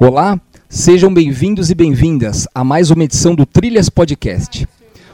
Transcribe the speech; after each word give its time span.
Olá, 0.00 0.40
sejam 0.68 1.12
bem-vindos 1.12 1.70
e 1.70 1.74
bem-vindas 1.74 2.46
a 2.54 2.62
mais 2.62 2.88
uma 2.88 3.02
edição 3.02 3.34
do 3.34 3.44
Trilhas 3.44 3.88
Podcast. 3.88 4.64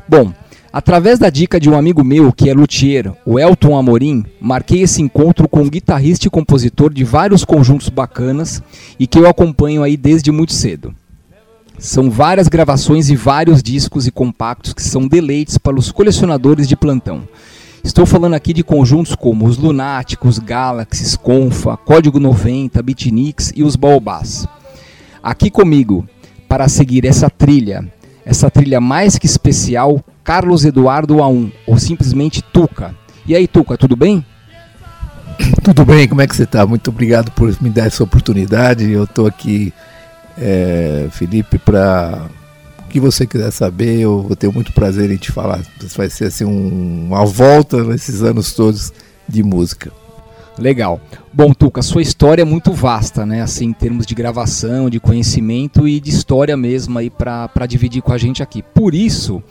Bom, 0.06 0.30
através 0.70 1.18
da 1.18 1.30
dica 1.30 1.58
de 1.58 1.70
um 1.70 1.74
amigo 1.74 2.04
meu 2.04 2.30
que 2.30 2.50
é 2.50 2.52
luthier, 2.52 3.10
o 3.24 3.38
Elton 3.38 3.78
Amorim, 3.78 4.26
marquei 4.38 4.82
esse 4.82 5.00
encontro 5.00 5.48
com 5.48 5.62
um 5.62 5.70
guitarrista 5.70 6.26
e 6.26 6.30
compositor 6.30 6.92
de 6.92 7.02
vários 7.02 7.46
conjuntos 7.46 7.88
bacanas 7.88 8.62
e 9.00 9.06
que 9.06 9.18
eu 9.18 9.26
acompanho 9.26 9.82
aí 9.82 9.96
desde 9.96 10.30
muito 10.30 10.52
cedo. 10.52 10.94
São 11.78 12.10
várias 12.10 12.46
gravações 12.46 13.08
e 13.08 13.16
vários 13.16 13.62
discos 13.62 14.06
e 14.06 14.10
compactos 14.10 14.74
que 14.74 14.82
são 14.82 15.08
deleites 15.08 15.56
para 15.56 15.78
os 15.78 15.90
colecionadores 15.90 16.68
de 16.68 16.76
plantão. 16.76 17.26
Estou 17.82 18.04
falando 18.04 18.34
aqui 18.34 18.52
de 18.52 18.62
conjuntos 18.62 19.14
como 19.14 19.46
os 19.46 19.56
Lunáticos, 19.56 20.38
Galaxies, 20.38 21.16
Confa, 21.16 21.74
Código 21.74 22.20
90, 22.20 22.82
Bitnix 22.82 23.50
e 23.56 23.62
os 23.62 23.76
Baobás 23.76 24.46
aqui 25.24 25.50
comigo 25.50 26.06
para 26.46 26.68
seguir 26.68 27.06
essa 27.06 27.30
trilha, 27.30 27.90
essa 28.26 28.50
trilha 28.50 28.78
mais 28.78 29.16
que 29.16 29.24
especial, 29.24 30.04
Carlos 30.22 30.66
Eduardo 30.66 31.16
A1, 31.16 31.50
ou 31.66 31.78
simplesmente 31.78 32.42
Tuca. 32.42 32.94
E 33.26 33.34
aí, 33.34 33.48
Tuca, 33.48 33.78
tudo 33.78 33.96
bem? 33.96 34.24
Tudo 35.64 35.84
bem, 35.84 36.06
como 36.06 36.20
é 36.20 36.26
que 36.26 36.36
você 36.36 36.44
está? 36.44 36.66
Muito 36.66 36.90
obrigado 36.90 37.30
por 37.32 37.50
me 37.60 37.70
dar 37.70 37.86
essa 37.86 38.04
oportunidade. 38.04 38.88
Eu 38.88 39.04
estou 39.04 39.26
aqui, 39.26 39.72
é, 40.38 41.08
Felipe, 41.10 41.58
para 41.58 42.28
o 42.80 42.88
que 42.88 43.00
você 43.00 43.26
quiser 43.26 43.50
saber. 43.50 44.00
Eu 44.00 44.22
vou 44.22 44.36
ter 44.36 44.48
muito 44.52 44.72
prazer 44.72 45.10
em 45.10 45.16
te 45.16 45.32
falar. 45.32 45.60
Vai 45.96 46.10
ser 46.10 46.26
assim 46.26 46.44
um, 46.44 47.06
uma 47.08 47.24
volta 47.24 47.82
nesses 47.82 48.22
anos 48.22 48.52
todos 48.52 48.92
de 49.28 49.42
música. 49.42 49.90
Legal. 50.58 51.00
Bom, 51.32 51.52
Tuca, 51.52 51.82
sua 51.82 52.00
história 52.00 52.42
é 52.42 52.44
muito 52.44 52.72
vasta, 52.72 53.26
né? 53.26 53.42
Assim, 53.42 53.66
em 53.66 53.72
termos 53.72 54.06
de 54.06 54.14
gravação, 54.14 54.88
de 54.88 55.00
conhecimento 55.00 55.88
e 55.88 55.98
de 55.98 56.10
história 56.10 56.56
mesmo 56.56 56.96
aí 56.96 57.10
para 57.10 57.66
dividir 57.68 58.02
com 58.02 58.12
a 58.12 58.18
gente 58.18 58.40
aqui. 58.40 58.62
Por 58.62 58.94
isso, 58.94 59.42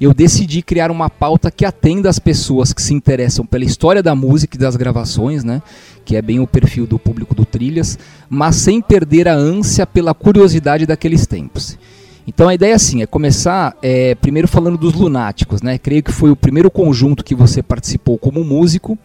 eu 0.00 0.14
decidi 0.14 0.62
criar 0.62 0.90
uma 0.90 1.10
pauta 1.10 1.50
que 1.50 1.66
atenda 1.66 2.08
as 2.08 2.18
pessoas 2.18 2.72
que 2.72 2.80
se 2.80 2.94
interessam 2.94 3.44
pela 3.44 3.64
história 3.64 4.02
da 4.02 4.14
música 4.14 4.56
e 4.56 4.60
das 4.60 4.76
gravações, 4.76 5.44
né? 5.44 5.60
Que 6.06 6.16
é 6.16 6.22
bem 6.22 6.40
o 6.40 6.46
perfil 6.46 6.86
do 6.86 6.98
público 6.98 7.34
do 7.34 7.44
Trilhas, 7.44 7.98
mas 8.28 8.56
sem 8.56 8.80
perder 8.80 9.28
a 9.28 9.34
ânsia 9.34 9.86
pela 9.86 10.14
curiosidade 10.14 10.86
daqueles 10.86 11.26
tempos. 11.26 11.78
Então 12.26 12.48
a 12.48 12.54
ideia 12.54 12.74
assim 12.74 13.02
é 13.02 13.06
começar 13.06 13.76
é, 13.82 14.14
primeiro 14.14 14.48
falando 14.48 14.78
dos 14.78 14.94
Lunáticos, 14.94 15.60
né? 15.60 15.76
Creio 15.76 16.02
que 16.02 16.12
foi 16.12 16.30
o 16.30 16.36
primeiro 16.36 16.70
conjunto 16.70 17.22
que 17.22 17.34
você 17.34 17.62
participou 17.62 18.16
como 18.16 18.42
músico 18.42 18.98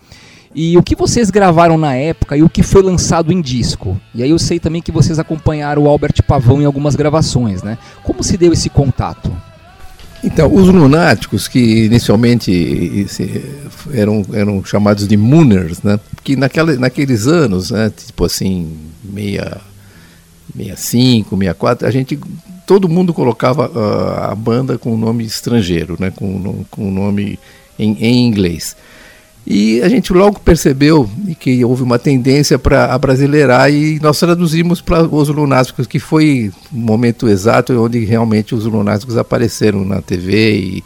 e 0.53 0.77
o 0.77 0.83
que 0.83 0.95
vocês 0.95 1.29
gravaram 1.29 1.77
na 1.77 1.95
época 1.95 2.35
e 2.35 2.43
o 2.43 2.49
que 2.49 2.61
foi 2.61 2.81
lançado 2.81 3.31
em 3.31 3.41
disco? 3.41 3.99
E 4.13 4.21
aí 4.21 4.29
eu 4.29 4.39
sei 4.39 4.59
também 4.59 4.81
que 4.81 4.91
vocês 4.91 5.17
acompanharam 5.17 5.83
o 5.83 5.87
Albert 5.87 6.21
Pavão 6.27 6.61
em 6.61 6.65
algumas 6.65 6.95
gravações, 6.95 7.63
né? 7.63 7.77
Como 8.03 8.23
se 8.23 8.37
deu 8.37 8.51
esse 8.51 8.69
contato? 8.69 9.31
Então, 10.23 10.53
os 10.53 10.67
lunáticos, 10.67 11.47
que 11.47 11.85
inicialmente 11.85 13.07
eram, 13.91 14.23
eram 14.33 14.63
chamados 14.63 15.07
de 15.07 15.17
Mooners, 15.17 15.81
né? 15.81 15.99
Que 16.23 16.35
naquela, 16.35 16.75
naqueles 16.75 17.25
anos, 17.25 17.71
né? 17.71 17.89
tipo 17.89 18.25
assim, 18.25 18.77
meia, 19.03 19.59
65, 20.55 21.35
64, 21.35 21.87
a 21.87 21.91
gente, 21.91 22.19
todo 22.67 22.87
mundo 22.87 23.13
colocava 23.13 23.67
uh, 23.69 24.31
a 24.31 24.35
banda 24.35 24.77
com 24.77 24.95
nome 24.95 25.23
estrangeiro, 25.23 25.97
né? 25.99 26.11
com, 26.11 26.63
com 26.69 26.91
nome 26.91 27.39
em, 27.79 27.97
em 27.99 28.27
inglês. 28.27 28.75
E 29.45 29.81
a 29.81 29.89
gente 29.89 30.13
logo 30.13 30.39
percebeu 30.39 31.09
que 31.39 31.65
houve 31.65 31.81
uma 31.81 31.97
tendência 31.97 32.59
para 32.59 32.93
abrasileirar 32.93 33.71
e 33.71 33.99
nós 33.99 34.19
traduzimos 34.19 34.81
para 34.81 35.03
os 35.03 35.29
lunáticos, 35.29 35.87
que 35.87 35.97
foi 35.97 36.51
o 36.71 36.77
momento 36.77 37.27
exato 37.27 37.73
onde 37.73 38.05
realmente 38.05 38.53
os 38.53 38.65
lunáticos 38.65 39.17
apareceram 39.17 39.83
na 39.83 39.99
TV 40.01 40.53
e, 40.53 40.83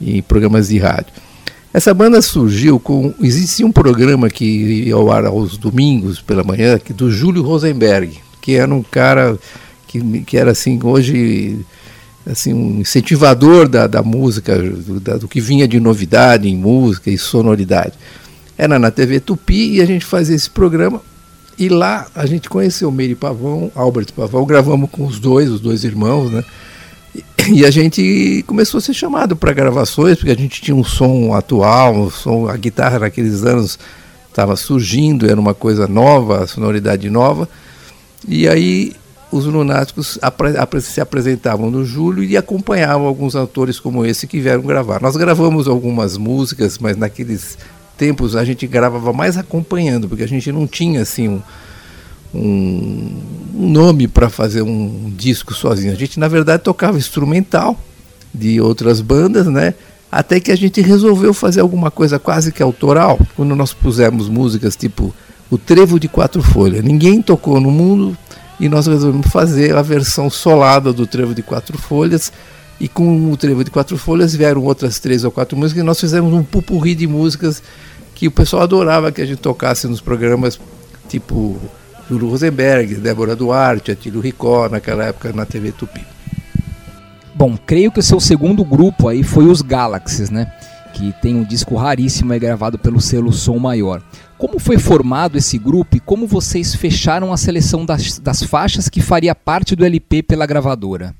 e 0.00 0.22
programas 0.22 0.68
de 0.68 0.78
rádio. 0.78 1.12
Essa 1.72 1.94
banda 1.94 2.20
surgiu 2.20 2.78
com. 2.78 3.14
Existia 3.20 3.66
um 3.66 3.72
programa 3.72 4.28
que 4.28 4.44
ia 4.44 4.94
ao 4.94 5.10
ar 5.10 5.24
aos 5.24 5.56
domingos 5.56 6.20
pela 6.20 6.44
manhã, 6.44 6.78
que, 6.78 6.92
do 6.92 7.10
Júlio 7.10 7.42
Rosenberg, 7.42 8.18
que 8.40 8.56
era 8.56 8.72
um 8.72 8.82
cara 8.82 9.38
que, 9.86 10.22
que 10.22 10.36
era 10.36 10.50
assim, 10.50 10.78
hoje 10.82 11.64
assim 12.26 12.52
um 12.52 12.80
incentivador 12.80 13.68
da, 13.68 13.86
da 13.86 14.02
música, 14.02 14.56
do, 14.56 15.00
da, 15.00 15.16
do 15.16 15.28
que 15.28 15.40
vinha 15.40 15.66
de 15.66 15.80
novidade 15.80 16.48
em 16.48 16.56
música 16.56 17.10
e 17.10 17.18
sonoridade. 17.18 17.94
Era 18.56 18.78
na 18.78 18.90
TV 18.90 19.20
Tupi 19.20 19.74
e 19.74 19.80
a 19.80 19.84
gente 19.84 20.04
fazia 20.04 20.36
esse 20.36 20.50
programa. 20.50 21.00
E 21.58 21.68
lá 21.68 22.06
a 22.14 22.26
gente 22.26 22.48
conheceu 22.48 22.88
o 22.88 22.92
Meire 22.92 23.14
Pavão, 23.14 23.70
Albert 23.74 24.12
Pavão, 24.14 24.44
gravamos 24.44 24.90
com 24.90 25.04
os 25.04 25.18
dois, 25.18 25.50
os 25.50 25.60
dois 25.60 25.84
irmãos, 25.84 26.30
né? 26.30 26.44
E 27.52 27.64
a 27.66 27.70
gente 27.70 28.44
começou 28.46 28.78
a 28.78 28.80
ser 28.80 28.94
chamado 28.94 29.34
para 29.34 29.52
gravações, 29.52 30.16
porque 30.16 30.30
a 30.30 30.36
gente 30.36 30.62
tinha 30.62 30.76
um 30.76 30.84
som 30.84 31.34
atual, 31.34 31.94
um 31.94 32.10
som, 32.10 32.46
a 32.48 32.56
guitarra 32.56 33.00
naqueles 33.00 33.42
anos 33.42 33.78
estava 34.28 34.54
surgindo, 34.56 35.28
era 35.28 35.38
uma 35.38 35.52
coisa 35.52 35.88
nova, 35.88 36.46
sonoridade 36.46 37.10
nova. 37.10 37.48
E 38.26 38.46
aí 38.48 38.92
os 39.32 39.46
lunáticos 39.46 40.18
se 40.82 41.00
apresentavam 41.00 41.70
no 41.70 41.84
Júlio 41.86 42.22
e 42.22 42.36
acompanhavam 42.36 43.06
alguns 43.06 43.34
autores 43.34 43.80
como 43.80 44.04
esse 44.04 44.26
que 44.26 44.38
vieram 44.38 44.62
gravar. 44.62 45.00
Nós 45.00 45.16
gravamos 45.16 45.66
algumas 45.66 46.18
músicas, 46.18 46.78
mas 46.78 46.98
naqueles 46.98 47.56
tempos 47.96 48.36
a 48.36 48.44
gente 48.44 48.66
gravava 48.66 49.10
mais 49.12 49.38
acompanhando, 49.38 50.06
porque 50.06 50.22
a 50.22 50.28
gente 50.28 50.52
não 50.52 50.66
tinha 50.66 51.00
assim 51.00 51.28
um, 51.28 51.42
um, 52.34 53.22
um 53.54 53.70
nome 53.70 54.06
para 54.06 54.28
fazer 54.28 54.60
um 54.60 55.10
disco 55.16 55.54
sozinho. 55.54 55.92
A 55.92 55.96
gente 55.96 56.20
na 56.20 56.28
verdade 56.28 56.62
tocava 56.62 56.98
instrumental 56.98 57.78
de 58.34 58.60
outras 58.60 59.00
bandas, 59.00 59.46
né? 59.46 59.72
Até 60.10 60.40
que 60.40 60.52
a 60.52 60.56
gente 60.56 60.82
resolveu 60.82 61.32
fazer 61.32 61.60
alguma 61.60 61.90
coisa 61.90 62.18
quase 62.18 62.52
que 62.52 62.62
autoral, 62.62 63.18
quando 63.34 63.56
nós 63.56 63.72
pusemos 63.72 64.28
músicas 64.28 64.76
tipo 64.76 65.14
o 65.50 65.56
Trevo 65.56 65.98
de 65.98 66.06
Quatro 66.06 66.42
Folhas. 66.42 66.84
Ninguém 66.84 67.22
tocou 67.22 67.60
no 67.60 67.70
mundo 67.70 68.16
e 68.62 68.68
nós 68.68 68.86
resolvemos 68.86 69.26
fazer 69.26 69.74
a 69.76 69.82
versão 69.82 70.30
solada 70.30 70.92
do 70.92 71.04
Trevo 71.04 71.34
de 71.34 71.42
Quatro 71.42 71.76
Folhas. 71.76 72.32
E 72.78 72.86
com 72.86 73.32
o 73.32 73.36
Trevo 73.36 73.64
de 73.64 73.72
Quatro 73.72 73.98
Folhas 73.98 74.36
vieram 74.36 74.62
outras 74.62 75.00
três 75.00 75.24
ou 75.24 75.32
quatro 75.32 75.58
músicas 75.58 75.82
e 75.82 75.84
nós 75.84 75.98
fizemos 75.98 76.32
um 76.32 76.44
pupurri 76.44 76.94
de 76.94 77.08
músicas 77.08 77.60
que 78.14 78.28
o 78.28 78.30
pessoal 78.30 78.62
adorava 78.62 79.10
que 79.10 79.20
a 79.20 79.26
gente 79.26 79.40
tocasse 79.40 79.88
nos 79.88 80.00
programas 80.00 80.60
tipo 81.08 81.60
Júlio 82.08 82.28
Rosenberg, 82.28 82.94
Débora 82.94 83.34
Duarte, 83.34 83.90
Atílio 83.90 84.20
Ricó, 84.20 84.68
naquela 84.68 85.06
época 85.06 85.32
na 85.32 85.44
TV 85.44 85.72
Tupi. 85.72 86.06
Bom, 87.34 87.58
creio 87.66 87.90
que 87.90 87.98
o 87.98 88.02
seu 88.02 88.20
segundo 88.20 88.64
grupo 88.64 89.08
aí 89.08 89.24
foi 89.24 89.46
os 89.46 89.60
Galaxies, 89.60 90.30
né? 90.30 90.46
Que 90.94 91.12
tem 91.20 91.34
um 91.34 91.42
disco 91.42 91.74
raríssimo 91.74 92.32
aí 92.32 92.38
gravado 92.38 92.78
pelo 92.78 93.00
selo 93.00 93.32
Som 93.32 93.58
Maior. 93.58 94.00
Como 94.42 94.58
foi 94.58 94.76
formado 94.76 95.38
esse 95.38 95.56
grupo 95.56 95.96
e 95.96 96.00
como 96.00 96.26
vocês 96.26 96.74
fecharam 96.74 97.32
a 97.32 97.36
seleção 97.36 97.86
das, 97.86 98.18
das 98.18 98.42
faixas 98.42 98.88
que 98.88 99.00
faria 99.00 99.36
parte 99.36 99.76
do 99.76 99.84
LP 99.84 100.20
pela 100.24 100.44
gravadora? 100.44 101.14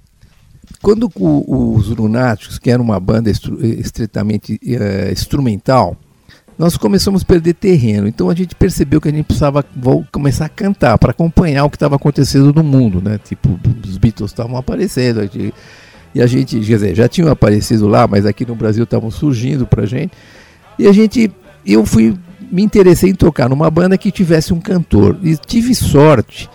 Quando 0.82 1.08
o, 1.14 1.76
os 1.76 1.86
Lunáticos, 1.90 2.58
que 2.58 2.68
era 2.68 2.82
uma 2.82 2.98
banda 2.98 3.30
estru, 3.30 3.64
estritamente 3.64 4.54
uh, 4.64 5.12
instrumental, 5.12 5.96
nós 6.58 6.76
começamos 6.76 7.22
a 7.22 7.24
perder 7.24 7.54
terreno. 7.54 8.08
Então 8.08 8.28
a 8.28 8.34
gente 8.34 8.56
percebeu 8.56 9.00
que 9.00 9.06
a 9.06 9.12
gente 9.12 9.26
precisava 9.26 9.64
começar 10.10 10.46
a 10.46 10.48
cantar 10.48 10.98
para 10.98 11.12
acompanhar 11.12 11.64
o 11.64 11.70
que 11.70 11.76
estava 11.76 11.94
acontecendo 11.94 12.52
no 12.52 12.64
mundo, 12.64 13.00
né? 13.00 13.20
Tipo, 13.22 13.56
os 13.86 13.98
Beatles 13.98 14.32
estavam 14.32 14.56
aparecendo 14.56 15.20
a 15.20 15.26
gente, 15.26 15.54
e 16.12 16.20
a 16.20 16.26
gente, 16.26 16.58
quer 16.58 16.64
dizer, 16.64 16.96
já 16.96 17.08
tinham 17.08 17.30
aparecido 17.30 17.86
lá, 17.86 18.04
mas 18.04 18.26
aqui 18.26 18.44
no 18.44 18.56
Brasil 18.56 18.82
estavam 18.82 19.12
surgindo 19.12 19.64
para 19.64 19.86
gente. 19.86 20.10
E 20.76 20.88
a 20.88 20.92
gente, 20.92 21.30
eu 21.64 21.86
fui 21.86 22.18
me 22.52 22.62
interessei 22.62 23.08
em 23.08 23.14
tocar 23.14 23.48
numa 23.48 23.70
banda 23.70 23.96
que 23.96 24.12
tivesse 24.12 24.52
um 24.52 24.60
cantor. 24.60 25.16
E 25.22 25.34
tive 25.38 25.74
sorte 25.74 26.50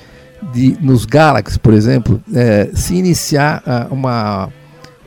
de, 0.54 0.78
nos 0.80 1.06
Galaxy, 1.06 1.60
por 1.60 1.74
exemplo, 1.74 2.22
é, 2.34 2.70
se 2.72 2.94
iniciar 2.96 3.64
uh, 3.66 3.92
uma, 3.92 4.50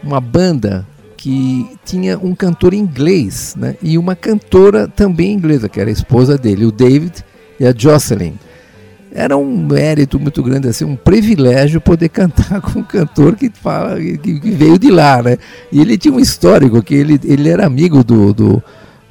uma 0.02 0.20
banda 0.20 0.84
que 1.16 1.78
tinha 1.84 2.19
um 2.19 2.34
cantor 2.34 2.75
inglês 2.75 3.54
né, 3.56 3.76
e 3.81 3.96
uma 3.96 4.16
cantora 4.16 4.88
também 4.88 5.32
inglesa, 5.32 5.69
que 5.69 5.78
era 5.81 5.88
a 5.88 5.92
esposa 5.92 6.37
dele, 6.37 6.64
o 6.64 6.72
David 6.72 7.25
e 7.60 7.66
a 7.66 7.72
Jocelyn. 7.76 8.34
Era 9.12 9.37
um 9.37 9.56
mérito 9.56 10.19
muito 10.19 10.42
grande, 10.42 10.69
assim, 10.69 10.84
um 10.84 10.96
privilégio 10.96 11.81
poder 11.81 12.08
cantar 12.10 12.60
com 12.60 12.81
um 12.81 12.82
cantor 12.82 13.37
que, 13.37 13.48
fala, 13.50 14.00
que, 14.00 14.40
que 14.40 14.50
veio 14.50 14.78
de 14.78 14.90
lá. 14.90 15.22
Né? 15.22 15.37
E 15.70 15.81
ele 15.81 15.96
tinha 15.96 16.14
um 16.14 16.20
histórico, 16.20 16.82
que 16.82 16.94
ele, 16.94 17.20
ele 17.25 17.48
era 17.48 17.66
amigo 17.66 18.02
do, 18.02 18.32
do 18.32 18.62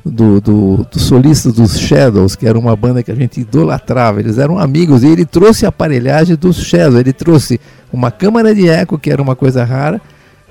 do, 0.10 0.42
do, 0.42 0.88
do, 0.92 1.00
solista 1.00 1.52
dos 1.52 1.80
Shadows, 1.80 2.36
que 2.36 2.48
era 2.48 2.58
uma 2.58 2.76
banda 2.76 3.04
que 3.04 3.12
a 3.12 3.16
gente 3.16 3.42
idolatrava. 3.42 4.20
Eles 4.20 4.38
eram 4.38 4.58
amigos 4.58 5.04
e 5.04 5.08
ele 5.08 5.26
trouxe 5.26 5.66
a 5.66 5.70
aparelhagem 5.70 6.36
dos 6.36 6.58
Shadows. 6.58 7.00
Ele 7.00 7.14
trouxe 7.14 7.60
uma 7.92 8.12
câmara 8.12 8.54
de 8.54 8.68
eco, 8.68 8.98
que 8.98 9.12
era 9.12 9.22
uma 9.22 9.36
coisa 9.36 9.64
rara, 9.64 10.02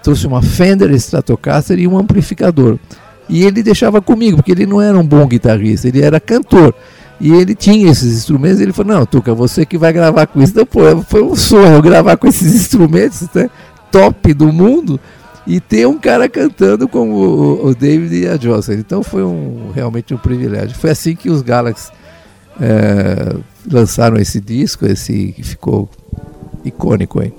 trouxe 0.02 0.26
uma 0.26 0.43
Fender 0.43 0.90
Stratocaster 0.93 1.78
e 1.78 1.87
um 1.87 1.99
amplificador. 1.99 2.78
E 3.28 3.44
ele 3.44 3.62
deixava 3.62 4.00
comigo, 4.00 4.38
porque 4.38 4.52
ele 4.52 4.66
não 4.66 4.81
era 4.81 4.99
um 4.99 5.06
bom 5.06 5.26
guitarrista, 5.26 5.88
ele 5.88 6.00
era 6.00 6.19
cantor. 6.19 6.75
E 7.20 7.32
ele 7.32 7.54
tinha 7.54 7.90
esses 7.90 8.16
instrumentos, 8.16 8.61
ele 8.61 8.72
falou, 8.72 8.96
não, 8.96 9.06
Tuca, 9.06 9.34
você 9.34 9.66
que 9.66 9.76
vai 9.76 9.93
gravar 9.93 10.26
com 10.26 10.40
isso. 10.40 10.52
Então, 10.52 10.64
pô, 10.64 10.81
foi 11.02 11.22
um 11.22 11.34
sonho 11.34 11.82
gravar 11.82 12.16
com 12.16 12.26
esses 12.28 12.54
instrumentos, 12.56 13.28
né? 13.34 13.50
top 13.90 14.32
do 14.34 14.52
mundo, 14.52 15.00
e 15.48 15.60
ter 15.60 15.86
um 15.86 15.98
cara 15.98 16.28
cantando 16.28 16.86
como 16.86 17.14
o, 17.14 17.68
o 17.68 17.74
David 17.74 18.14
e 18.14 18.28
a 18.28 18.36
Jocelyn. 18.36 18.80
Então 18.80 19.02
foi 19.02 19.24
um, 19.24 19.70
realmente 19.74 20.12
um 20.12 20.18
privilégio. 20.18 20.76
Foi 20.76 20.90
assim 20.90 21.16
que 21.16 21.30
os 21.30 21.40
Galaxy 21.40 21.90
é, 22.60 23.34
lançaram 23.70 24.18
esse 24.18 24.42
disco, 24.42 24.84
esse 24.84 25.32
que 25.32 25.42
ficou 25.42 25.88
icônico 26.62 27.20
aí. 27.20 27.32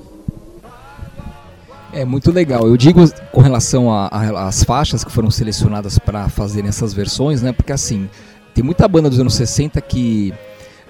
É 1.94 2.04
muito 2.04 2.32
legal. 2.32 2.68
Eu 2.68 2.76
digo 2.76 3.08
com 3.32 3.42
relação 3.42 3.92
às 3.94 4.64
faixas 4.64 5.04
que 5.04 5.12
foram 5.12 5.30
selecionadas 5.30 6.00
para 6.00 6.28
fazer 6.30 6.66
essas 6.66 6.94
versões, 6.94 7.44
né? 7.44 7.52
Porque 7.52 7.72
assim, 7.72 8.10
tem 8.56 8.64
muita 8.64 8.88
banda 8.88 9.08
dos 9.08 9.20
anos 9.20 9.36
60 9.36 9.80
que 9.82 10.34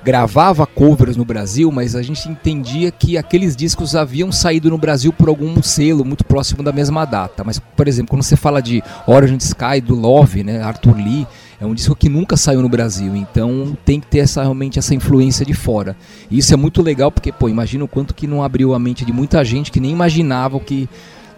gravava 0.03 0.65
covers 0.65 1.17
no 1.17 1.25
Brasil, 1.25 1.71
mas 1.71 1.95
a 1.95 2.01
gente 2.01 2.27
entendia 2.29 2.91
que 2.91 3.17
aqueles 3.17 3.55
discos 3.55 3.95
haviam 3.95 4.31
saído 4.31 4.69
no 4.69 4.77
Brasil 4.77 5.11
por 5.11 5.29
algum 5.29 5.61
selo 5.61 6.05
muito 6.05 6.23
próximo 6.23 6.63
da 6.63 6.71
mesma 6.71 7.05
data. 7.05 7.43
Mas, 7.43 7.59
por 7.59 7.87
exemplo, 7.87 8.09
quando 8.09 8.23
você 8.23 8.35
fala 8.35 8.61
de 8.61 8.81
Origin 9.05 9.37
Sky 9.37 9.81
do 9.81 9.95
Love, 9.95 10.43
né, 10.43 10.61
Arthur 10.61 10.95
Lee, 10.95 11.27
é 11.59 11.65
um 11.65 11.73
disco 11.73 11.95
que 11.95 12.07
nunca 12.07 12.37
saiu 12.37 12.61
no 12.61 12.69
Brasil, 12.69 13.13
então 13.15 13.77
tem 13.83 13.99
que 13.99 14.07
ter 14.07 14.19
essa, 14.19 14.41
realmente 14.41 14.79
essa 14.79 14.95
influência 14.95 15.45
de 15.45 15.53
fora. 15.53 15.95
E 16.31 16.37
isso 16.37 16.53
é 16.53 16.57
muito 16.57 16.81
legal 16.81 17.11
porque, 17.11 17.33
pô, 17.33 17.49
imagina 17.49 17.83
o 17.83 17.87
quanto 17.87 18.13
que 18.13 18.25
não 18.25 18.41
abriu 18.41 18.73
a 18.73 18.79
mente 18.79 19.03
de 19.03 19.11
muita 19.11 19.43
gente 19.43 19.69
que 19.69 19.79
nem 19.79 19.91
imaginava 19.91 20.55
o 20.55 20.61
que, 20.61 20.87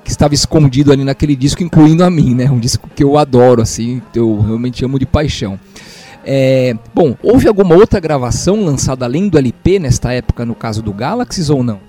que 0.04 0.12
estava 0.12 0.36
escondido 0.36 0.92
ali 0.92 1.04
naquele 1.04 1.36
disco, 1.36 1.64
incluindo 1.64 2.04
a 2.04 2.10
mim, 2.12 2.36
né? 2.36 2.52
Um 2.52 2.60
disco 2.60 2.88
que 2.96 3.04
eu 3.04 3.18
adoro, 3.18 3.64
assim, 3.64 4.00
eu 4.14 4.40
realmente 4.40 4.86
amo 4.86 5.00
de 5.00 5.08
paixão. 5.08 5.60
É, 6.24 6.76
bom, 6.94 7.16
houve 7.24 7.48
alguma 7.48 7.76
outra 7.76 8.00
gravação 8.00 8.64
lançada 8.64 9.06
além 9.06 9.28
do 9.28 9.38
LP 9.38 9.80
nesta 9.80 10.14
época, 10.14 10.46
no 10.46 10.54
caso 10.54 10.82
do 10.82 10.94
Galaxy 10.94 11.52
ou 11.52 11.64
não? 11.64 11.80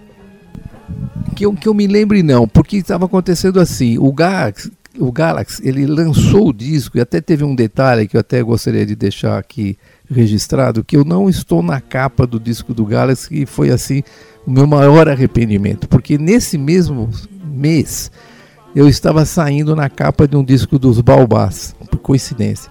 Que 1.36 1.46
eu, 1.46 1.52
que 1.52 1.68
eu 1.68 1.74
me 1.74 1.86
lembre 1.86 2.22
não, 2.22 2.46
porque 2.48 2.76
estava 2.76 3.06
acontecendo 3.06 3.60
assim, 3.60 3.98
o 3.98 4.12
Galaxy, 4.12 4.72
o 4.98 5.10
Galaxy, 5.10 5.66
ele 5.66 5.86
lançou 5.86 6.48
o 6.48 6.52
disco, 6.52 6.98
e 6.98 7.00
até 7.00 7.20
teve 7.20 7.44
um 7.44 7.54
detalhe 7.54 8.06
que 8.06 8.16
eu 8.16 8.20
até 8.20 8.42
gostaria 8.42 8.84
de 8.84 8.94
deixar 8.94 9.38
aqui 9.38 9.76
registrado, 10.10 10.84
que 10.84 10.96
eu 10.96 11.04
não 11.04 11.28
estou 11.28 11.62
na 11.62 11.80
capa 11.80 12.26
do 12.26 12.38
disco 12.38 12.74
do 12.74 12.84
Galaxy, 12.84 13.42
e 13.42 13.46
foi 13.46 13.70
assim 13.70 14.02
o 14.46 14.50
meu 14.50 14.66
maior 14.66 15.08
arrependimento, 15.08 15.88
porque 15.88 16.18
nesse 16.18 16.58
mesmo 16.58 17.08
mês 17.44 18.10
eu 18.74 18.88
estava 18.88 19.24
saindo 19.24 19.76
na 19.76 19.88
capa 19.88 20.26
de 20.26 20.36
um 20.36 20.44
disco 20.44 20.78
dos 20.78 21.00
Balbás, 21.00 21.74
por 21.90 21.98
coincidência. 21.98 22.70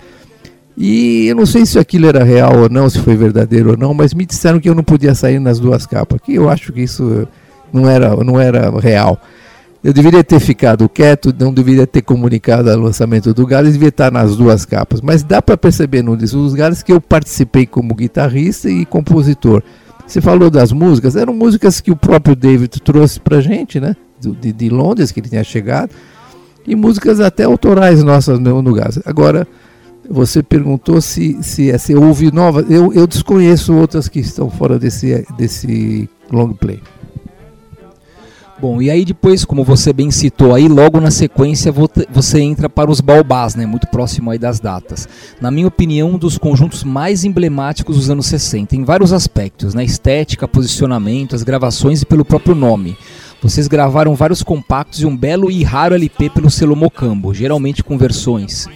E 0.83 1.28
eu 1.28 1.36
não 1.36 1.45
sei 1.45 1.63
se 1.63 1.78
aquilo 1.78 2.07
era 2.07 2.24
real 2.24 2.57
ou 2.57 2.68
não, 2.68 2.89
se 2.89 2.98
foi 2.98 3.16
verdadeiro 3.16 3.69
ou 3.69 3.78
não, 3.78 3.94
mas 3.94 4.16
me 4.16 4.25
disseram 4.25 4.60
que 4.60 4.68
eu 4.68 4.74
não 4.74 4.83
podia 4.83 5.13
sair 5.13 5.38
nas 5.38 5.60
duas 5.60 5.86
capas, 5.86 6.19
que 6.19 6.33
eu 6.33 6.50
acho 6.50 6.74
que 6.74 6.81
isso 6.81 7.28
não 7.72 7.88
era, 7.88 8.16
não 8.24 8.39
era 8.39 8.68
real. 8.80 9.22
Eu 9.83 9.94
deveria 9.94 10.24
ter 10.24 10.39
ficado 10.39 10.89
quieto, 10.89 11.31
não 11.39 11.54
deveria 11.54 11.86
ter 11.86 12.01
comunicado 12.01 12.68
o 12.72 12.81
lançamento 12.81 13.31
do 13.31 13.45
Gales, 13.45 13.74
devia 13.74 13.89
estar 13.89 14.12
nas 14.12 14.36
duas 14.36 14.66
capas. 14.66 15.01
Mas 15.01 15.22
dá 15.22 15.39
para 15.39 15.56
perceber 15.56 16.01
no 16.01 16.18
disco 16.18 16.38
dos 16.38 16.56
Gales 16.56 16.81
que 16.81 16.92
eu 16.92 17.00
participei 17.00 17.68
como 17.68 17.94
guitarrista 17.94 18.68
e 18.68 18.84
compositor. 18.84 19.62
Você 20.07 20.19
falou 20.19 20.50
das 20.50 20.72
músicas, 20.72 21.16
eram 21.16 21.36
músicas 21.36 21.80
que 21.80 21.92
o 21.92 21.95
próprio 21.95 22.36
David 22.36 22.81
trouxe 22.81 23.19
para 23.19 23.39
gente, 23.39 23.80
né? 23.80 23.95
De, 24.19 24.51
de, 24.51 24.69
Londres, 24.69 25.12
que 25.12 25.19
ele 25.19 25.30
tinha 25.30 25.44
chegado, 25.44 25.92
e 26.66 26.75
músicas 26.75 27.19
até 27.19 27.44
autorais 27.44 28.01
nossas 28.01 28.39
no, 28.39 28.63
no 28.63 28.74
Gales. 28.74 29.00
Agora, 29.06 29.48
você 30.09 30.42
perguntou 30.44 31.01
se, 31.01 31.42
se, 31.42 31.77
se 31.77 31.95
houve 31.95 32.31
novas. 32.31 32.69
Eu, 32.69 32.94
eu 32.94 33.07
desconheço 33.07 33.74
outras 33.74 34.07
que 34.07 34.19
estão 34.19 34.50
fora 34.50 34.77
desse, 34.77 35.25
desse 35.38 36.09
long 36.31 36.53
play. 36.53 36.81
Bom, 38.59 38.80
e 38.80 38.92
aí 38.92 39.03
depois, 39.03 39.44
como 39.44 39.63
você 39.63 39.92
bem 39.92 40.12
citou 40.12 40.53
aí, 40.53 40.68
logo 40.68 41.01
na 41.01 41.09
sequência 41.09 41.74
você 42.12 42.42
entra 42.42 42.69
para 42.69 42.92
os 42.92 43.01
Balbás, 43.01 43.56
né, 43.56 43.65
muito 43.65 43.88
próximo 43.88 44.30
aí 44.30 44.38
das 44.38 44.59
datas. 44.59 45.09
Na 45.42 45.50
minha 45.50 45.68
opinião, 45.68 46.12
um 46.12 46.18
dos 46.18 46.38
conjuntos 46.38 46.83
mais 46.83 47.24
emblemáticos 47.24 47.95
dos 47.95 48.12
anos 48.12 48.27
60, 48.27 48.75
em 48.75 48.83
vários 48.83 49.13
aspectos, 49.13 49.74
né, 49.74 49.83
estética, 49.83 50.48
posicionamento, 50.48 51.36
as 51.36 51.42
gravações 51.42 52.03
e 52.03 52.06
pelo 52.06 52.24
próprio 52.24 52.53
nome. 52.53 52.95
Vocês 53.42 53.68
gravaram 53.68 54.13
vários 54.13 54.44
compactos 54.44 55.01
e 55.01 55.07
um 55.07 55.18
belo 55.18 55.50
e 55.50 55.63
raro 55.63 55.95
LP 55.95 56.30
pelo 56.30 56.51
selo 56.51 56.75
Mocambo, 56.75 57.33
geralmente 57.33 57.83
com 57.83 57.98
versões 57.98 58.68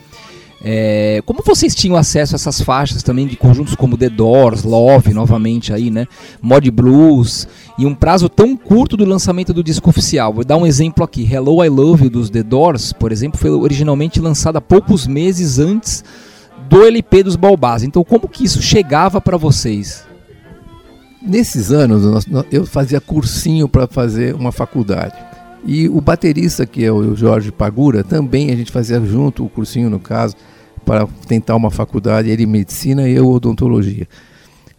é, 0.67 1.21
como 1.27 1.43
vocês 1.45 1.75
tinham 1.75 1.95
acesso 1.95 2.33
a 2.33 2.37
essas 2.37 2.59
faixas 2.59 3.03
também 3.03 3.27
de 3.27 3.35
conjuntos 3.35 3.75
como 3.75 3.95
The 3.95 4.09
Doors, 4.09 4.63
Love, 4.63 5.13
novamente 5.13 5.71
aí, 5.71 5.91
né? 5.91 6.07
Mod 6.41 6.71
Blues, 6.71 7.47
e 7.77 7.85
um 7.85 7.93
prazo 7.93 8.27
tão 8.27 8.57
curto 8.57 8.97
do 8.97 9.05
lançamento 9.05 9.53
do 9.53 9.63
disco 9.63 9.87
oficial? 9.91 10.33
Vou 10.33 10.43
dar 10.43 10.57
um 10.57 10.65
exemplo 10.65 11.03
aqui. 11.03 11.31
Hello 11.31 11.63
I 11.63 11.69
Love 11.69 12.05
You 12.05 12.09
dos 12.09 12.31
The 12.31 12.41
Doors, 12.41 12.91
por 12.93 13.11
exemplo, 13.11 13.39
foi 13.39 13.51
originalmente 13.51 14.19
lançada 14.19 14.59
poucos 14.59 15.05
meses 15.05 15.59
antes 15.59 16.03
do 16.67 16.83
LP 16.83 17.21
dos 17.21 17.35
Balbás. 17.35 17.83
Então, 17.83 18.03
como 18.03 18.27
que 18.27 18.43
isso 18.43 18.59
chegava 18.59 19.21
para 19.21 19.37
vocês? 19.37 20.03
Nesses 21.21 21.71
anos, 21.71 22.25
eu 22.51 22.65
fazia 22.65 22.99
cursinho 22.99 23.69
para 23.69 23.85
fazer 23.85 24.33
uma 24.33 24.51
faculdade. 24.51 25.13
E 25.63 25.87
o 25.87 26.01
baterista, 26.01 26.65
que 26.65 26.83
é 26.83 26.91
o 26.91 27.15
Jorge 27.15 27.51
Pagura, 27.51 28.03
também 28.03 28.49
a 28.49 28.55
gente 28.55 28.71
fazia 28.71 28.99
junto, 29.05 29.45
o 29.45 29.49
cursinho 29.49 29.91
no 29.91 29.99
caso 29.99 30.35
para 30.85 31.07
tentar 31.27 31.55
uma 31.55 31.71
faculdade, 31.71 32.29
ele 32.29 32.45
medicina 32.45 33.09
e 33.09 33.15
eu 33.15 33.27
odontologia. 33.27 34.07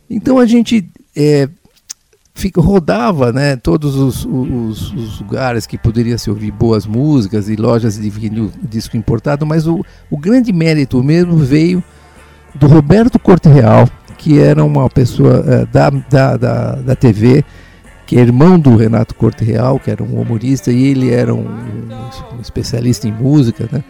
Então 0.08 0.38
a 0.38 0.46
gente 0.46 0.88
é, 1.14 1.48
fica, 2.36 2.60
rodava 2.60 3.32
né, 3.32 3.56
todos 3.56 3.96
os, 3.96 4.24
os, 4.24 4.92
os, 4.92 5.20
lugares 5.20 5.66
que 5.66 5.76
poderia 5.76 6.16
se 6.18 6.30
ouvir 6.30 6.52
boas 6.52 6.86
músicas 6.86 7.48
e 7.48 7.56
lojas 7.56 7.98
de 7.98 8.08
vinil, 8.08 8.52
disco 8.62 8.96
importado, 8.96 9.44
mas 9.44 9.66
o, 9.66 9.84
o 10.10 10.16
grande 10.16 10.52
mérito 10.52 11.02
mesmo 11.02 11.36
veio 11.38 11.82
do 12.54 12.66
Roberto 12.66 13.18
Corte 13.18 13.48
Real, 13.48 13.88
que 14.16 14.38
era 14.38 14.64
uma 14.64 14.88
pessoa 14.88 15.44
é, 15.46 15.66
da, 15.66 15.90
da, 15.90 16.36
da, 16.36 16.72
da 16.76 16.96
TV, 16.96 17.44
que 18.06 18.16
é 18.16 18.20
irmão 18.20 18.58
do 18.58 18.76
Renato 18.76 19.14
Corte 19.14 19.44
Real, 19.44 19.80
que 19.80 19.90
era 19.90 20.02
um 20.02 20.20
humorista, 20.20 20.70
e 20.70 20.84
ele 20.84 21.10
era 21.10 21.34
um, 21.34 21.46
um 22.36 22.40
especialista 22.40 23.08
em 23.08 23.12
música, 23.12 23.68
né? 23.72 23.82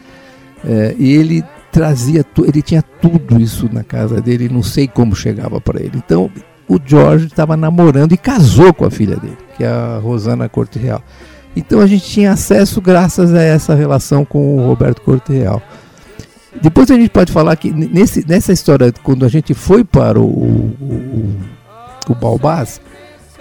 É, 0.64 0.96
e 0.98 1.12
ele 1.12 1.44
trazia, 1.76 2.24
ele 2.42 2.62
tinha 2.62 2.80
tudo 2.80 3.38
isso 3.38 3.68
na 3.70 3.84
casa 3.84 4.18
dele, 4.18 4.48
não 4.48 4.62
sei 4.62 4.88
como 4.88 5.14
chegava 5.14 5.60
para 5.60 5.78
ele. 5.78 5.92
Então, 5.94 6.30
o 6.66 6.80
George 6.82 7.26
estava 7.26 7.54
namorando 7.54 8.12
e 8.12 8.16
casou 8.16 8.72
com 8.72 8.86
a 8.86 8.90
filha 8.90 9.16
dele, 9.16 9.36
que 9.54 9.62
é 9.62 9.68
a 9.68 9.98
Rosana 9.98 10.48
Corte 10.48 10.78
Real. 10.78 11.02
Então 11.54 11.78
a 11.80 11.86
gente 11.86 12.04
tinha 12.06 12.32
acesso 12.32 12.80
graças 12.80 13.34
a 13.34 13.42
essa 13.42 13.74
relação 13.74 14.24
com 14.24 14.56
o 14.56 14.66
Roberto 14.66 15.02
Corte 15.02 15.34
Real. 15.34 15.60
Depois 16.62 16.90
a 16.90 16.94
gente 16.94 17.10
pode 17.10 17.30
falar 17.30 17.54
que 17.56 17.70
nesse, 17.70 18.26
nessa 18.26 18.54
história, 18.54 18.90
quando 19.02 19.26
a 19.26 19.28
gente 19.28 19.52
foi 19.52 19.84
para 19.84 20.18
o, 20.18 20.24
o, 20.24 20.74
o, 20.80 21.36
o 22.08 22.14
Balbás, 22.14 22.80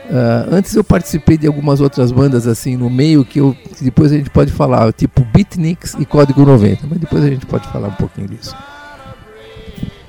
Uh, 0.10 0.54
antes 0.54 0.76
eu 0.76 0.84
participei 0.84 1.38
de 1.38 1.48
algumas 1.48 1.82
outras 1.82 2.12
bandas 2.12 2.46
assim 2.46 2.78
no 2.78 2.90
meio 2.92 3.26
que, 3.26 3.40
eu, 3.40 3.58
depois 3.82 4.12
a 4.12 4.18
gente 4.18 4.30
pode 4.30 4.52
falar, 4.52 4.94
tipo 4.94 5.26
Beatniks 5.34 5.96
e 6.00 6.06
Código 6.06 6.46
90, 6.46 6.86
mas 6.88 7.00
depois 7.00 7.24
a 7.24 7.28
gente 7.28 7.46
pode 7.46 7.68
falar 7.70 7.88
um 7.88 7.94
pouquinho 7.94 8.28
disso. 8.28 8.56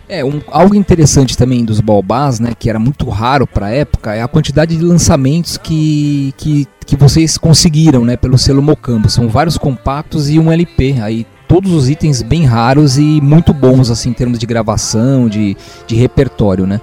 É, 0.08 0.24
um, 0.24 0.40
algo 0.48 0.74
interessante 0.74 1.36
também 1.36 1.64
dos 1.64 1.80
Balbás, 1.80 2.38
né, 2.38 2.52
que 2.56 2.70
era 2.70 2.78
muito 2.78 3.08
raro 3.08 3.46
para 3.46 3.66
a 3.66 3.70
época, 3.70 4.14
é 4.14 4.22
a 4.22 4.28
quantidade 4.28 4.76
de 4.76 4.84
lançamentos 4.84 5.56
que, 5.56 6.32
que, 6.36 6.66
que 6.84 6.94
vocês 6.94 7.36
conseguiram, 7.36 8.04
né, 8.04 8.16
pelo 8.16 8.38
selo 8.38 8.62
Mocambo. 8.62 9.08
São 9.08 9.28
vários 9.28 9.58
compactos 9.58 10.30
e 10.30 10.38
um 10.38 10.52
LP. 10.52 10.96
Aí 11.02 11.26
todos 11.48 11.72
os 11.72 11.88
itens 11.88 12.22
bem 12.22 12.44
raros 12.44 12.98
e 12.98 13.20
muito 13.20 13.52
bons 13.52 13.90
assim 13.90 14.10
em 14.10 14.12
termos 14.12 14.38
de 14.38 14.46
gravação, 14.46 15.28
de, 15.28 15.56
de 15.86 15.96
repertório, 15.96 16.66
né? 16.66 16.80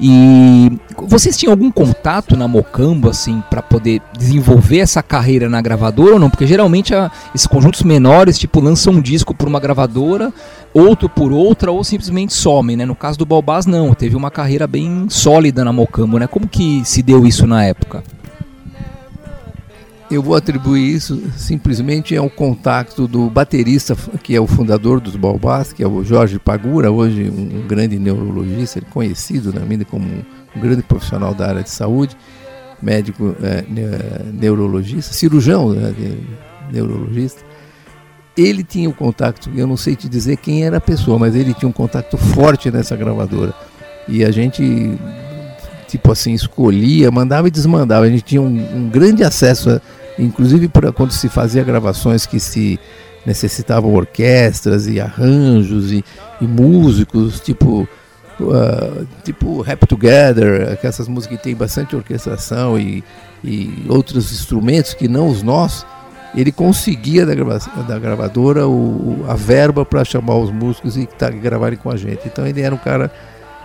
E 0.00 0.78
vocês 0.96 1.36
tinham 1.36 1.52
algum 1.52 1.70
contato 1.70 2.36
na 2.36 2.46
Mocambo 2.46 3.08
assim 3.08 3.42
para 3.50 3.60
poder 3.60 4.00
desenvolver 4.16 4.78
essa 4.78 5.02
carreira 5.02 5.48
na 5.48 5.60
gravadora 5.60 6.14
ou 6.14 6.18
não? 6.20 6.30
Porque 6.30 6.46
geralmente 6.46 6.94
a, 6.94 7.10
esses 7.34 7.46
conjuntos 7.46 7.82
menores 7.82 8.38
tipo 8.38 8.60
lançam 8.60 8.94
um 8.94 9.00
disco 9.00 9.34
por 9.34 9.48
uma 9.48 9.58
gravadora, 9.58 10.32
outro 10.72 11.08
por 11.08 11.32
outra 11.32 11.72
ou 11.72 11.82
simplesmente 11.82 12.32
somem, 12.32 12.76
né? 12.76 12.84
No 12.84 12.94
caso 12.94 13.18
do 13.18 13.26
Balbás 13.26 13.66
não, 13.66 13.92
teve 13.94 14.14
uma 14.14 14.30
carreira 14.30 14.66
bem 14.66 15.06
sólida 15.08 15.64
na 15.64 15.72
Mocambo, 15.72 16.18
né? 16.18 16.26
Como 16.26 16.46
que 16.46 16.82
se 16.84 17.02
deu 17.02 17.26
isso 17.26 17.46
na 17.46 17.64
época? 17.64 18.02
Eu 20.10 20.22
vou 20.22 20.34
atribuir 20.34 20.94
isso 20.94 21.22
simplesmente 21.36 22.16
ao 22.16 22.30
contato 22.30 23.06
do 23.06 23.28
baterista, 23.28 23.94
que 24.22 24.34
é 24.34 24.40
o 24.40 24.46
fundador 24.46 25.00
dos 25.00 25.16
Balbás, 25.16 25.72
que 25.72 25.82
é 25.82 25.88
o 25.88 26.02
Jorge 26.02 26.38
Pagura, 26.38 26.90
hoje 26.90 27.30
um 27.30 27.66
grande 27.66 27.98
neurologista, 27.98 28.80
conhecido 28.80 29.52
na 29.52 29.60
mídia 29.60 29.84
como 29.84 30.06
um 30.56 30.60
grande 30.60 30.82
profissional 30.82 31.34
da 31.34 31.48
área 31.48 31.62
de 31.62 31.70
saúde, 31.70 32.16
médico 32.82 33.36
é, 33.42 33.64
neurologista, 34.32 35.12
cirurgião 35.12 35.70
né, 35.70 35.94
neurologista. 36.72 37.42
Ele 38.36 38.62
tinha 38.62 38.88
um 38.88 38.92
contato, 38.92 39.50
eu 39.54 39.66
não 39.66 39.76
sei 39.76 39.96
te 39.96 40.08
dizer 40.08 40.36
quem 40.36 40.64
era 40.64 40.76
a 40.78 40.80
pessoa, 40.80 41.18
mas 41.18 41.34
ele 41.34 41.52
tinha 41.52 41.68
um 41.68 41.72
contato 41.72 42.16
forte 42.16 42.70
nessa 42.70 42.96
gravadora. 42.96 43.52
E 44.06 44.24
a 44.24 44.30
gente, 44.30 44.62
tipo 45.88 46.12
assim, 46.12 46.32
escolhia, 46.34 47.10
mandava 47.10 47.48
e 47.48 47.50
desmandava. 47.50 48.04
A 48.06 48.08
gente 48.08 48.22
tinha 48.22 48.42
um, 48.42 48.46
um 48.46 48.88
grande 48.88 49.24
acesso, 49.24 49.80
inclusive 50.18 50.68
para 50.68 50.92
quando 50.92 51.10
se 51.10 51.28
fazia 51.28 51.64
gravações 51.64 52.26
que 52.26 52.38
se 52.38 52.78
necessitavam 53.26 53.92
orquestras 53.92 54.86
e 54.86 55.00
arranjos 55.00 55.90
e, 55.90 56.04
e 56.40 56.46
músicos, 56.46 57.40
tipo 57.40 57.88
uh, 58.40 59.06
tipo 59.24 59.60
Rap 59.60 59.86
Together, 59.86 60.78
essas 60.82 61.08
músicas 61.08 61.36
que 61.36 61.42
tem 61.42 61.54
bastante 61.54 61.96
orquestração 61.96 62.78
e, 62.78 63.02
e 63.42 63.84
outros 63.88 64.32
instrumentos 64.32 64.94
que 64.94 65.08
não 65.08 65.28
os 65.28 65.42
nossos, 65.42 65.86
ele 66.34 66.52
conseguia 66.52 67.24
da, 67.24 67.34
grava 67.34 67.58
da 67.86 67.98
gravadora 67.98 68.68
o, 68.68 69.24
a 69.28 69.34
verba 69.34 69.84
para 69.84 70.04
chamar 70.04 70.36
os 70.36 70.50
músicos 70.50 70.96
e 70.96 71.06
tá, 71.06 71.30
gravarem 71.30 71.78
com 71.78 71.90
a 71.90 71.96
gente. 71.96 72.26
Então 72.26 72.46
ele 72.46 72.60
era 72.60 72.74
um 72.74 72.78
cara 72.78 73.10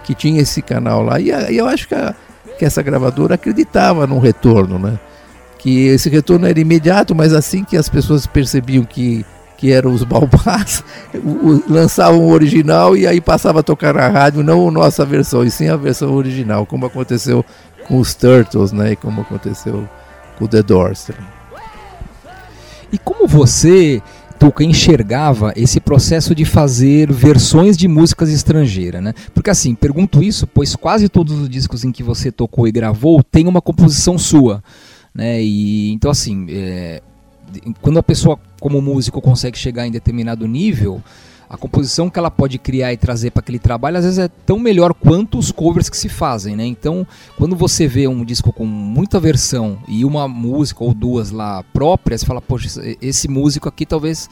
que 0.04 0.14
tinha 0.14 0.42
esse 0.42 0.62
canal 0.62 1.02
lá. 1.02 1.20
E, 1.20 1.30
e 1.30 1.58
eu 1.58 1.68
acho 1.68 1.88
que, 1.88 1.96
a, 1.96 2.14
que 2.58 2.66
essa 2.66 2.82
gravadora 2.82 3.36
acreditava 3.36 4.06
no 4.06 4.20
retorno, 4.20 4.78
né? 4.78 5.00
Que 5.58 5.88
esse 5.88 6.10
retorno 6.10 6.46
era 6.46 6.60
imediato, 6.60 7.16
mas 7.16 7.34
assim 7.34 7.64
que 7.64 7.78
as 7.78 7.88
pessoas 7.88 8.28
percebiam 8.28 8.84
que 8.84 9.26
que 9.64 9.72
eram 9.72 9.94
os 9.94 10.04
Balbás, 10.04 10.84
lançavam 11.70 12.20
o 12.20 12.32
original 12.32 12.98
e 12.98 13.08
aí 13.08 13.22
passava 13.22 13.62
a 13.62 13.64
tocar 13.64 13.94
na 13.94 14.10
rádio, 14.10 14.44
não 14.44 14.68
a 14.68 14.72
nossa 14.72 15.06
versão, 15.06 15.42
e 15.42 15.50
sim 15.50 15.70
a 15.70 15.78
versão 15.78 16.14
original, 16.14 16.66
como 16.66 16.86
aconteceu 16.86 17.46
com 17.88 17.98
os 17.98 18.14
Turtles, 18.14 18.74
né? 18.74 18.92
E 18.92 18.96
como 18.98 19.22
aconteceu 19.22 19.88
com 20.38 20.44
o 20.44 20.48
The 20.50 20.64
Doors. 20.64 21.10
E 22.92 22.98
como 22.98 23.26
você, 23.26 24.02
Enxergava 24.60 25.54
esse 25.56 25.80
processo 25.80 26.34
de 26.34 26.46
fazer 26.46 27.12
versões 27.12 27.78
de 27.78 27.88
músicas 27.88 28.30
estrangeiras, 28.30 29.04
né? 29.04 29.14
Porque 29.34 29.50
assim, 29.50 29.76
pergunto 29.76 30.24
isso, 30.24 30.48
pois 30.48 30.76
quase 30.76 31.10
todos 31.10 31.38
os 31.40 31.50
discos 31.50 31.84
em 31.84 31.92
que 31.92 32.04
você 32.04 32.32
tocou 32.32 32.68
e 32.68 32.72
gravou 32.72 33.22
tem 33.24 33.48
uma 33.48 33.62
composição 33.62 34.18
sua, 34.18 34.64
né? 35.14 35.42
E 35.42 35.92
então 35.92 36.10
assim, 36.10 36.48
é, 36.50 37.02
quando 37.82 38.00
a 38.00 38.04
pessoa 38.04 38.40
como 38.60 38.82
músico 38.82 39.22
consegue 39.22 39.58
chegar 39.58 39.86
em 39.86 39.92
determinado 39.92 40.48
nível, 40.48 41.02
a 41.54 41.58
composição 41.58 42.10
que 42.10 42.18
ela 42.18 42.32
pode 42.32 42.58
criar 42.58 42.94
e 42.94 42.98
trazer 42.98 43.30
para 43.30 43.42
aquele 43.42 43.60
trabalho 43.60 43.98
às 43.98 44.04
vezes 44.04 44.18
é 44.18 44.28
tão 44.28 44.58
melhor 44.58 44.92
quanto 44.92 45.38
os 45.38 45.52
covers 45.52 45.88
que 45.88 45.96
se 45.96 46.10
fazem, 46.10 46.56
né? 46.56 46.66
Então, 46.66 47.06
quando 47.38 47.56
você 47.56 47.88
vê 47.88 48.08
um 48.08 48.26
disco 48.26 48.52
com 48.52 48.66
muita 48.66 49.20
versão 49.20 49.78
e 49.88 50.04
uma 50.04 50.28
música 50.28 50.84
ou 50.84 50.96
duas 50.96 51.30
lá 51.30 51.64
próprias, 51.72 52.22
você 52.22 52.26
fala, 52.26 52.42
poxa, 52.42 52.82
esse 53.00 53.28
músico 53.28 53.70
aqui 53.70 53.86
talvez 53.86 54.28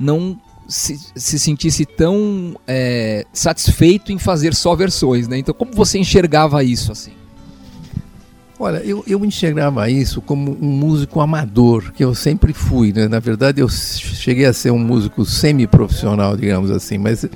não 0.00 0.36
se, 0.66 0.98
se 1.14 1.38
sentisse 1.38 1.86
tão 1.86 2.56
é, 2.66 3.24
satisfeito 3.32 4.10
em 4.10 4.18
fazer 4.18 4.52
só 4.52 4.74
versões, 4.74 5.28
né? 5.28 5.38
Então, 5.38 5.54
como 5.54 5.72
você 5.72 6.00
enxergava 6.00 6.64
isso 6.64 6.90
assim? 6.90 7.12
Olha, 8.58 8.78
eu, 8.78 9.02
eu 9.06 9.24
enxergava 9.24 9.90
isso 9.90 10.20
como 10.20 10.56
um 10.60 10.68
músico 10.68 11.20
amador, 11.20 11.92
que 11.92 12.04
eu 12.04 12.14
sempre 12.14 12.52
fui. 12.52 12.92
Né? 12.92 13.08
Na 13.08 13.18
verdade, 13.18 13.60
eu 13.60 13.68
cheguei 13.68 14.46
a 14.46 14.52
ser 14.52 14.70
um 14.70 14.78
músico 14.78 15.24
semi-profissional, 15.24 16.36
digamos 16.36 16.70
assim. 16.70 16.96
Mas 16.96 17.26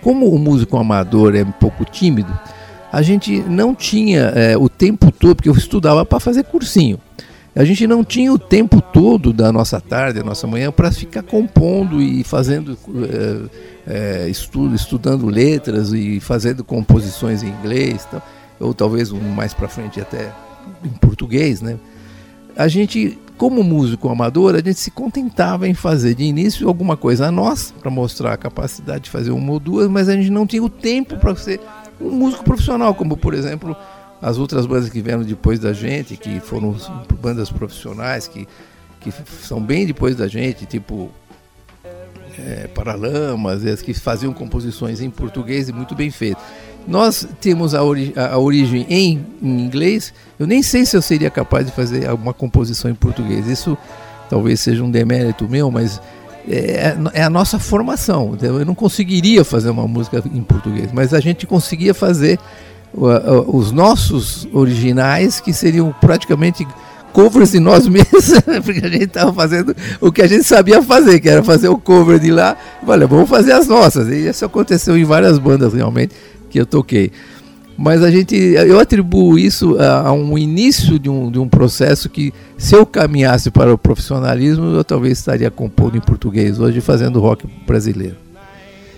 como 0.00 0.32
o 0.32 0.38
músico 0.38 0.76
amador 0.76 1.34
é 1.34 1.42
um 1.42 1.50
pouco 1.50 1.84
tímido, 1.84 2.32
a 2.92 3.02
gente 3.02 3.40
não 3.42 3.74
tinha 3.74 4.32
é, 4.34 4.56
o 4.56 4.68
tempo 4.68 5.10
todo, 5.10 5.36
porque 5.36 5.48
eu 5.48 5.54
estudava 5.54 6.06
para 6.06 6.20
fazer 6.20 6.44
cursinho. 6.44 6.98
A 7.56 7.64
gente 7.64 7.84
não 7.88 8.04
tinha 8.04 8.32
o 8.32 8.38
tempo 8.38 8.80
todo 8.80 9.32
da 9.32 9.50
nossa 9.50 9.80
tarde, 9.80 10.20
da 10.20 10.24
nossa 10.24 10.46
manhã, 10.46 10.70
para 10.70 10.92
ficar 10.92 11.24
compondo 11.24 12.00
e 12.00 12.22
fazendo 12.22 12.78
é, 13.88 14.24
é, 14.24 14.28
estudo, 14.28 14.76
estudando 14.76 15.26
letras 15.26 15.92
e 15.92 16.20
fazendo 16.20 16.62
composições 16.62 17.42
em 17.42 17.48
inglês, 17.48 18.06
ou 18.60 18.72
talvez 18.72 19.10
um 19.10 19.18
mais 19.18 19.52
para 19.52 19.66
frente 19.66 20.00
até 20.00 20.30
em 20.84 20.90
português, 20.90 21.60
né? 21.60 21.78
A 22.56 22.66
gente, 22.66 23.18
como 23.36 23.62
músico 23.62 24.08
amador, 24.08 24.54
a 24.54 24.58
gente 24.58 24.74
se 24.74 24.90
contentava 24.90 25.68
em 25.68 25.74
fazer 25.74 26.14
de 26.14 26.24
início 26.24 26.66
alguma 26.66 26.96
coisa 26.96 27.28
a 27.28 27.30
nós, 27.30 27.72
para 27.78 27.90
mostrar 27.90 28.32
a 28.32 28.36
capacidade 28.36 29.04
de 29.04 29.10
fazer 29.10 29.30
uma 29.30 29.52
ou 29.52 29.60
duas, 29.60 29.88
mas 29.88 30.08
a 30.08 30.14
gente 30.14 30.30
não 30.30 30.46
tinha 30.46 30.62
o 30.62 30.68
tempo 30.68 31.16
para 31.16 31.34
ser 31.36 31.60
um 32.00 32.10
músico 32.10 32.44
profissional, 32.44 32.94
como 32.94 33.16
por 33.16 33.34
exemplo 33.34 33.76
as 34.20 34.38
outras 34.38 34.66
bandas 34.66 34.90
que 34.90 35.00
vieram 35.00 35.22
depois 35.22 35.60
da 35.60 35.72
gente, 35.72 36.16
que 36.16 36.40
foram 36.40 36.74
bandas 37.20 37.50
profissionais, 37.50 38.26
que, 38.26 38.48
que 39.00 39.12
são 39.42 39.60
bem 39.60 39.86
depois 39.86 40.16
da 40.16 40.26
gente, 40.26 40.66
tipo 40.66 41.10
é, 42.38 42.68
Paralamas, 42.68 43.64
as 43.64 43.82
que 43.82 43.92
faziam 43.94 44.32
composições 44.32 45.00
em 45.00 45.10
português 45.10 45.68
e 45.68 45.72
muito 45.72 45.94
bem 45.94 46.10
feitas. 46.10 46.42
Nós 46.88 47.28
temos 47.38 47.74
a, 47.74 47.84
ori 47.84 48.14
a 48.16 48.38
origem 48.38 48.86
em, 48.88 49.26
em, 49.42 49.60
inglês. 49.60 50.14
Eu 50.38 50.46
nem 50.46 50.62
sei 50.62 50.86
se 50.86 50.96
eu 50.96 51.02
seria 51.02 51.28
capaz 51.28 51.66
de 51.66 51.72
fazer 51.72 52.10
uma 52.12 52.32
composição 52.32 52.90
em 52.90 52.94
português. 52.94 53.46
Isso 53.46 53.76
talvez 54.30 54.60
seja 54.60 54.82
um 54.82 54.90
demérito 54.90 55.46
meu, 55.46 55.70
mas 55.70 56.00
é, 56.48 56.96
é 57.12 57.22
a 57.22 57.28
nossa 57.28 57.58
formação. 57.58 58.36
Eu 58.40 58.64
não 58.64 58.74
conseguiria 58.74 59.44
fazer 59.44 59.68
uma 59.68 59.86
música 59.86 60.24
em 60.32 60.42
português, 60.42 60.88
mas 60.90 61.12
a 61.12 61.20
gente 61.20 61.46
conseguia 61.46 61.92
fazer 61.92 62.38
os 63.46 63.70
nossos 63.70 64.48
originais, 64.50 65.40
que 65.40 65.52
seriam 65.52 65.94
praticamente 66.00 66.66
covers 67.12 67.52
de 67.52 67.60
nós 67.60 67.84
mesmos, 67.88 68.32
porque 68.64 68.86
a 68.86 68.88
gente 68.88 69.04
estava 69.04 69.30
fazendo 69.30 69.76
o 70.00 70.10
que 70.10 70.22
a 70.22 70.26
gente 70.26 70.44
sabia 70.44 70.82
fazer, 70.82 71.20
que 71.20 71.28
era 71.28 71.44
fazer 71.44 71.68
o 71.68 71.76
cover 71.76 72.18
de 72.18 72.30
lá. 72.30 72.56
Olha, 72.86 73.06
vamos 73.06 73.28
fazer 73.28 73.52
as 73.52 73.66
nossas. 73.66 74.08
E 74.08 74.28
isso 74.28 74.42
aconteceu 74.42 74.96
em 74.96 75.04
várias 75.04 75.38
bandas 75.38 75.74
realmente 75.74 76.14
que 76.48 76.58
eu 76.58 76.66
toquei. 76.66 77.12
Mas 77.76 78.02
a 78.02 78.10
gente, 78.10 78.34
eu 78.34 78.80
atribuo 78.80 79.38
isso 79.38 79.76
a, 79.78 80.08
a, 80.08 80.12
um 80.12 80.36
início 80.36 80.98
de 80.98 81.08
um, 81.08 81.30
de 81.30 81.38
um 81.38 81.48
processo 81.48 82.08
que, 82.08 82.34
se 82.56 82.74
eu 82.74 82.84
caminhasse 82.84 83.52
para 83.52 83.72
o 83.72 83.78
profissionalismo, 83.78 84.74
eu 84.74 84.82
talvez 84.82 85.18
estaria 85.18 85.48
compondo 85.48 85.96
em 85.96 86.00
português 86.00 86.58
hoje, 86.58 86.80
fazendo 86.80 87.20
rock 87.20 87.46
brasileiro. 87.64 88.16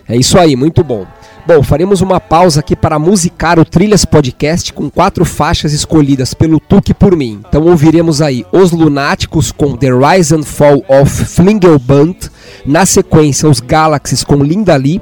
É 0.09 0.17
isso 0.17 0.39
aí, 0.39 0.57
muito 0.57 0.83
bom. 0.83 1.07
Bom, 1.47 1.63
faremos 1.63 2.01
uma 2.01 2.19
pausa 2.19 2.61
aqui 2.61 2.75
para 2.75 2.99
musicar 2.99 3.59
o 3.59 3.65
Trilhas 3.65 4.05
Podcast 4.05 4.73
com 4.73 4.91
quatro 4.91 5.25
faixas 5.25 5.73
escolhidas 5.73 6.35
pelo 6.35 6.59
Tuque 6.59 6.93
por 6.93 7.17
mim. 7.17 7.41
Então 7.49 7.63
ouviremos 7.67 8.21
aí 8.21 8.45
Os 8.51 8.73
Lunáticos 8.73 9.53
com 9.53 9.77
The 9.77 9.89
Rise 9.91 10.35
and 10.35 10.43
Fall 10.43 10.85
of 10.89 11.25
Flingelband, 11.27 12.17
na 12.65 12.85
sequência 12.85 13.49
Os 13.49 13.61
Galaxies 13.61 14.25
com 14.25 14.43
Linda 14.43 14.75
Lee, 14.75 15.01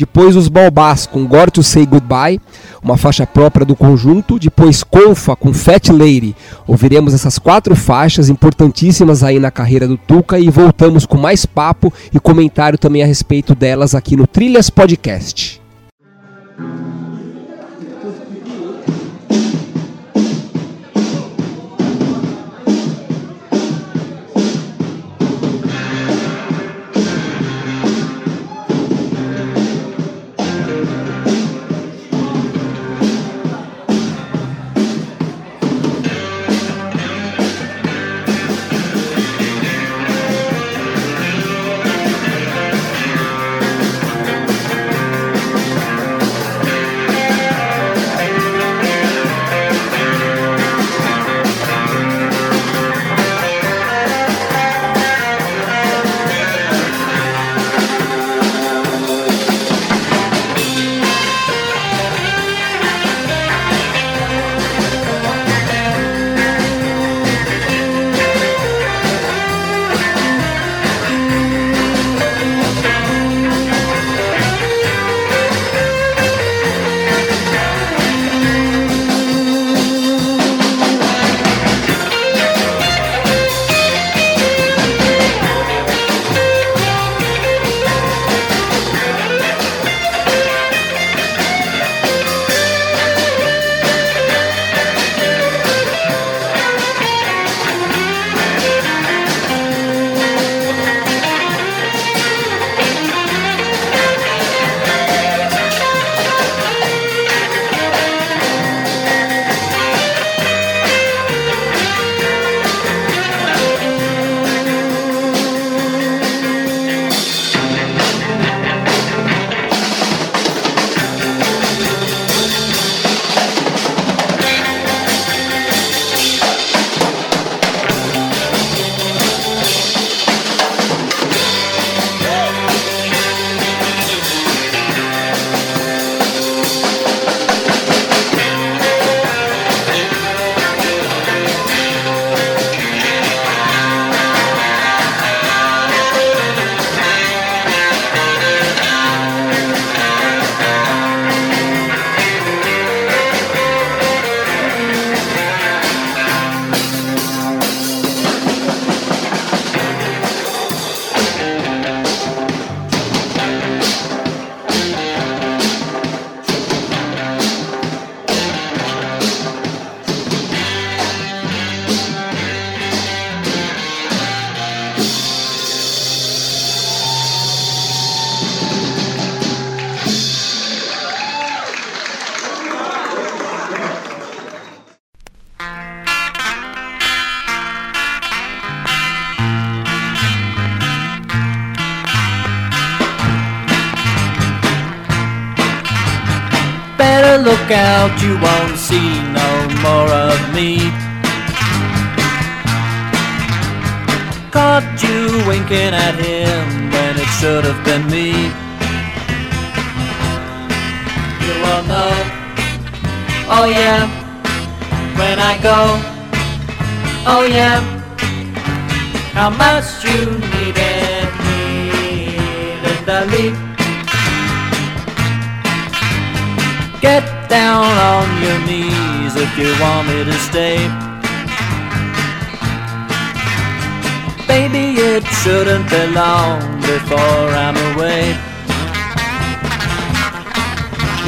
depois 0.00 0.34
os 0.34 0.48
Balbás 0.48 1.04
com 1.04 1.26
Gore 1.26 1.50
to 1.50 1.62
Say 1.62 1.84
Goodbye, 1.84 2.40
uma 2.82 2.96
faixa 2.96 3.26
própria 3.26 3.66
do 3.66 3.76
conjunto, 3.76 4.38
depois 4.38 4.82
Confa 4.82 5.36
com 5.36 5.52
Fat 5.52 5.90
Lady. 5.90 6.34
Ouviremos 6.66 7.12
essas 7.12 7.38
quatro 7.38 7.76
faixas 7.76 8.30
importantíssimas 8.30 9.22
aí 9.22 9.38
na 9.38 9.50
carreira 9.50 9.86
do 9.86 9.98
Tuca 9.98 10.38
e 10.38 10.48
voltamos 10.48 11.04
com 11.04 11.18
mais 11.18 11.44
papo 11.44 11.92
e 12.14 12.18
comentário 12.18 12.78
também 12.78 13.02
a 13.02 13.06
respeito 13.06 13.54
delas 13.54 13.94
aqui 13.94 14.16
no 14.16 14.26
Trilhas 14.26 14.70
Podcast. 14.70 15.59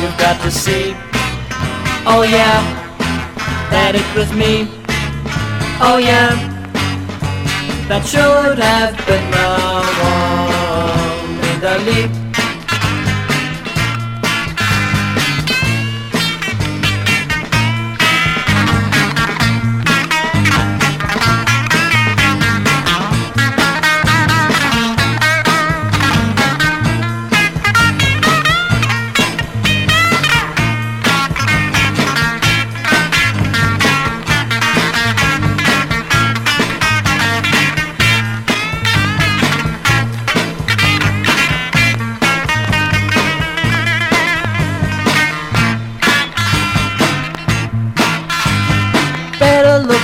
You've 0.02 0.18
got 0.18 0.42
to 0.42 0.50
see, 0.50 0.96
oh 2.04 2.26
yeah, 2.28 2.58
that 3.70 3.94
it 3.94 4.18
was 4.18 4.32
me. 4.32 4.66
Oh 5.80 5.98
yeah, 6.02 6.34
that 7.86 8.04
should 8.04 8.58
have 8.58 8.96
been 9.06 9.30
the 9.30 9.46
one 10.02 10.21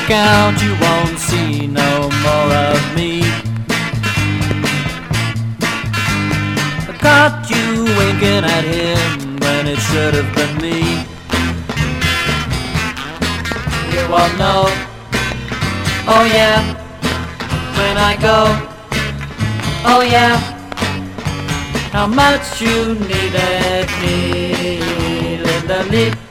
count, 0.09 0.62
you 0.62 0.75
won't 0.81 1.18
see 1.18 1.66
no 1.66 2.09
more 2.25 2.51
of 2.73 2.81
me. 2.97 3.21
I 6.88 6.97
caught 6.99 7.44
you 7.51 7.85
winking 7.99 8.44
at 8.57 8.64
him 8.64 9.37
when 9.44 9.66
it 9.66 9.79
should 9.88 10.14
have 10.14 10.31
been 10.35 10.55
me. 10.64 10.81
You 13.92 14.03
won't 14.11 14.35
know, 14.38 14.64
oh 16.14 16.25
yeah, 16.38 16.59
when 17.77 17.97
I 17.99 18.16
go, 18.29 18.38
oh 19.85 20.01
yeah, 20.01 20.38
how 21.92 22.07
much 22.07 22.62
you 22.62 22.94
needed 22.94 23.88
me, 24.01 25.38
Linda 25.44 25.83
Lee. 25.92 26.29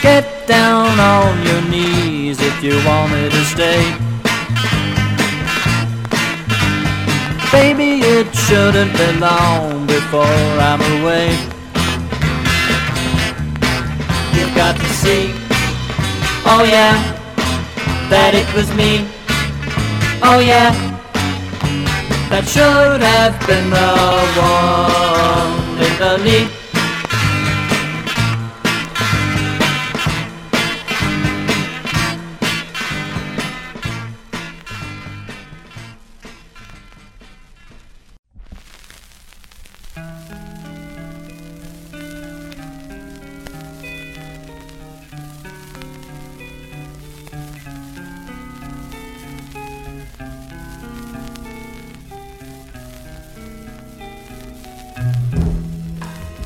Get 0.00 0.24
down 0.50 0.98
on 0.98 1.46
your 1.46 1.62
knees 1.70 2.40
if 2.40 2.60
you 2.60 2.74
want 2.84 3.12
me 3.12 3.30
to 3.30 3.44
stay. 3.44 3.82
Baby, 7.52 8.00
it 8.02 8.34
shouldn't 8.34 8.92
be 8.98 9.08
long 9.20 9.86
before 9.86 10.42
I'm 10.68 10.82
away. 10.96 11.30
You've 14.34 14.54
got 14.56 14.74
to 14.74 14.90
see, 15.02 15.30
oh 16.52 16.66
yeah, 16.68 16.98
that 18.10 18.32
it 18.34 18.48
was 18.52 18.68
me. 18.74 19.06
Oh 20.20 20.40
yeah, 20.40 20.72
that 22.28 22.44
should 22.48 23.02
have 23.12 23.38
been 23.46 23.70
the 23.70 23.90
one 24.48 25.78
in 25.86 25.94
the 26.02 26.18
lead. 26.24 26.59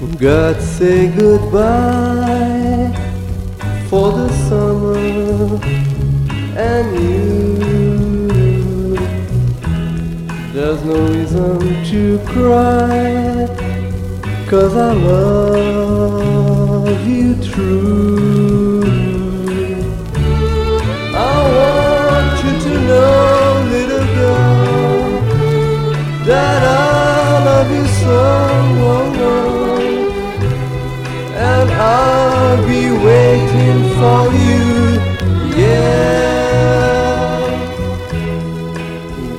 God 0.00 0.60
say 0.60 1.08
goodbye 1.16 2.92
for 3.88 4.12
the 4.12 4.28
summer 4.48 4.96
and 6.56 6.98
you. 7.00 7.54
There's 10.52 10.82
no 10.84 11.06
reason 11.08 11.84
to 11.84 12.18
cry, 12.26 13.46
cause 14.48 14.76
I 14.76 14.92
love 14.92 16.28
you 17.06 17.34
true. 17.42 18.33
Waiting 33.14 33.80
for 33.98 34.22
you, 34.44 34.66
yeah. 35.60 36.34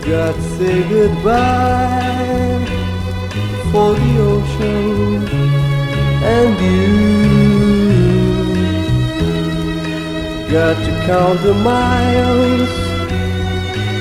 God 0.09 0.35
say 0.55 0.77
goodbye 0.93 2.63
for 3.71 3.89
the 3.99 4.11
ocean 4.33 5.27
and 6.35 6.51
you. 6.65 6.89
Got 10.55 10.75
to 10.85 10.91
count 11.07 11.39
the 11.47 11.55
miles 11.71 12.71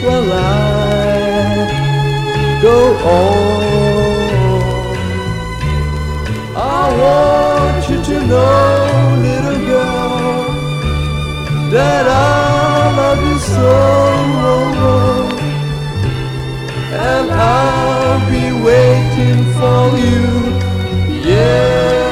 while 0.05 0.31
I 0.33 1.15
go 2.63 2.79
on. 3.19 3.65
I 6.57 6.83
want 7.03 7.83
you 7.91 7.99
to 8.11 8.17
know, 8.31 8.84
that 11.85 12.07
I 12.07 12.97
love 13.01 13.21
you 13.29 13.39
so, 13.55 13.73
and 17.11 17.27
I'll 17.31 18.21
be 18.35 18.47
waiting 18.69 19.41
for 19.57 19.83
you, 20.07 20.25
yeah. 21.31 22.04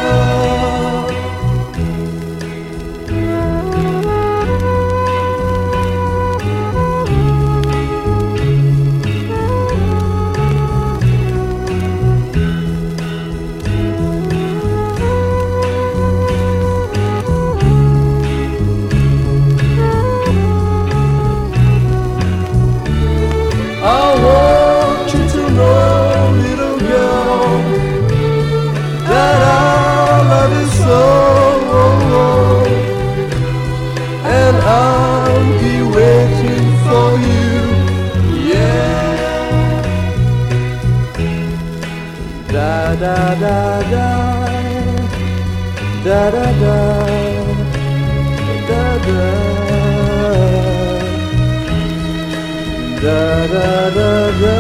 Da 53.03 53.47
da 53.49 53.91
da 53.91 54.31
da. 54.43 54.59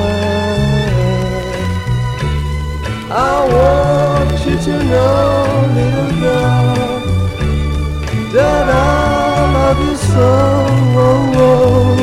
I 3.11 3.13
want 3.53 4.47
you 4.47 4.57
to 4.59 4.75
know, 4.85 5.47
little 5.75 6.13
girl, 6.21 7.01
that 8.33 8.67
I 8.69 9.53
love 9.55 9.81
you 9.89 9.97
so, 9.97 10.29
Oh, 11.01 11.33
oh. 11.49 11.97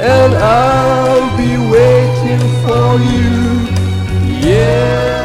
and 0.00 0.34
I'll 0.34 1.28
be 1.36 1.52
waiting 1.70 2.44
for 2.64 2.88
you, 3.12 3.32
yeah. 4.48 5.23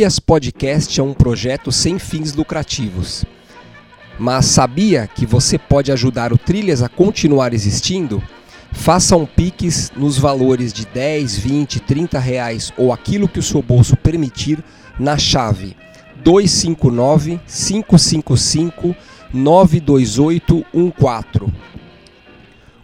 Trilhas 0.00 0.18
Podcast 0.18 0.98
é 0.98 1.02
um 1.02 1.12
projeto 1.12 1.70
sem 1.70 1.98
fins 1.98 2.34
lucrativos. 2.34 3.22
Mas 4.18 4.46
sabia 4.46 5.06
que 5.06 5.26
você 5.26 5.58
pode 5.58 5.92
ajudar 5.92 6.32
o 6.32 6.38
Trilhas 6.38 6.82
a 6.82 6.88
continuar 6.88 7.52
existindo? 7.52 8.22
Faça 8.72 9.14
um 9.14 9.26
Pix 9.26 9.92
nos 9.94 10.16
valores 10.16 10.72
de 10.72 10.86
10, 10.86 11.36
20, 11.36 11.80
30 11.80 12.18
reais 12.18 12.72
ou 12.78 12.94
aquilo 12.94 13.28
que 13.28 13.38
o 13.38 13.42
seu 13.42 13.60
bolso 13.60 13.94
permitir 13.94 14.64
na 14.98 15.18
chave 15.18 15.76
259 16.24 17.38
555 17.46 18.96
92814. 19.34 21.52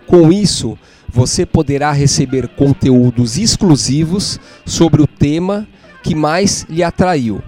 Com 0.07 0.31
isso, 0.31 0.79
você 1.09 1.47
poderá 1.47 1.93
receber 1.93 2.47
conteúdos 2.47 3.39
exclusivos 3.39 4.39
sobre 4.67 5.01
o 5.01 5.07
tema 5.07 5.67
que 6.07 6.15
mais 6.15 6.65
lhe 6.71 6.85
atraiu. 6.85 7.43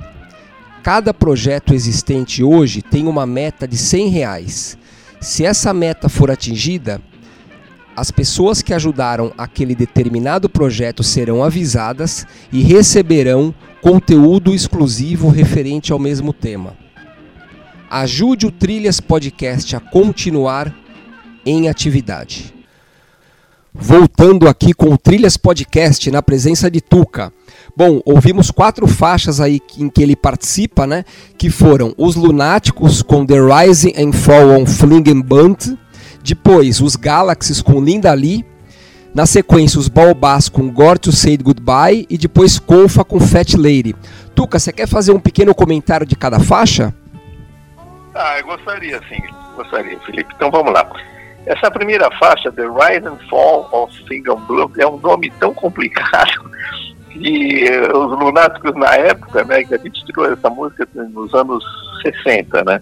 Cada 0.82 1.14
projeto 1.14 1.72
existente 1.72 2.42
hoje 2.42 2.82
tem 2.82 3.06
uma 3.06 3.24
meta 3.24 3.68
de 3.68 3.76
100 3.76 4.08
reais. 4.08 4.76
Se 5.20 5.44
essa 5.44 5.72
meta 5.72 6.08
for 6.08 6.28
atingida, 6.28 7.00
as 7.96 8.10
pessoas 8.10 8.60
que 8.60 8.74
ajudaram 8.74 9.32
aquele 9.38 9.76
determinado 9.76 10.48
projeto 10.48 11.04
serão 11.04 11.44
avisadas 11.44 12.26
e 12.52 12.60
receberão 12.60 13.54
conteúdo 13.80 14.52
exclusivo 14.52 15.28
referente 15.28 15.92
ao 15.92 15.98
mesmo 15.98 16.32
tema. 16.32 16.76
Ajude 17.88 18.46
o 18.46 18.50
Trilhas 18.50 18.98
Podcast 19.00 19.76
a 19.76 19.80
continuar 19.80 20.74
em 21.46 21.68
atividade. 21.68 22.52
Voltando 23.72 24.48
aqui 24.48 24.74
com 24.74 24.92
o 24.92 24.98
Trilhas 24.98 25.36
Podcast 25.36 26.10
na 26.10 26.20
presença 26.20 26.68
de 26.68 26.80
Tuca. 26.80 27.32
Bom, 27.78 28.02
ouvimos 28.04 28.50
quatro 28.50 28.88
faixas 28.88 29.40
aí 29.40 29.60
em 29.78 29.88
que 29.88 30.02
ele 30.02 30.16
participa, 30.16 30.84
né? 30.84 31.04
Que 31.38 31.48
foram 31.48 31.94
Os 31.96 32.16
Lunáticos 32.16 33.02
com 33.02 33.24
The 33.24 33.36
Rising 33.38 33.92
and 33.96 34.12
Fall 34.12 34.48
on 34.48 34.64
Bunt, 35.22 35.78
depois 36.20 36.80
Os 36.80 36.96
Galaxies 36.96 37.62
com 37.62 37.80
Linda 37.80 38.12
Lee, 38.12 38.44
na 39.14 39.26
sequência 39.26 39.78
os 39.78 39.86
Baobás 39.86 40.48
com 40.48 40.68
Gore 40.68 40.98
to 40.98 41.12
Say 41.12 41.36
Goodbye 41.36 42.04
e 42.10 42.18
depois 42.18 42.58
Colfa 42.58 43.04
com 43.04 43.20
Fat 43.20 43.54
Lady. 43.54 43.94
Tuca, 44.34 44.58
você 44.58 44.72
quer 44.72 44.88
fazer 44.88 45.12
um 45.12 45.20
pequeno 45.20 45.54
comentário 45.54 46.04
de 46.04 46.16
cada 46.16 46.40
faixa? 46.40 46.92
Ah, 48.12 48.40
eu 48.40 48.46
gostaria 48.46 49.00
sim, 49.08 49.22
gostaria, 49.54 50.00
Felipe. 50.00 50.34
Então 50.34 50.50
vamos 50.50 50.72
lá. 50.72 50.84
Essa 51.46 51.70
primeira 51.70 52.10
faixa, 52.18 52.50
The 52.50 52.64
Rise 52.64 53.06
and 53.06 53.18
Fall 53.30 53.68
of 53.70 53.94
Single 54.08 54.36
Blue, 54.48 54.68
é 54.78 54.86
um 54.88 54.98
nome 54.98 55.30
tão 55.38 55.54
complicado 55.54 56.47
que 57.18 57.64
eh, 57.68 57.92
os 57.92 58.18
lunáticos 58.18 58.74
na 58.74 58.94
época, 58.94 59.44
né, 59.44 59.64
que 59.64 59.74
a 59.74 59.78
gente 59.78 60.04
tirou 60.04 60.32
essa 60.32 60.48
música 60.48 60.86
nos 60.94 61.34
anos 61.34 61.64
60, 62.02 62.64
né? 62.64 62.80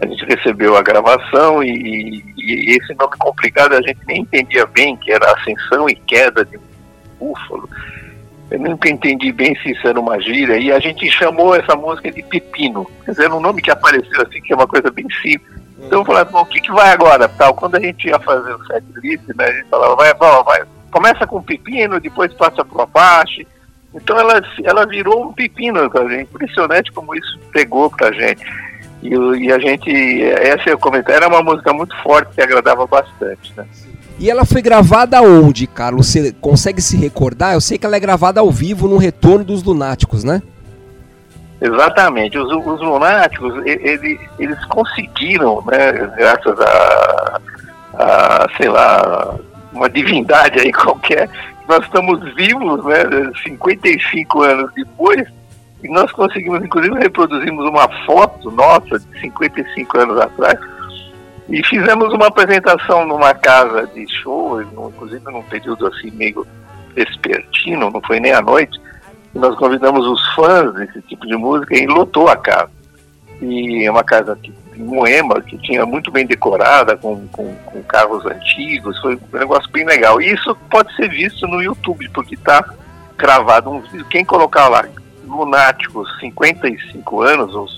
A 0.00 0.06
gente 0.06 0.24
recebeu 0.26 0.76
a 0.76 0.82
gravação 0.82 1.62
e, 1.62 2.22
e 2.36 2.76
esse 2.76 2.94
nome 2.94 3.16
complicado 3.18 3.74
a 3.74 3.82
gente 3.82 3.98
nem 4.06 4.20
entendia 4.20 4.66
bem, 4.66 4.96
que 4.96 5.10
era 5.10 5.32
ascensão 5.32 5.88
e 5.88 5.94
queda 5.94 6.44
de 6.44 6.56
um 6.56 6.60
búfalo. 7.18 7.68
Eu 8.50 8.60
nunca 8.60 8.88
entendi 8.88 9.32
bem 9.32 9.54
se 9.56 9.72
isso 9.72 9.86
era 9.86 10.00
uma 10.00 10.20
gíria, 10.20 10.56
e 10.56 10.72
a 10.72 10.78
gente 10.78 11.10
chamou 11.10 11.54
essa 11.54 11.76
música 11.76 12.10
de 12.10 12.22
Pepino. 12.22 12.88
Quer 13.04 13.10
dizer, 13.10 13.24
era 13.24 13.34
um 13.34 13.40
nome 13.40 13.60
que 13.60 13.70
apareceu 13.70 14.22
assim, 14.22 14.40
que 14.40 14.52
é 14.52 14.56
uma 14.56 14.66
coisa 14.66 14.90
bem 14.90 15.06
simples. 15.20 15.58
Então 15.78 16.00
eu 16.00 16.04
falei, 16.04 16.24
bom, 16.24 16.40
o 16.40 16.46
que, 16.46 16.60
que 16.60 16.72
vai 16.72 16.90
agora? 16.90 17.28
Tal, 17.28 17.54
quando 17.54 17.76
a 17.76 17.80
gente 17.80 18.08
ia 18.08 18.18
fazer 18.18 18.54
o 18.54 18.66
set 18.66 18.84
list, 19.02 19.26
né, 19.36 19.44
a 19.44 19.52
gente 19.52 19.68
falava, 19.68 19.96
vai, 19.96 20.14
vai, 20.14 20.44
vai, 20.44 20.62
começa 20.90 21.26
com 21.26 21.42
pepino, 21.42 22.00
depois 22.00 22.32
passa 22.34 22.64
pro 22.64 22.82
Apache. 22.82 23.46
Então 23.94 24.18
ela, 24.18 24.42
ela 24.64 24.86
virou 24.86 25.28
um 25.28 25.32
pepino 25.32 25.88
pra 25.90 26.06
gente. 26.08 26.28
Impressionante 26.34 26.92
como 26.92 27.14
isso 27.14 27.38
pegou 27.52 27.90
pra 27.90 28.12
gente. 28.12 28.44
E, 29.02 29.08
e 29.14 29.52
a 29.52 29.58
gente, 29.58 30.22
essa 30.22 30.70
é 30.70 30.74
o 30.74 30.78
comentário, 30.78 31.16
era 31.24 31.28
uma 31.28 31.42
música 31.42 31.72
muito 31.72 31.96
forte 32.02 32.34
que 32.34 32.40
agradava 32.42 32.86
bastante, 32.86 33.52
né? 33.56 33.64
E 34.18 34.28
ela 34.28 34.44
foi 34.44 34.60
gravada 34.60 35.22
onde, 35.22 35.66
Carlos? 35.68 36.08
Você 36.08 36.32
consegue 36.40 36.82
se 36.82 36.96
recordar? 36.96 37.54
Eu 37.54 37.60
sei 37.60 37.78
que 37.78 37.86
ela 37.86 37.94
é 37.96 38.00
gravada 38.00 38.40
ao 38.40 38.50
vivo 38.50 38.88
no 38.88 38.96
Retorno 38.98 39.44
dos 39.44 39.62
Lunáticos, 39.62 40.24
né? 40.24 40.42
Exatamente. 41.60 42.38
Os, 42.38 42.50
os 42.66 42.80
lunáticos, 42.80 43.54
ele- 43.66 44.18
eles 44.38 44.64
conseguiram, 44.66 45.62
né, 45.66 45.92
graças 46.16 46.60
a, 46.60 47.40
a, 47.94 48.46
sei 48.56 48.68
lá, 48.68 49.36
uma 49.72 49.88
divindade 49.90 50.58
aí 50.60 50.70
qualquer, 50.74 51.28
nós 51.68 51.84
estamos 51.84 52.18
vivos, 52.34 52.84
né, 52.84 53.04
55 53.44 54.42
anos 54.42 54.72
depois, 54.74 55.28
e 55.82 55.88
nós 55.88 56.10
conseguimos, 56.12 56.64
inclusive, 56.64 56.98
reproduzimos 56.98 57.66
uma 57.66 57.88
foto 58.04 58.50
nossa 58.50 58.98
de 58.98 59.20
55 59.20 59.98
anos 59.98 60.18
atrás, 60.18 60.58
e 61.48 61.64
fizemos 61.64 62.12
uma 62.12 62.26
apresentação 62.26 63.06
numa 63.06 63.32
casa 63.34 63.86
de 63.88 64.06
show, 64.22 64.60
inclusive 64.62 65.24
num 65.24 65.42
período 65.42 65.86
assim 65.86 66.10
meio 66.10 66.46
vespertino, 66.94 67.90
não 67.90 68.00
foi 68.02 68.18
nem 68.18 68.32
à 68.32 68.40
noite, 68.42 68.80
nós 69.34 69.54
convidamos 69.56 70.06
os 70.06 70.34
fãs 70.34 70.72
desse 70.74 71.00
tipo 71.02 71.26
de 71.26 71.36
música 71.36 71.76
e 71.76 71.86
lotou 71.86 72.28
a 72.28 72.36
casa. 72.36 72.70
E 73.40 73.84
é 73.84 73.90
uma 73.90 74.02
casa 74.02 74.36
que, 74.42 74.52
Moema, 74.78 75.40
que 75.40 75.58
tinha 75.58 75.84
muito 75.84 76.10
bem 76.10 76.26
decorada, 76.26 76.96
com, 76.96 77.26
com, 77.28 77.54
com 77.54 77.82
carros 77.82 78.24
antigos, 78.26 78.98
foi 79.00 79.16
um 79.16 79.38
negócio 79.38 79.70
bem 79.70 79.84
legal. 79.84 80.20
E 80.20 80.32
isso 80.32 80.54
pode 80.70 80.94
ser 80.96 81.08
visto 81.08 81.46
no 81.46 81.62
YouTube, 81.62 82.08
porque 82.10 82.34
está 82.34 82.64
gravado 83.16 83.70
um 83.70 83.80
vídeo. 83.80 84.06
Quem 84.06 84.24
colocar 84.24 84.68
lá, 84.68 84.84
Lunáticos, 85.24 86.08
55 86.20 87.22
anos, 87.22 87.54
ou 87.54 87.68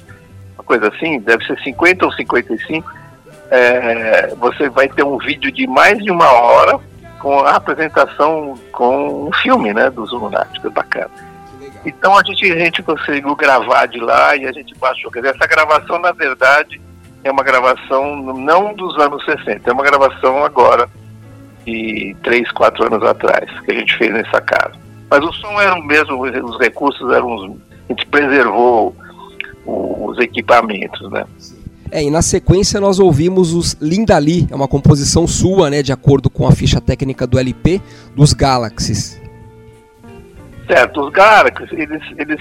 uma 0.54 0.64
coisa 0.64 0.88
assim, 0.88 1.18
deve 1.20 1.44
ser 1.46 1.58
50 1.60 2.04
ou 2.04 2.12
55, 2.12 2.92
é, 3.50 4.34
você 4.36 4.68
vai 4.68 4.88
ter 4.88 5.02
um 5.02 5.18
vídeo 5.18 5.50
de 5.50 5.66
mais 5.66 5.98
de 5.98 6.10
uma 6.10 6.30
hora 6.30 6.78
com 7.18 7.40
a 7.40 7.56
apresentação 7.56 8.58
com 8.72 9.28
um 9.28 9.32
filme, 9.42 9.74
né, 9.74 9.90
dos 9.90 10.12
Lunáticos, 10.12 10.64
é 10.64 10.70
bacana. 10.70 11.10
Então 11.84 12.16
a 12.16 12.22
gente, 12.22 12.50
a 12.50 12.58
gente 12.58 12.82
conseguiu 12.82 13.34
gravar 13.34 13.86
de 13.86 13.98
lá 13.98 14.36
e 14.36 14.46
a 14.46 14.52
gente 14.52 14.74
baixou. 14.78 15.10
Quer 15.10 15.20
dizer, 15.20 15.34
essa 15.34 15.46
gravação, 15.46 15.98
na 15.98 16.12
verdade, 16.12 16.80
é 17.22 17.30
uma 17.30 17.42
gravação 17.42 18.16
não 18.34 18.74
dos 18.74 18.98
anos 18.98 19.24
60, 19.24 19.68
é 19.68 19.72
uma 19.72 19.84
gravação 19.84 20.44
agora, 20.44 20.88
de 21.64 22.16
3, 22.22 22.50
4 22.52 22.86
anos 22.86 23.06
atrás, 23.06 23.48
que 23.60 23.72
a 23.72 23.74
gente 23.74 23.96
fez 23.96 24.12
nessa 24.12 24.40
casa. 24.40 24.74
Mas 25.10 25.24
o 25.24 25.32
som 25.32 25.60
era 25.60 25.74
o 25.74 25.82
mesmo, 25.84 26.22
os 26.22 26.58
recursos 26.58 27.12
eram 27.12 27.34
os. 27.34 27.44
A 27.88 27.92
gente 27.92 28.06
preservou 28.06 28.94
os 29.66 30.18
equipamentos, 30.18 31.10
né? 31.10 31.24
É, 31.92 32.04
e 32.04 32.10
na 32.10 32.22
sequência 32.22 32.80
nós 32.80 33.00
ouvimos 33.00 33.52
os 33.52 33.76
Linda 33.80 34.16
Lee, 34.16 34.46
é 34.50 34.54
uma 34.54 34.68
composição 34.68 35.26
sua, 35.26 35.68
né, 35.68 35.82
de 35.82 35.92
acordo 35.92 36.30
com 36.30 36.46
a 36.46 36.52
ficha 36.52 36.80
técnica 36.80 37.26
do 37.26 37.36
LP, 37.36 37.80
dos 38.14 38.32
Galaxies. 38.32 39.20
Certo, 40.68 41.00
os 41.00 41.10
Galaxies, 41.10 41.72
eles, 41.72 42.02
eles, 42.16 42.40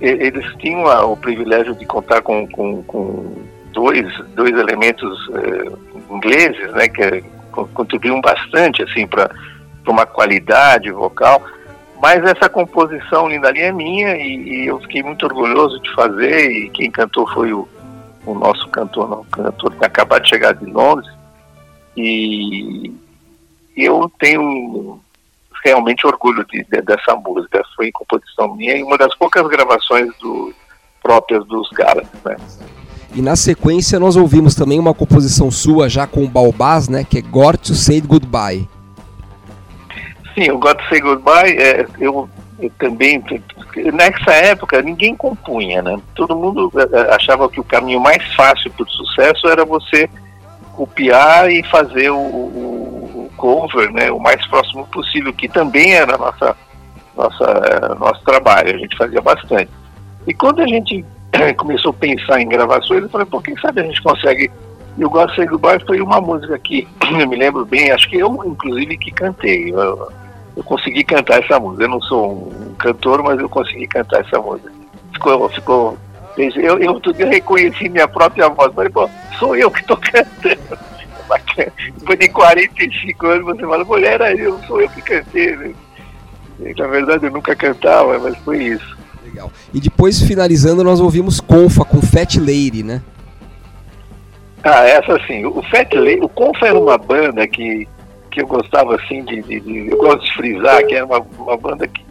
e- 0.00 0.26
eles 0.26 0.46
tinham 0.58 0.84
o 1.12 1.16
privilégio 1.16 1.74
de 1.74 1.84
contar 1.84 2.22
com, 2.22 2.46
com, 2.46 2.82
com 2.84 3.32
dois, 3.76 4.06
dois 4.34 4.52
elementos 4.52 5.16
eh, 5.34 5.70
ingleses, 6.10 6.72
né, 6.72 6.88
que 6.88 7.22
con- 7.52 7.68
contribuíam 7.74 8.20
bastante 8.22 8.82
assim, 8.82 9.06
para 9.06 9.30
uma 9.86 10.06
qualidade 10.06 10.90
vocal. 10.90 11.42
Mas 12.00 12.24
essa 12.24 12.48
composição 12.48 13.28
Linda 13.28 13.48
Ali 13.48 13.60
é 13.60 13.70
minha 13.72 14.16
e, 14.16 14.62
e 14.64 14.66
eu 14.66 14.80
fiquei 14.80 15.02
muito 15.02 15.24
orgulhoso 15.26 15.78
de 15.80 15.94
fazer 15.94 16.50
e 16.50 16.70
quem 16.70 16.90
cantou 16.90 17.26
foi 17.28 17.52
o, 17.52 17.68
o 18.24 18.34
nosso 18.34 18.66
cantor, 18.68 19.08
não, 19.08 19.20
o 19.20 19.24
cantor 19.26 19.72
que 19.74 19.84
acabou 19.84 20.18
de 20.20 20.28
chegar 20.28 20.52
de 20.54 20.64
Londres. 20.66 21.10
E 21.96 22.92
eu 23.76 24.10
tenho 24.18 24.98
realmente 25.64 26.06
orgulho 26.06 26.44
de, 26.46 26.64
de- 26.64 26.82
dessa 26.82 27.14
música. 27.16 27.62
Foi 27.74 27.90
composição 27.92 28.54
minha 28.54 28.76
e 28.76 28.82
uma 28.82 28.96
das 28.98 29.14
poucas 29.16 29.46
gravações 29.48 30.08
do, 30.18 30.52
próprias 31.02 31.46
dos 31.46 31.68
Galaxies, 31.70 32.22
né? 32.24 32.36
E 33.16 33.22
na 33.22 33.34
sequência 33.34 33.98
nós 33.98 34.14
ouvimos 34.14 34.54
também 34.54 34.78
uma 34.78 34.92
composição 34.92 35.50
sua 35.50 35.88
já 35.88 36.06
com 36.06 36.22
o 36.22 36.28
Balbás, 36.28 36.86
né, 36.86 37.02
que 37.02 37.16
é 37.18 37.22
Got 37.22 37.56
to 37.58 37.74
Say 37.74 37.98
Goodbye. 38.02 38.68
Sim, 40.34 40.50
o 40.50 40.58
God 40.58 40.78
Say 40.90 41.00
Goodbye, 41.00 41.56
é, 41.56 41.86
eu, 41.98 42.28
eu 42.60 42.70
também, 42.78 43.24
nessa 43.94 44.32
época 44.32 44.82
ninguém 44.82 45.16
compunha, 45.16 45.80
né? 45.80 45.98
Todo 46.14 46.36
mundo 46.36 46.70
é, 46.92 47.14
achava 47.14 47.48
que 47.48 47.58
o 47.58 47.64
caminho 47.64 47.98
mais 48.00 48.22
fácil 48.34 48.70
para 48.72 48.84
o 48.84 48.88
sucesso 48.90 49.48
era 49.48 49.64
você 49.64 50.10
copiar 50.74 51.50
e 51.50 51.62
fazer 51.62 52.10
o, 52.10 52.18
o- 52.18 53.22
o 53.24 53.30
cover, 53.38 53.90
né? 53.92 54.10
O 54.12 54.20
mais 54.20 54.46
próximo 54.46 54.86
possível, 54.88 55.32
que 55.32 55.48
também 55.48 55.94
era 55.94 56.18
nossa, 56.18 56.54
nossa, 57.16 57.44
é, 57.44 57.94
nosso 57.98 58.22
trabalho, 58.24 58.74
a 58.74 58.78
gente 58.78 58.94
fazia 58.94 59.22
bastante. 59.22 59.70
E 60.26 60.34
quando 60.34 60.60
a 60.60 60.66
gente 60.66 61.02
começou 61.56 61.90
a 61.90 61.94
pensar 61.94 62.40
em 62.40 62.48
gravações, 62.48 63.02
eu 63.02 63.08
falei, 63.08 63.26
pô, 63.26 63.40
quem 63.40 63.56
sabe 63.58 63.80
a 63.80 63.84
gente 63.84 64.02
consegue 64.02 64.50
e 64.98 65.04
o 65.04 65.10
God 65.10 65.30
Say 65.34 65.46
Goodbye 65.46 65.84
foi 65.86 66.00
uma 66.00 66.20
música 66.20 66.58
que 66.58 66.88
eu 67.20 67.28
me 67.28 67.36
lembro 67.36 67.64
bem, 67.66 67.90
acho 67.90 68.08
que 68.08 68.16
eu, 68.16 68.42
inclusive, 68.46 68.96
que 68.96 69.10
cantei. 69.10 69.70
Eu, 69.72 70.10
eu 70.56 70.64
consegui 70.64 71.04
cantar 71.04 71.42
essa 71.42 71.60
música. 71.60 71.84
Eu 71.84 71.88
não 71.88 72.00
sou 72.00 72.48
um 72.48 72.74
cantor, 72.74 73.22
mas 73.22 73.38
eu 73.38 73.48
consegui 73.48 73.86
cantar 73.86 74.20
essa 74.20 74.40
música. 74.40 74.72
Ficou. 75.12 75.48
ficou 75.50 75.98
eu, 76.38 76.78
eu 76.78 77.00
reconheci 77.28 77.88
minha 77.88 78.08
própria 78.08 78.48
voz. 78.48 78.74
Falei, 78.74 78.90
pô, 78.90 79.08
sou 79.38 79.56
eu 79.56 79.70
que 79.70 79.80
estou 79.80 79.96
cantando. 80.00 80.78
Depois 81.98 82.18
de 82.18 82.28
45 82.28 83.26
anos, 83.26 83.44
você 83.44 83.66
fala, 83.66 83.84
mulher, 83.84 84.20
era 84.20 84.34
eu, 84.34 84.58
sou 84.64 84.80
eu 84.80 84.88
que 84.90 85.02
cantei. 85.02 85.56
né? 85.56 85.74
E, 86.60 86.74
Na 86.78 86.86
verdade, 86.86 87.26
eu 87.26 87.30
nunca 87.30 87.54
cantava, 87.54 88.18
mas 88.18 88.36
foi 88.38 88.62
isso. 88.62 88.95
Legal. 89.36 89.52
E 89.74 89.80
depois, 89.80 90.22
finalizando, 90.22 90.82
nós 90.82 90.98
ouvimos 90.98 91.40
Confa 91.40 91.84
com 91.84 92.00
Fat 92.00 92.36
Lady, 92.38 92.82
né? 92.82 93.02
Ah, 94.64 94.82
essa 94.84 95.18
sim. 95.26 95.44
O 95.44 95.62
Fat 95.64 95.92
Lady, 95.92 96.20
o 96.22 96.28
Confa 96.28 96.66
era 96.68 96.78
uma 96.78 96.96
banda 96.96 97.46
que, 97.46 97.86
que 98.30 98.40
eu 98.40 98.46
gostava 98.46 98.96
assim 98.96 99.22
de, 99.24 99.42
de- 99.42 99.60
de- 99.60 99.88
Eu 99.90 99.98
gosto 99.98 100.24
de 100.24 100.32
frisar 100.32 100.84
que 100.86 100.94
era 100.94 101.04
uma, 101.04 101.18
uma 101.38 101.56
banda 101.56 101.86
que 101.86 102.02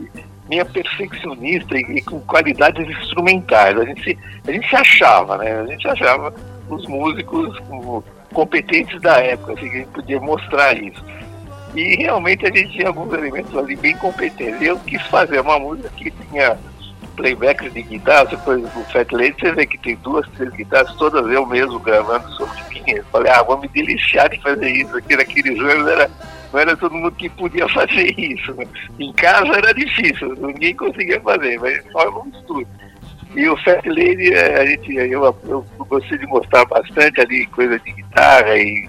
minha 0.48 0.64
perfeccionista 0.64 1.76
e, 1.76 1.82
e 1.98 2.02
com 2.04 2.20
qualidades 2.22 2.88
instrumentais. 2.88 3.76
A 3.80 3.84
gente, 3.86 4.18
a 4.48 4.52
gente 4.52 4.70
se 4.70 4.76
achava, 4.76 5.38
né? 5.40 5.60
A 5.62 5.66
gente 5.66 5.88
achava 5.88 6.32
os 6.70 6.86
músicos 6.88 7.58
competentes 8.32 9.02
da 9.02 9.18
época, 9.18 9.54
assim, 9.54 9.68
que 9.68 9.76
a 9.76 9.80
gente 9.80 9.90
podia 9.90 10.20
mostrar 10.20 10.78
isso. 10.78 11.04
E 11.76 11.96
realmente 12.04 12.46
a 12.46 12.56
gente 12.56 12.72
tinha 12.72 12.88
alguns 12.88 13.12
elementos 13.12 13.58
ali 13.58 13.76
bem 13.76 13.98
competentes. 13.98 14.62
Eu 14.62 14.78
quis 14.80 15.02
fazer 15.08 15.40
uma 15.42 15.58
música 15.60 15.90
que 15.98 16.12
tinha 16.30 16.58
playbacks 17.16 17.74
de 17.74 17.82
guitarra, 17.82 18.26
você 18.26 18.38
por 18.38 18.58
exemplo, 18.58 18.82
o 18.82 18.86
Fat 18.86 19.12
Lady, 19.12 19.36
você 19.40 19.52
vê 19.52 19.66
que 19.66 19.78
tem 19.78 19.96
duas, 19.98 20.28
três 20.30 20.52
guitarras, 20.54 20.94
todas 20.96 21.26
eu 21.32 21.46
mesmo 21.46 21.80
gravando 21.80 22.30
sobre 22.34 22.62
mim. 22.70 22.84
Eu 22.88 23.04
falei, 23.06 23.32
ah, 23.32 23.44
vou 23.44 23.60
me 23.60 23.68
deliciar 23.68 24.30
de 24.30 24.42
fazer 24.42 24.70
isso. 24.70 24.96
Aqui 24.98 25.16
naqueles 25.16 25.60
anos 25.60 25.88
era, 25.88 26.10
não 26.54 26.60
era 26.60 26.78
todo 26.78 26.96
mundo 26.96 27.12
que 27.12 27.30
podia 27.30 27.68
fazer 27.74 28.14
isso. 28.20 28.54
né? 28.54 28.66
Em 29.00 29.12
casa 29.14 29.58
era 29.58 29.74
difícil, 29.74 30.36
ninguém 30.36 30.76
conseguia 30.76 31.20
fazer, 31.22 31.60
mas 31.60 31.84
só 31.92 32.12
no 32.12 32.28
estúdio. 32.38 32.68
E 33.36 33.50
o 33.50 33.58
Fat 33.58 33.86
Lady, 33.86 34.34
eh, 34.34 34.62
a 34.62 34.66
gente, 34.66 34.96
eu, 34.96 35.36
eu 35.44 35.66
gostei 35.80 36.18
de 36.18 36.26
mostrar 36.28 36.64
bastante 36.66 37.20
ali 37.20 37.46
coisa 37.48 37.78
de 37.80 37.92
guitarra 37.92 38.56
e, 38.58 38.88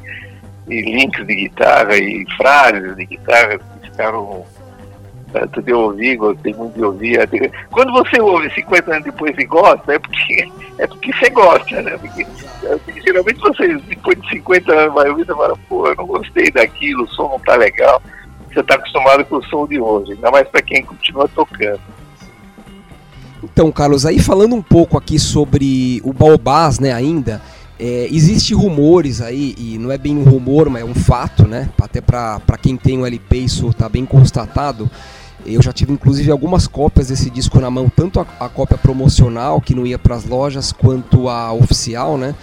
e 0.69 0.83
links 0.83 1.27
de 1.27 1.35
guitarra 1.35 1.97
e 1.97 2.25
frases 2.37 2.95
de 2.95 3.07
guitarra 3.07 3.59
que 3.59 3.91
ficaram 3.91 4.47
tanto 5.33 5.63
de 5.63 5.73
ouvir, 5.73 6.17
gostei 6.17 6.55
muito 6.55 6.75
de 6.75 6.85
ouvir. 6.85 7.21
Até- 7.21 7.51
Quando 7.71 7.93
você 7.93 8.21
ouve 8.21 8.51
50 8.55 8.91
anos 8.93 9.05
depois 9.05 9.37
e 9.39 9.45
gosta, 9.45 9.95
é 9.95 9.99
porque, 9.99 10.49
é 10.79 10.87
porque 10.87 11.13
você 11.13 11.31
gosta, 11.31 11.83
né? 11.83 11.97
Porque, 11.99 12.23
é, 12.23 12.77
porque 12.77 13.01
geralmente 13.03 13.41
você, 13.41 13.77
depois 13.89 14.21
de 14.21 14.29
50 14.31 14.73
anos, 14.73 14.95
vai 14.95 15.09
ouvir 15.11 15.23
e 15.23 15.27
fala, 15.27 15.57
pô, 15.69 15.87
eu 15.89 15.97
não 15.97 16.07
gostei 16.07 16.51
daquilo, 16.51 17.05
o 17.05 17.09
som 17.09 17.29
não 17.29 17.41
tá 17.41 17.57
legal. 17.57 18.03
Você 18.53 18.61
está 18.61 18.75
acostumado 18.75 19.25
com 19.27 19.37
o 19.37 19.45
som 19.45 19.67
de 19.67 19.79
hoje, 19.79 20.13
ainda 20.13 20.31
mais 20.31 20.49
para 20.49 20.63
quem 20.63 20.83
continua 20.83 21.29
tocando. 21.29 21.81
Então, 23.43 23.71
Carlos, 23.71 24.07
aí 24.07 24.19
falando 24.19 24.55
um 24.55 24.63
pouco 24.63 24.97
aqui 24.97 25.19
sobre 25.19 26.01
o 26.03 26.13
Baobás, 26.13 26.79
né, 26.79 26.93
ainda, 26.93 27.41
é, 27.79 28.09
existe 28.11 28.55
rumores 28.55 29.21
aí, 29.21 29.55
e 29.59 29.79
não 29.79 29.93
é 29.93 29.99
bem 29.99 30.17
um 30.17 30.25
rumor, 30.25 30.71
mas 30.71 30.83
é 30.83 30.85
um 30.85 30.95
fato, 30.95 31.47
né, 31.47 31.69
até 31.81 32.01
para 32.01 32.41
quem 32.61 32.77
tem 32.77 32.99
um 32.99 33.07
LP 33.07 33.37
isso 33.37 33.73
tá 33.75 33.89
bem 33.89 34.05
constatado, 34.07 34.91
eu 35.47 35.63
já 35.63 35.73
tive 35.73 35.93
inclusive 35.93 36.31
algumas 36.31 36.67
cópias 36.67 37.09
desse 37.09 37.31
disco 37.31 37.61
na 37.61 37.71
mão, 37.71 37.89
tanto 37.89 38.21
a, 38.21 38.27
a 38.41 38.49
cópia 38.49 38.77
promocional, 38.77 39.61
que 39.61 39.75
não 39.75 39.87
ia 39.87 39.99
para 39.99 40.15
as 40.15 40.25
lojas, 40.25 40.73
quanto 40.73 41.29
a 41.29 41.53
oficial, 41.53 42.19
né, 42.19 42.35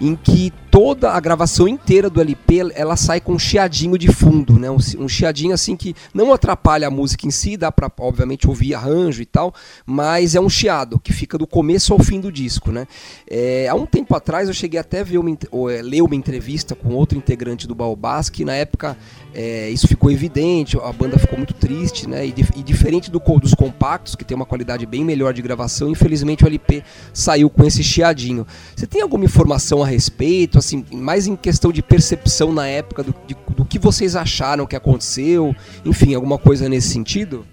em 0.00 0.16
que 0.16 0.52
toda 0.70 1.10
a 1.10 1.20
gravação 1.20 1.66
inteira 1.66 2.08
do 2.08 2.20
LP 2.20 2.72
ela 2.74 2.96
sai 2.96 3.20
com 3.20 3.32
um 3.32 3.38
chiadinho 3.38 3.98
de 3.98 4.08
fundo, 4.08 4.58
né? 4.58 4.70
Um, 4.70 5.08
chiadinho 5.08 5.52
assim 5.52 5.76
que 5.76 5.94
não 6.14 6.32
atrapalha 6.32 6.86
a 6.86 6.90
música 6.90 7.26
em 7.26 7.30
si, 7.30 7.56
dá 7.56 7.72
para 7.72 7.90
obviamente 7.98 8.48
ouvir 8.48 8.74
arranjo 8.74 9.20
e 9.20 9.26
tal, 9.26 9.52
mas 9.84 10.34
é 10.34 10.40
um 10.40 10.48
chiado 10.48 10.98
que 10.98 11.12
fica 11.12 11.36
do 11.36 11.46
começo 11.46 11.92
ao 11.92 11.98
fim 11.98 12.20
do 12.20 12.30
disco, 12.30 12.70
né? 12.70 12.86
É, 13.28 13.68
há 13.68 13.74
um 13.74 13.84
tempo 13.84 14.14
atrás 14.14 14.48
eu 14.48 14.54
cheguei 14.54 14.78
até 14.78 15.00
a 15.00 15.04
ver 15.04 15.18
uma, 15.18 15.36
ou, 15.50 15.68
é, 15.68 15.82
ler 15.82 16.02
uma 16.02 16.14
entrevista 16.14 16.74
com 16.74 16.94
outro 16.94 17.18
integrante 17.18 17.66
do 17.66 17.74
Baobás 17.74 18.30
que 18.30 18.44
na 18.44 18.54
época 18.54 18.96
é, 19.34 19.68
isso 19.70 19.88
ficou 19.88 20.10
evidente, 20.10 20.78
a 20.78 20.92
banda 20.92 21.18
ficou 21.18 21.36
muito 21.36 21.54
triste, 21.54 22.08
né? 22.08 22.26
E, 22.26 22.34
e 22.56 22.62
diferente 22.62 23.10
do, 23.10 23.18
dos 23.18 23.54
compactos 23.54 24.14
que 24.14 24.24
tem 24.24 24.36
uma 24.36 24.46
qualidade 24.46 24.86
bem 24.86 25.04
melhor 25.04 25.34
de 25.34 25.42
gravação, 25.42 25.88
infelizmente 25.90 26.44
o 26.44 26.46
LP 26.46 26.82
saiu 27.12 27.50
com 27.50 27.64
esse 27.64 27.82
chiadinho. 27.82 28.46
Você 28.74 28.86
tem 28.86 29.02
alguma 29.02 29.24
informação 29.24 29.82
a 29.82 29.89
respeito, 29.90 30.58
assim, 30.58 30.84
mais 30.92 31.26
em 31.26 31.36
questão 31.36 31.70
de 31.70 31.82
percepção 31.82 32.52
na 32.52 32.66
época 32.66 33.02
do, 33.02 33.14
de- 33.26 33.36
do 33.50 33.64
que 33.64 33.78
vocês 33.78 34.16
acharam 34.16 34.66
que 34.66 34.76
aconteceu, 34.76 35.54
enfim, 35.84 36.14
alguma 36.14 36.38
coisa 36.38 36.68
nesse 36.68 36.88
sentido? 36.88 37.44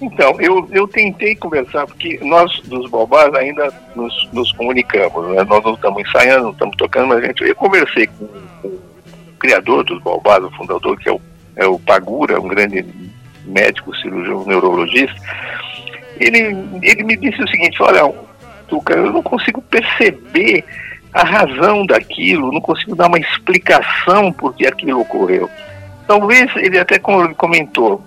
Então, 0.00 0.38
eu, 0.40 0.68
eu 0.72 0.86
tentei 0.86 1.34
conversar, 1.34 1.86
porque 1.86 2.18
nós 2.22 2.60
dos 2.66 2.90
Balbás 2.90 3.32
ainda 3.34 3.72
nos, 3.94 4.28
nos 4.30 4.52
comunicamos, 4.52 5.28
né? 5.34 5.42
nós 5.44 5.64
não 5.64 5.72
estamos 5.72 6.02
ensaiando, 6.02 6.44
não 6.44 6.50
estamos 6.52 6.76
tocando, 6.76 7.08
mas 7.08 7.24
a 7.24 7.26
gente, 7.26 7.42
eu 7.42 7.54
conversei 7.56 8.06
com, 8.06 8.26
com 8.60 8.68
o 8.68 8.80
criador 9.38 9.84
dos 9.84 10.02
Balbás, 10.02 10.44
o 10.44 10.50
fundador, 10.50 10.98
que 10.98 11.08
é 11.08 11.12
o, 11.12 11.20
é 11.56 11.66
o 11.66 11.78
Pagura, 11.78 12.38
um 12.38 12.48
grande 12.48 12.84
médico, 13.46 13.96
cirurgião, 13.96 14.44
neurologista, 14.44 15.16
ele, 16.20 16.38
ele 16.82 17.02
me 17.02 17.16
disse 17.16 17.42
o 17.42 17.48
seguinte, 17.48 17.82
olha, 17.82 18.12
Tuca, 18.68 18.94
eu 18.94 19.12
não 19.12 19.22
consigo 19.22 19.62
perceber 19.62 20.64
a 21.16 21.24
razão 21.24 21.86
daquilo, 21.86 22.52
não 22.52 22.60
consigo 22.60 22.94
dar 22.94 23.06
uma 23.06 23.18
explicação 23.18 24.30
por 24.32 24.54
que 24.54 24.66
aquilo 24.66 25.00
ocorreu. 25.00 25.48
Talvez 26.06 26.54
ele 26.56 26.78
até 26.78 26.98
com- 26.98 27.34
comentou, 27.34 28.04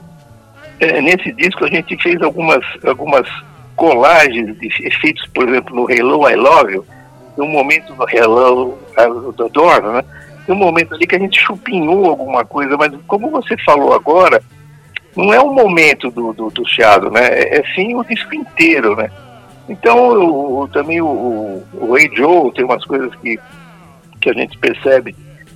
é, 0.80 1.02
nesse 1.02 1.32
disco 1.34 1.66
a 1.66 1.68
gente 1.68 1.98
fez 2.02 2.22
algumas, 2.22 2.64
algumas 2.86 3.28
colagens 3.76 4.58
de 4.60 4.68
efeitos, 4.86 5.26
por 5.34 5.50
exemplo, 5.50 5.76
no 5.76 5.92
Hello 5.92 6.30
I 6.30 6.36
Love 6.36 6.74
You, 6.74 6.86
um 7.40 7.48
momento 7.48 7.96
no 7.96 8.06
Hello 8.08 8.78
The 8.96 9.50
Door, 9.50 9.82
né? 9.94 10.04
Tem 10.46 10.54
um 10.56 10.60
momento 10.60 10.94
ali 10.94 11.08
que 11.08 11.16
a 11.16 11.20
gente 11.20 11.40
chupinhou 11.40 12.06
alguma 12.06 12.46
coisa, 12.46 12.78
mas 12.78 12.92
como 13.08 13.30
você 13.32 13.56
falou 13.66 13.94
agora, 13.94 14.42
não 15.16 15.34
é 15.34 15.40
o 15.40 15.52
momento 15.54 16.12
do, 16.12 16.32
do, 16.34 16.50
do 16.50 16.68
chiado, 16.68 17.10
né? 17.10 17.28
É, 17.28 17.60
é 17.60 17.64
sim 17.74 17.96
o 17.96 18.04
disco 18.04 18.36
inteiro, 18.36 18.96
né? 18.96 19.10
Então, 19.70 19.98
o- 20.62 20.68
também 20.68 21.00
o, 21.00 21.64
o, 21.74 21.96
Hey 21.98 22.10
Joe 22.16 22.52
tem 22.54 22.66
umas 22.66 22.84
coisas 22.86 23.14
que, 23.16 23.40
que 24.20 24.30
a 24.30 24.34
gente 24.34 24.58
percebe 24.58 25.16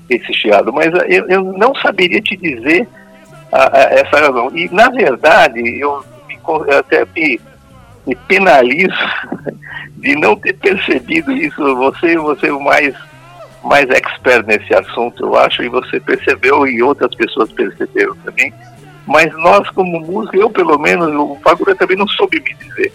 esse 0.09 0.31
chiado, 0.33 0.71
mas 0.71 0.93
ah, 0.93 1.05
eu, 1.07 1.27
eu 1.29 1.43
não 1.43 1.73
saberia 1.75 2.21
te 2.21 2.37
dizer 2.37 2.87
a- 3.51 3.75
a- 3.77 3.83
essa 3.93 4.19
razão. 4.19 4.51
E, 4.55 4.69
na 4.71 4.89
verdade, 4.89 5.59
eu, 5.79 6.03
eu 6.47 6.77
até 6.77 7.05
me, 7.15 7.39
me 8.05 8.15
penalizo 8.27 8.93
de 9.97 10.15
não 10.15 10.35
ter 10.35 10.53
percebido 10.53 11.31
isso. 11.31 11.75
Você, 11.77 12.15
você 12.17 12.47
é 12.49 12.53
o 12.53 12.61
mais, 12.61 12.93
mais 13.63 13.89
expert 13.89 14.45
nesse 14.45 14.75
assunto, 14.75 15.25
eu 15.25 15.35
acho, 15.37 15.63
e 15.63 15.69
você 15.69 15.99
percebeu 15.99 16.67
e 16.67 16.83
outras 16.83 17.15
pessoas 17.15 17.51
perceberam 17.51 18.15
também. 18.17 18.53
Mas 19.07 19.33
nós, 19.37 19.67
como 19.71 19.99
músicos, 19.99 20.39
eu 20.39 20.49
pelo 20.51 20.77
menos, 20.77 21.09
o 21.15 21.35
Fagura 21.43 21.75
também 21.75 21.97
não 21.97 22.07
soube 22.07 22.39
me 22.39 22.53
dizer. 22.53 22.93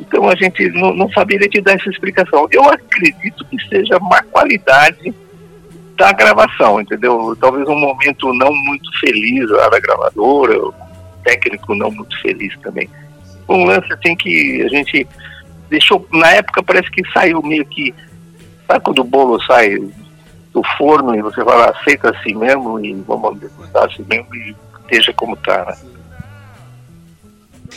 Então 0.00 0.28
a 0.28 0.34
gente 0.34 0.68
não, 0.70 0.94
não 0.94 1.10
saberia 1.10 1.48
te 1.48 1.60
dar 1.60 1.74
essa 1.74 1.90
explicação. 1.90 2.48
Eu 2.50 2.64
acredito 2.64 3.44
que 3.44 3.68
seja 3.68 3.98
má 4.00 4.22
qualidade 4.24 5.14
da 5.96 6.12
gravação, 6.12 6.80
entendeu? 6.80 7.36
Talvez 7.38 7.68
um 7.68 7.78
momento 7.78 8.32
não 8.32 8.52
muito 8.52 8.90
feliz 8.98 9.48
lá 9.50 9.68
da 9.68 9.78
gravadora, 9.78 10.58
um 10.58 10.72
técnico 11.22 11.74
não 11.74 11.90
muito 11.90 12.18
feliz 12.22 12.56
também. 12.60 12.88
Um 13.46 13.64
lance 13.64 13.92
assim 13.92 14.16
que 14.16 14.62
a 14.62 14.68
gente 14.68 15.06
deixou, 15.68 16.06
na 16.12 16.30
época 16.30 16.62
parece 16.62 16.90
que 16.90 17.02
saiu 17.12 17.42
meio 17.42 17.66
que, 17.66 17.94
sabe 18.66 18.80
quando 18.82 19.00
o 19.00 19.04
bolo 19.04 19.40
sai 19.42 19.76
do 20.52 20.62
forno 20.78 21.14
e 21.14 21.22
você 21.22 21.44
fala, 21.44 21.70
aceita 21.70 22.10
assim 22.10 22.34
mesmo 22.34 22.82
e 22.84 22.94
vamos 22.94 23.38
degustar 23.38 23.84
assim 23.84 24.04
mesmo 24.08 24.34
e 24.34 24.56
deixa 24.88 25.12
como 25.12 25.36
tá, 25.36 25.64
né? 25.66 25.89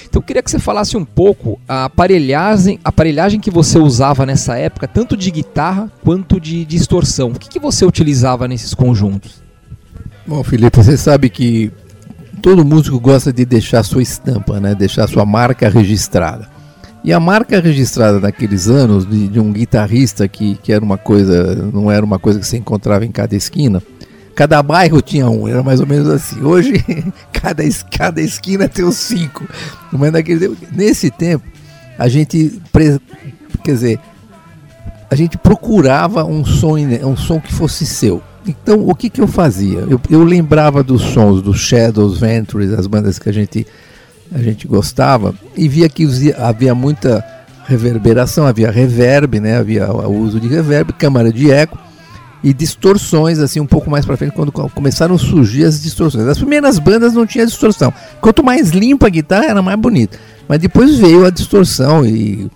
Então 0.07 0.19
eu 0.19 0.23
queria 0.23 0.41
que 0.41 0.51
você 0.51 0.59
falasse 0.59 0.97
um 0.97 1.05
pouco 1.05 1.59
a 1.67 1.85
aparelhagem, 1.85 2.79
a 2.83 2.89
aparelhagem 2.89 3.39
que 3.39 3.51
você 3.51 3.77
usava 3.79 4.25
nessa 4.25 4.57
época, 4.57 4.87
tanto 4.87 5.15
de 5.15 5.29
guitarra 5.31 5.91
quanto 6.03 6.39
de 6.39 6.65
distorção. 6.65 7.29
O 7.29 7.39
que, 7.39 7.49
que 7.49 7.59
você 7.59 7.85
utilizava 7.85 8.47
nesses 8.47 8.73
conjuntos? 8.73 9.41
Bom, 10.25 10.43
Felipe, 10.43 10.77
você 10.77 10.95
sabe 10.95 11.29
que 11.29 11.71
todo 12.41 12.65
músico 12.65 12.99
gosta 12.99 13.31
de 13.31 13.45
deixar 13.45 13.83
sua 13.83 14.01
estampa, 14.01 14.59
né? 14.59 14.75
Deixar 14.75 15.07
sua 15.07 15.25
marca 15.25 15.69
registrada. 15.69 16.49
E 17.03 17.11
a 17.11 17.19
marca 17.19 17.59
registrada 17.59 18.19
naqueles 18.19 18.69
anos 18.69 19.05
de, 19.05 19.27
de 19.27 19.39
um 19.39 19.51
guitarrista 19.51 20.25
que, 20.27 20.55
que 20.63 20.71
era 20.71 20.83
uma 20.83 20.97
coisa, 20.97 21.55
não 21.73 21.91
era 21.91 22.05
uma 22.05 22.17
coisa 22.17 22.39
que 22.39 22.47
você 22.47 22.57
encontrava 22.57 23.05
em 23.05 23.11
cada 23.11 23.35
esquina. 23.35 23.83
Cada 24.35 24.63
bairro 24.63 25.01
tinha 25.01 25.29
um, 25.29 25.47
era 25.47 25.61
mais 25.61 25.79
ou 25.79 25.85
menos 25.85 26.09
assim. 26.09 26.41
Hoje, 26.41 26.73
cada, 27.31 27.63
cada 27.91 28.21
esquina 28.21 28.67
tem 28.67 28.83
os 28.83 28.97
cinco. 28.97 29.47
Mas 29.91 30.11
naquele, 30.11 30.57
nesse 30.71 31.11
tempo, 31.11 31.45
a 31.97 32.07
gente, 32.07 32.59
quer 33.63 33.71
dizer, 33.73 33.99
a 35.09 35.15
gente 35.15 35.37
procurava 35.37 36.25
um 36.25 36.43
som, 36.43 36.77
um 36.77 37.15
som 37.15 37.39
que 37.39 37.53
fosse 37.53 37.85
seu. 37.85 38.21
Então, 38.45 38.87
o 38.87 38.95
que, 38.95 39.09
que 39.09 39.21
eu 39.21 39.27
fazia? 39.27 39.79
Eu, 39.87 40.01
eu 40.09 40.23
lembrava 40.23 40.83
dos 40.83 41.01
sons 41.01 41.41
dos 41.41 41.59
Shadows, 41.59 42.19
Ventures, 42.19 42.71
as 42.73 42.87
bandas 42.87 43.19
que 43.19 43.29
a 43.29 43.31
gente, 43.31 43.65
a 44.33 44.39
gente 44.39 44.67
gostava, 44.67 45.33
e 45.55 45.69
via 45.69 45.87
que 45.87 46.05
havia 46.37 46.75
muita 46.75 47.23
reverberação, 47.65 48.45
havia 48.45 48.69
reverb, 48.69 49.39
né? 49.39 49.57
havia 49.57 49.89
o 49.89 50.17
uso 50.17 50.39
de 50.39 50.47
reverb, 50.47 50.91
câmara 50.93 51.31
de 51.31 51.49
eco 51.49 51.77
e 52.43 52.53
distorções, 52.53 53.39
assim, 53.39 53.59
um 53.61 53.65
pouco 53.65 53.89
mais 53.89 54.05
para 54.05 54.17
frente, 54.17 54.33
quando 54.33 54.51
co- 54.51 54.69
começaram 54.69 55.15
a 55.15 55.17
surgir 55.17 55.63
as 55.63 55.81
distorções. 55.81 56.27
As 56.27 56.37
primeiras 56.37 56.77
bandas 56.77 57.13
não 57.13 57.25
tinha 57.25 57.45
distorção. 57.45 57.93
Quanto 58.19 58.43
mais 58.43 58.71
limpa 58.71 59.07
a 59.07 59.09
guitarra, 59.09 59.45
era 59.45 59.61
mais 59.61 59.79
bonita. 59.79 60.19
Mas 60.47 60.59
depois 60.59 60.97
veio 60.97 61.25
a 61.25 61.29
distorção 61.29 62.05
e, 62.05 62.51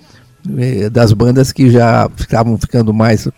eh, 0.58 0.90
das 0.90 1.14
bandas 1.14 1.54
que 1.54 1.70
já 1.70 2.10
ficavam 2.18 2.58
ficando 2.58 2.94
mais 2.94 3.30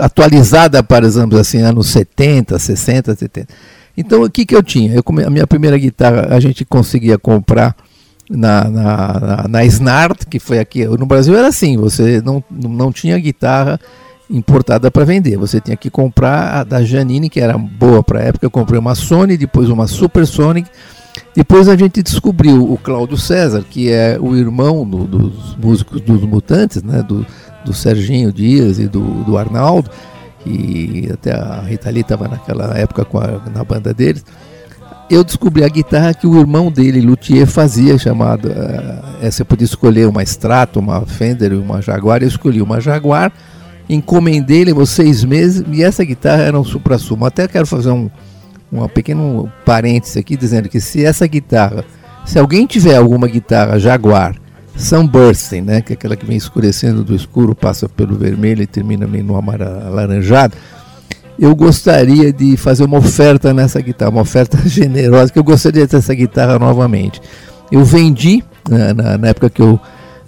atualizada, 0.00 0.82
por 0.82 1.02
exemplo, 1.04 1.38
assim, 1.38 1.60
anos 1.60 1.88
70, 1.88 2.58
60, 2.58 3.14
70. 3.14 3.48
Então, 3.96 4.22
o 4.22 4.30
que, 4.30 4.44
que 4.46 4.54
eu 4.56 4.62
tinha? 4.62 4.94
Eu, 4.94 5.04
a 5.26 5.30
minha 5.30 5.46
primeira 5.46 5.76
guitarra 5.78 6.28
a 6.30 6.40
gente 6.40 6.64
conseguia 6.64 7.18
comprar 7.18 7.76
na, 8.28 8.64
na, 8.64 9.20
na, 9.20 9.48
na 9.48 9.64
Snart, 9.66 10.24
que 10.28 10.38
foi 10.38 10.58
aqui. 10.58 10.84
No 10.86 11.06
Brasil 11.06 11.36
era 11.36 11.48
assim, 11.48 11.76
você 11.76 12.20
não, 12.22 12.42
não 12.50 12.90
tinha 12.90 13.18
guitarra 13.18 13.78
importada 14.32 14.90
para 14.90 15.04
vender. 15.04 15.36
Você 15.36 15.60
tinha 15.60 15.76
que 15.76 15.90
comprar 15.90 16.60
a 16.60 16.64
da 16.64 16.82
Janine, 16.82 17.28
que 17.28 17.40
era 17.40 17.56
boa 17.58 18.02
para 18.02 18.20
a 18.20 18.22
época. 18.22 18.46
Eu 18.46 18.50
comprei 18.50 18.78
uma 18.80 18.94
Sony, 18.94 19.36
depois 19.36 19.68
uma 19.68 19.86
Supersonic. 19.86 20.68
Depois 21.36 21.68
a 21.68 21.76
gente 21.76 22.02
descobriu 22.02 22.70
o 22.72 22.78
Cláudio 22.78 23.16
César, 23.18 23.62
que 23.68 23.90
é 23.90 24.18
o 24.20 24.34
irmão 24.34 24.86
do- 24.88 25.04
dos 25.04 25.56
músicos 25.56 26.00
dos 26.00 26.22
Mutantes, 26.22 26.82
né? 26.82 27.02
do, 27.02 27.24
do 27.64 27.72
Serginho 27.74 28.32
Dias 28.32 28.78
e 28.78 28.86
do, 28.88 29.00
do 29.24 29.36
Arnaldo, 29.36 29.90
e 30.46 31.08
até 31.12 31.32
a 31.34 31.60
Rita 31.60 31.90
Lee 31.90 32.00
estava 32.00 32.26
naquela 32.28 32.76
época 32.78 33.06
a- 33.18 33.50
na 33.50 33.62
banda 33.62 33.92
deles. 33.94 34.24
Eu 35.10 35.22
descobri 35.22 35.62
a 35.62 35.68
guitarra 35.68 36.14
que 36.14 36.26
o 36.26 36.38
irmão 36.40 36.70
dele, 36.70 37.00
Luthier, 37.02 37.46
fazia, 37.46 37.98
chamado. 37.98 38.50
eh, 38.50 39.30
você 39.30 39.44
podia 39.44 39.66
escolher 39.66 40.08
uma 40.08 40.22
Strato, 40.22 40.80
uma 40.80 41.02
Fender 41.02 41.52
uma 41.52 41.82
Jaguar. 41.82 42.22
Eu 42.22 42.28
escolhi 42.28 42.62
uma 42.62 42.80
Jaguar, 42.80 43.30
encomendei, 43.88 44.64
levou 44.64 44.86
seis 44.86 45.24
meses, 45.24 45.64
e 45.70 45.82
essa 45.82 46.04
guitarra 46.04 46.42
era 46.42 46.58
um 46.58 46.64
supra-sumo. 46.64 47.24
Até 47.24 47.46
quero 47.48 47.66
fazer 47.66 47.90
um, 47.90 48.10
um 48.72 48.86
pequeno 48.88 49.50
parêntese 49.64 50.18
aqui, 50.18 50.36
dizendo 50.36 50.68
que 50.68 50.80
se 50.80 51.04
essa 51.04 51.26
guitarra, 51.26 51.84
se 52.24 52.38
alguém 52.38 52.66
tiver 52.66 52.96
alguma 52.96 53.26
guitarra 53.26 53.78
Jaguar, 53.78 54.36
Sunbursting, 54.76 55.60
né, 55.60 55.80
que 55.82 55.92
é 55.92 55.94
aquela 55.94 56.16
que 56.16 56.24
vem 56.24 56.36
escurecendo 56.36 57.04
do 57.04 57.14
escuro, 57.14 57.54
passa 57.54 57.88
pelo 57.88 58.16
vermelho 58.16 58.62
e 58.62 58.66
termina 58.66 59.06
meio 59.06 59.24
no 59.24 59.36
alaranjado, 59.36 60.54
eu 61.38 61.54
gostaria 61.54 62.32
de 62.32 62.56
fazer 62.56 62.84
uma 62.84 62.98
oferta 62.98 63.52
nessa 63.52 63.80
guitarra, 63.80 64.10
uma 64.10 64.22
oferta 64.22 64.58
generosa, 64.66 65.32
que 65.32 65.38
eu 65.38 65.44
gostaria 65.44 65.82
de 65.82 65.88
ter 65.88 65.96
essa 65.96 66.14
guitarra 66.14 66.58
novamente. 66.58 67.20
Eu 67.70 67.84
vendi, 67.84 68.42
né, 68.68 68.92
na, 68.92 69.18
na 69.18 69.28
época 69.28 69.50
que 69.50 69.60
eu 69.60 69.78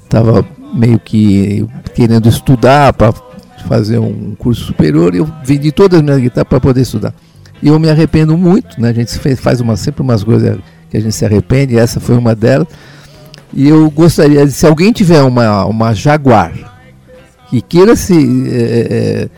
estava 0.03 0.45
meio 0.75 0.99
que 0.99 1.67
querendo 1.95 2.29
estudar 2.29 2.93
para 2.93 3.13
fazer 3.65 3.99
um 3.99 4.35
curso 4.39 4.65
superior, 4.65 5.15
eu 5.15 5.29
vendi 5.45 5.73
todas 5.73 5.99
as 5.99 6.05
minhas 6.05 6.21
guitarras 6.21 6.49
para 6.49 6.61
poder 6.61 6.83
estudar. 6.83 7.15
E 7.63 7.69
eu 7.69 7.79
me 7.79 7.89
arrependo 7.89 8.37
muito, 8.37 8.81
né? 8.81 8.91
a 8.91 8.93
gente 8.93 9.19
faz 9.37 9.61
uma, 9.61 9.77
sempre 9.77 10.03
umas 10.03 10.23
coisas 10.23 10.59
que 10.91 10.97
a 10.97 11.01
gente 11.01 11.15
se 11.15 11.25
arrepende, 11.25 11.75
e 11.75 11.79
essa 11.79 11.99
foi 12.01 12.17
uma 12.17 12.35
delas. 12.35 12.69
E 13.53 13.69
eu 13.69 13.91
gostaria, 13.91 14.47
se 14.49 14.67
alguém 14.67 14.93
tiver 14.93 15.23
uma, 15.23 15.65
uma 15.65 15.95
Jaguar 15.95 16.53
que 17.49 17.61
queira 17.61 17.95
se 17.95 18.15
eh, 18.51 19.29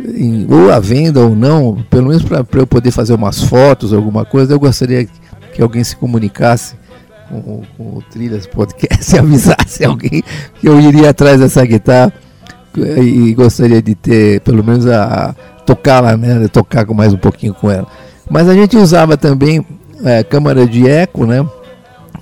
eh, 0.00 0.10
em- 0.16 0.46
ou 0.48 0.70
à 0.70 0.78
venda 0.78 1.20
ou 1.20 1.34
não, 1.34 1.84
pelo 1.90 2.08
menos 2.08 2.22
para 2.22 2.44
eu 2.52 2.66
poder 2.66 2.90
fazer 2.90 3.14
umas 3.14 3.42
fotos, 3.42 3.92
alguma 3.92 4.24
coisa, 4.24 4.52
eu 4.52 4.60
gostaria 4.60 5.06
que 5.52 5.62
alguém 5.62 5.82
se 5.82 5.96
comunicasse 5.96 6.76
com, 7.28 7.62
com 7.76 7.82
o 7.98 8.02
Trilhas 8.10 8.46
Podcast 8.46 9.14
e 9.14 9.18
avisasse 9.20 9.84
alguém 9.84 10.22
que 10.60 10.68
eu 10.68 10.80
iria 10.80 11.10
atrás 11.10 11.40
dessa 11.40 11.64
guitarra 11.64 12.12
e 12.76 13.34
gostaria 13.34 13.80
de 13.82 13.94
ter, 13.94 14.40
pelo 14.40 14.62
menos, 14.64 14.86
a, 14.86 15.34
tocá-la, 15.66 16.16
né? 16.16 16.46
Tocar 16.48 16.84
com 16.84 16.94
mais 16.94 17.12
um 17.12 17.18
pouquinho 17.18 17.54
com 17.54 17.70
ela. 17.70 17.86
Mas 18.30 18.48
a 18.48 18.54
gente 18.54 18.76
usava 18.76 19.16
também 19.16 19.64
eh, 20.04 20.22
câmara 20.22 20.66
de 20.66 20.88
eco, 20.88 21.26
né? 21.26 21.44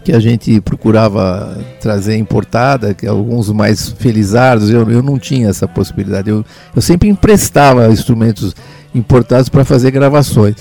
que 0.05 0.11
a 0.13 0.19
gente 0.19 0.61
procurava 0.61 1.57
trazer 1.81 2.17
importada, 2.17 2.93
que 2.93 3.07
alguns 3.07 3.49
mais 3.53 3.89
felizardos, 3.89 4.69
eu, 4.69 4.91
eu 4.91 5.01
não 5.01 5.17
tinha 5.17 5.49
essa 5.49 5.69
possibilidade. 5.69 6.29
Eu, 6.29 6.45
eu 6.75 6.83
sempre 6.83 7.09
emprestava 7.09 7.87
instrumentos 7.89 8.53
importados 8.93 9.49
para 9.49 9.65
fazer 9.65 9.93
gravações. 9.93 10.57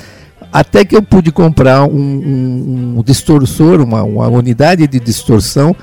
Até 0.53 0.85
que 0.85 0.95
eu 0.95 1.01
pude 1.01 1.31
comprar 1.31 1.85
um, 1.85 1.89
um- 1.97 2.95
um 2.99 3.03
distorsor, 3.03 3.81
uma, 3.81 4.03
uma 4.03 4.27
unidade 4.27 4.85
de 4.85 4.99
distorção, 4.99 5.75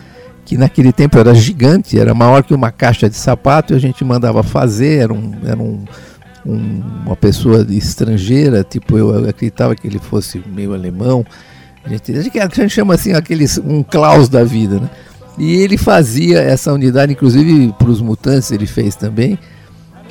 que 0.48 0.56
naquele 0.56 0.92
tempo 0.94 1.18
era 1.18 1.34
gigante, 1.34 1.98
era 1.98 2.14
maior 2.14 2.42
que 2.42 2.54
uma 2.54 2.72
caixa 2.72 3.06
de 3.06 3.16
sapato, 3.16 3.74
e 3.74 3.76
a 3.76 3.78
gente 3.78 4.02
mandava 4.02 4.42
fazer, 4.42 5.02
era, 5.02 5.12
um, 5.12 5.32
era 5.44 5.58
um, 5.58 5.84
um- 6.46 6.82
uma 7.04 7.14
pessoa 7.14 7.66
estrangeira, 7.68 8.64
tipo, 8.64 8.96
eu 8.96 9.28
acreditava 9.28 9.76
que 9.76 9.86
ele 9.86 9.98
fosse 9.98 10.42
meio 10.50 10.72
alemão, 10.72 11.22
a 11.84 11.90
gente, 11.90 12.12
a 12.12 12.22
gente, 12.22 12.38
a 12.40 12.48
gente 12.48 12.70
chama 12.70 12.94
assim 12.94 13.12
aqueles 13.12 13.58
um 13.58 13.82
Klaus 13.82 14.26
da 14.30 14.42
vida, 14.42 14.80
né? 14.80 14.88
E 15.36 15.56
ele 15.56 15.76
fazia 15.76 16.38
essa 16.40 16.72
unidade, 16.72 17.12
inclusive 17.12 17.74
para 17.78 17.90
os 17.90 18.00
mutantes 18.00 18.50
ele 18.50 18.66
fez 18.66 18.96
também. 18.96 19.38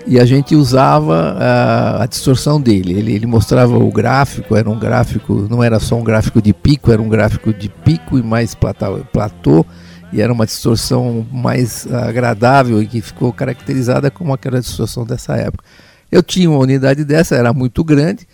E 0.05 0.17
a 0.19 0.25
gente 0.25 0.55
usava 0.55 1.35
a, 1.37 2.03
a 2.03 2.05
distorção 2.05 2.61
dele. 2.61 2.93
Ele, 2.93 3.11
ele 3.13 3.25
mostrava 3.25 3.77
o 3.77 3.91
gráfico, 3.91 4.55
era 4.55 4.69
um 4.69 4.79
gráfico, 4.79 5.45
não 5.49 5.61
era 5.61 5.79
só 5.81 5.95
um 5.97 6.03
gráfico 6.03 6.41
de 6.41 6.53
pico, 6.53 6.93
era 6.93 7.01
um 7.01 7.09
gráfico 7.09 7.53
de 7.53 7.67
pico 7.67 8.17
e 8.17 8.23
mais 8.23 8.55
platô, 8.55 8.99
platô 9.11 9.65
e 10.11 10.21
era 10.21 10.31
uma 10.31 10.45
distorção 10.45 11.25
mais 11.31 11.85
agradável 11.91 12.81
e 12.81 12.87
que 12.87 13.01
ficou 13.01 13.31
caracterizada 13.33 14.09
como 14.09 14.33
aquela 14.33 14.59
distorção 14.59 15.05
dessa 15.05 15.35
época. 15.35 15.63
Eu 16.11 16.23
tinha 16.23 16.49
uma 16.49 16.59
unidade 16.59 17.03
dessa, 17.03 17.35
era 17.35 17.51
muito 17.53 17.83
grande, 17.83 18.27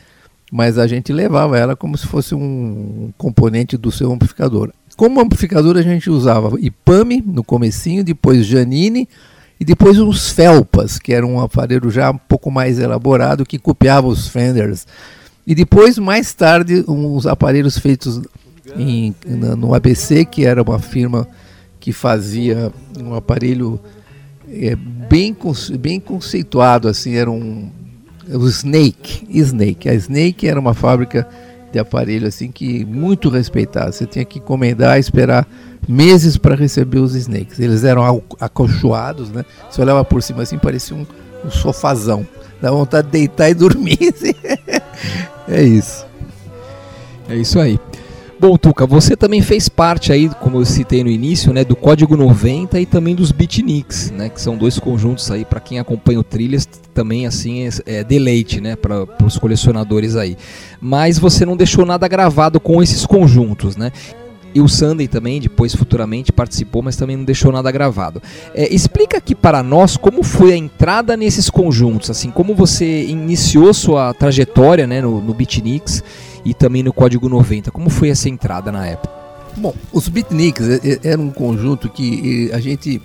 mas 0.51 0.77
a 0.77 0.85
gente 0.85 1.11
levava 1.11 1.57
ela 1.57 1.75
como 1.75 1.97
se 1.97 2.05
fosse 2.05 2.35
um 2.35 3.11
componente 3.17 3.75
do 3.75 3.91
seu 3.91 4.11
amplificador. 4.11 4.71
Como 4.95 5.19
amplificador 5.19 5.75
a 5.77 5.81
gente 5.81 6.09
usava 6.09 6.55
IPAME 6.59 7.23
no 7.25 7.43
comecinho, 7.43 8.03
depois 8.03 8.45
Janine 8.45 9.09
e 9.59 9.65
depois 9.65 9.97
os 9.97 10.29
Felpas, 10.29 10.99
que 10.99 11.11
era 11.13 11.25
um 11.25 11.39
aparelho 11.39 11.89
já 11.89 12.11
um 12.11 12.17
pouco 12.17 12.51
mais 12.51 12.77
elaborado 12.77 13.45
que 13.45 13.57
copiava 13.57 14.07
os 14.07 14.27
Fenders. 14.27 14.85
E 15.47 15.55
depois, 15.55 15.97
mais 15.97 16.33
tarde, 16.33 16.85
uns 16.87 17.25
aparelhos 17.25 17.77
feitos 17.77 18.21
em- 18.77 19.13
no 19.57 19.73
ABC, 19.73 20.23
que 20.25 20.45
era 20.45 20.61
uma 20.61 20.79
firma 20.79 21.27
que 21.83 21.91
fazia 21.91 22.71
um 22.97 23.13
aparelho 23.13 23.77
é, 24.49 24.73
bem, 24.73 25.35
bem 25.77 25.99
conceituado, 25.99 26.87
assim, 26.87 27.15
era 27.15 27.29
um 27.29 27.69
o 28.29 28.47
Snake, 28.47 29.27
Snake. 29.29 29.89
A 29.89 29.93
Snake 29.93 30.47
era 30.47 30.57
uma 30.57 30.73
fábrica 30.73 31.27
de 31.73 31.79
aparelho 31.79 32.25
assim 32.25 32.49
que 32.49 32.85
muito 32.85 33.27
respeitada. 33.27 33.91
Você 33.91 34.05
tinha 34.05 34.23
que 34.23 34.39
encomendar, 34.39 34.97
esperar 34.97 35.45
meses 35.85 36.37
para 36.37 36.55
receber 36.55 36.99
os 36.99 37.15
Snakes. 37.15 37.59
Eles 37.59 37.83
eram 37.83 38.23
acolchoados, 38.39 39.29
né? 39.29 39.43
Você 39.69 39.81
olhava 39.81 40.05
por 40.05 40.23
cima 40.23 40.43
assim, 40.43 40.57
parecia 40.57 40.95
um, 40.95 41.05
um 41.43 41.51
sofazão. 41.51 42.25
Dá 42.61 42.71
vontade 42.71 43.07
de 43.07 43.11
deitar 43.11 43.49
e 43.49 43.53
dormir. 43.53 43.99
assim. 44.15 44.33
é 45.51 45.61
isso. 45.61 46.05
É 47.27 47.35
isso 47.35 47.59
aí. 47.59 47.77
Bom, 48.43 48.57
Tuca, 48.57 48.85
você 48.85 49.15
também 49.15 49.41
fez 49.41 49.69
parte 49.69 50.11
aí, 50.11 50.29
como 50.41 50.57
eu 50.57 50.65
citei 50.65 51.01
no 51.01 51.09
início, 51.09 51.53
né, 51.53 51.63
do 51.63 51.77
Código 51.77 52.17
90 52.17 52.77
e 52.77 52.85
também 52.85 53.15
dos 53.15 53.31
Beatniks, 53.31 54.11
né, 54.11 54.27
que 54.27 54.41
são 54.41 54.57
dois 54.57 54.77
conjuntos 54.77 55.31
aí 55.31 55.45
para 55.45 55.61
quem 55.61 55.79
acompanha 55.79 56.19
o 56.19 56.23
Trilhas, 56.25 56.67
também 56.93 57.25
assim 57.25 57.65
é, 57.65 57.69
é 57.85 58.03
deleite, 58.03 58.59
né, 58.59 58.75
para 58.75 59.07
os 59.25 59.37
colecionadores 59.37 60.17
aí. 60.17 60.35
Mas 60.81 61.17
você 61.17 61.45
não 61.45 61.55
deixou 61.55 61.85
nada 61.85 62.05
gravado 62.05 62.59
com 62.59 62.83
esses 62.83 63.05
conjuntos, 63.05 63.77
né? 63.77 63.93
E 64.53 64.59
o 64.59 64.67
Sunday 64.67 65.07
também, 65.07 65.39
depois 65.39 65.73
futuramente 65.73 66.33
participou, 66.33 66.81
mas 66.81 66.97
também 66.97 67.15
não 67.15 67.23
deixou 67.23 67.49
nada 67.49 67.71
gravado. 67.71 68.21
É, 68.53 68.71
explica 68.75 69.17
aqui 69.17 69.33
para 69.33 69.63
nós 69.63 69.95
como 69.95 70.21
foi 70.21 70.51
a 70.51 70.57
entrada 70.57 71.15
nesses 71.15 71.49
conjuntos, 71.49 72.09
assim, 72.09 72.29
como 72.29 72.53
você 72.53 73.05
iniciou 73.05 73.73
sua 73.73 74.13
trajetória, 74.13 74.85
né, 74.85 75.01
no, 75.01 75.21
no 75.21 75.33
Beatniks 75.33 76.03
e 76.45 76.53
também 76.53 76.83
no 76.83 76.91
Código 76.93 77.27
90. 77.29 77.71
Como 77.71 77.89
foi 77.89 78.09
essa 78.09 78.29
entrada 78.29 78.71
na 78.71 78.85
época? 78.85 79.13
Bom, 79.57 79.73
os 79.91 80.07
Beatniks 80.07 80.67
é- 80.67 80.79
é- 80.83 80.99
era 81.03 81.21
um 81.21 81.29
conjunto 81.29 81.87
que 81.89 82.49
a 82.53 82.59
gente 82.59 83.01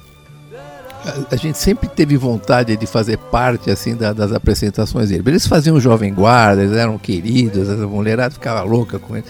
a, 1.30 1.36
gente 1.36 1.56
sempre 1.56 1.88
teve 1.88 2.16
vontade 2.16 2.76
de 2.76 2.84
fazer 2.86 3.16
parte 3.18 3.70
assim 3.70 3.94
da- 3.94 4.12
das 4.12 4.32
apresentações 4.32 5.08
deles. 5.10 5.24
Eles 5.26 5.46
faziam 5.46 5.78
Jovem 5.80 6.12
Guarda, 6.12 6.62
eles 6.62 6.76
eram 6.76 6.98
queridos, 6.98 7.70
a 7.70 7.76
mulherada 7.86 8.34
ficava 8.34 8.62
louca 8.62 8.98
com 8.98 9.16
eles. 9.16 9.28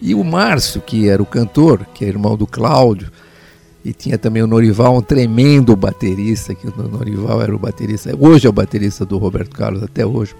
E 0.00 0.14
o 0.14 0.22
Márcio, 0.22 0.80
que 0.80 1.08
era 1.08 1.20
o 1.22 1.26
cantor, 1.26 1.84
que 1.92 2.04
é 2.04 2.08
irmão 2.08 2.36
do 2.36 2.46
Cláudio, 2.46 3.10
e 3.84 3.92
tinha 3.92 4.16
também 4.16 4.42
o 4.42 4.46
Norival, 4.46 4.96
um 4.96 5.02
tremendo 5.02 5.74
baterista, 5.74 6.54
que 6.54 6.68
o 6.68 6.74
Norival 6.88 7.42
era 7.42 7.54
o 7.54 7.58
baterista, 7.58 8.14
hoje 8.18 8.46
é 8.46 8.50
o 8.50 8.52
baterista 8.52 9.04
do 9.04 9.18
Roberto 9.18 9.50
Carlos, 9.56 9.82
até 9.82 10.06
hoje. 10.06 10.34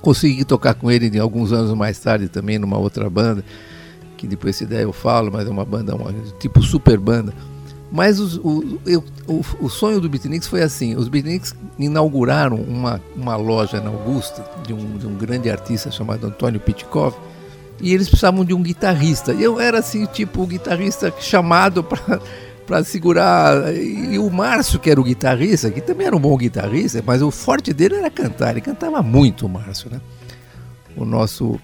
Consegui 0.00 0.44
tocar 0.44 0.74
com 0.74 0.90
ele 0.90 1.18
alguns 1.18 1.52
anos 1.52 1.72
mais 1.74 1.98
tarde 1.98 2.28
também 2.28 2.58
numa 2.58 2.78
outra 2.78 3.08
banda, 3.10 3.44
que 4.16 4.26
depois 4.26 4.56
se 4.56 4.64
der 4.66 4.82
eu 4.82 4.92
falo, 4.92 5.30
mas 5.32 5.46
é 5.46 5.50
uma 5.50 5.64
banda, 5.64 5.94
uma, 5.94 6.12
tipo 6.38 6.62
super 6.62 6.98
banda. 6.98 7.32
Mas 7.90 8.20
os- 8.20 8.36
o, 8.36 8.78
eu- 8.86 9.02
o, 9.26 9.40
o 9.60 9.68
sonho 9.68 10.00
do 10.00 10.08
Beatniks 10.08 10.46
foi 10.46 10.62
assim: 10.62 10.94
os 10.94 11.08
Beatniks 11.08 11.54
inauguraram 11.78 12.56
uma, 12.56 13.00
uma 13.16 13.34
loja 13.36 13.80
na 13.80 13.88
Augusta 13.88 14.44
de 14.66 14.72
um, 14.74 14.98
de 14.98 15.06
um 15.06 15.14
grande 15.14 15.50
artista 15.50 15.90
chamado 15.90 16.26
Antônio 16.26 16.60
Pitkov, 16.60 17.14
e 17.80 17.94
eles 17.94 18.08
precisavam 18.08 18.44
de 18.44 18.52
um 18.52 18.62
guitarrista. 18.62 19.32
E 19.32 19.42
eu 19.42 19.58
era 19.58 19.78
assim, 19.78 20.04
tipo, 20.06 20.42
o 20.42 20.46
guitarrista 20.46 21.12
chamado 21.18 21.82
para 21.84 22.20
para 22.68 22.84
segurar. 22.84 23.74
E 23.74 24.18
o 24.18 24.28
Márcio, 24.30 24.78
que 24.78 24.90
era 24.90 25.00
o 25.00 25.04
guitarrista, 25.04 25.70
que 25.70 25.80
também 25.80 26.06
era 26.06 26.14
um 26.14 26.20
bom 26.20 26.36
guitarrista, 26.36 27.02
mas 27.04 27.22
o 27.22 27.30
forte 27.30 27.72
dele 27.72 27.96
era 27.96 28.10
cantar. 28.10 28.50
Ele 28.50 28.60
cantava 28.60 29.02
muito, 29.02 29.46
o 29.46 29.48
Márcio, 29.48 29.90
né? 29.90 29.98
O 30.94 31.06
nosso 31.06 31.58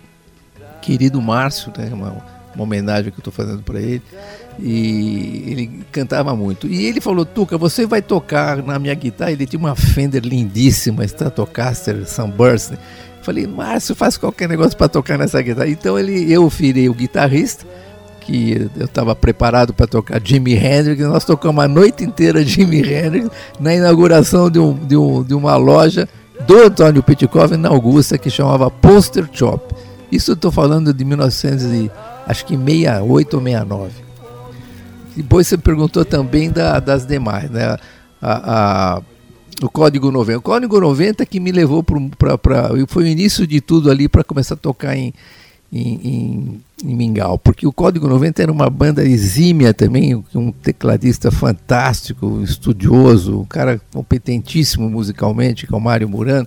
querido 0.80 1.20
Márcio, 1.20 1.70
né? 1.76 1.90
Uma, 1.92 2.24
uma 2.54 2.64
homenagem 2.64 3.12
que 3.12 3.18
eu 3.18 3.20
estou 3.20 3.32
fazendo 3.32 3.62
para 3.62 3.78
ele. 3.78 4.02
E 4.58 5.44
ele 5.46 5.84
cantava 5.92 6.34
muito. 6.34 6.66
E 6.66 6.86
ele 6.86 7.02
falou: 7.02 7.26
Tuca, 7.26 7.58
você 7.58 7.84
vai 7.86 8.00
tocar 8.00 8.62
na 8.62 8.78
minha 8.78 8.94
guitarra. 8.94 9.32
Ele 9.32 9.46
tinha 9.46 9.60
uma 9.60 9.76
Fender 9.76 10.22
lindíssima, 10.22 11.04
Stratocaster 11.04 12.08
Sunburst. 12.08 12.72
Falei, 13.20 13.46
Márcio, 13.46 13.94
faz 13.94 14.16
qualquer 14.16 14.48
negócio 14.48 14.76
para 14.76 14.88
tocar 14.88 15.18
nessa 15.18 15.40
guitarra. 15.42 15.68
Então 15.68 15.98
ele, 15.98 16.32
eu 16.32 16.48
virei 16.48 16.88
o 16.88 16.94
guitarrista 16.94 17.66
que 18.24 18.70
eu 18.76 18.86
estava 18.86 19.14
preparado 19.14 19.72
para 19.74 19.86
tocar 19.86 20.20
Jimi 20.22 20.54
Hendrix, 20.54 21.00
nós 21.02 21.24
tocamos 21.24 21.62
a 21.62 21.68
noite 21.68 22.02
inteira 22.02 22.44
Jimi 22.44 22.80
Hendrix 22.80 23.30
na 23.60 23.74
inauguração 23.74 24.50
de, 24.50 24.58
um, 24.58 24.74
de, 24.74 24.96
um, 24.96 25.22
de 25.22 25.34
uma 25.34 25.56
loja 25.56 26.08
do 26.46 26.62
Antônio 26.62 27.02
Petkov 27.02 27.56
na 27.56 27.68
Augusta 27.68 28.18
que 28.18 28.30
chamava 28.30 28.70
Poster 28.70 29.28
Shop. 29.32 29.74
Isso 30.10 30.32
estou 30.32 30.50
falando 30.50 30.92
de 30.92 31.04
1900 31.04 31.64
e, 31.64 31.90
acho 32.26 32.44
que 32.46 32.56
68 32.56 33.34
ou 33.34 33.42
69. 33.42 33.90
Depois 35.16 35.46
você 35.46 35.56
perguntou 35.56 36.04
também 36.04 36.50
da, 36.50 36.80
das 36.80 37.06
demais, 37.06 37.50
né? 37.50 37.76
A, 38.20 38.96
a, 38.96 39.02
o 39.62 39.68
Código 39.68 40.10
90. 40.10 40.38
O 40.38 40.42
Código 40.42 40.80
90 40.80 41.24
que 41.26 41.38
me 41.38 41.52
levou 41.52 41.84
para. 41.84 42.70
Foi 42.88 43.04
o 43.04 43.06
início 43.06 43.46
de 43.46 43.60
tudo 43.60 43.90
ali 43.90 44.08
para 44.08 44.24
começar 44.24 44.54
a 44.54 44.58
tocar 44.58 44.96
em, 44.96 45.12
em, 45.74 46.00
em, 46.04 46.60
em, 46.84 46.94
Mingau, 46.94 47.36
porque 47.36 47.66
o 47.66 47.72
Código 47.72 48.06
90 48.06 48.40
era 48.40 48.52
uma 48.52 48.70
banda 48.70 49.04
exímia 49.04 49.74
também, 49.74 50.14
um 50.32 50.52
tecladista 50.52 51.32
fantástico, 51.32 52.40
estudioso, 52.42 53.40
um 53.40 53.44
cara 53.44 53.80
competentíssimo 53.92 54.88
musicalmente, 54.88 55.66
que 55.66 55.74
é 55.74 55.76
o 55.76 55.80
Mário 55.80 56.08
Murano, 56.08 56.46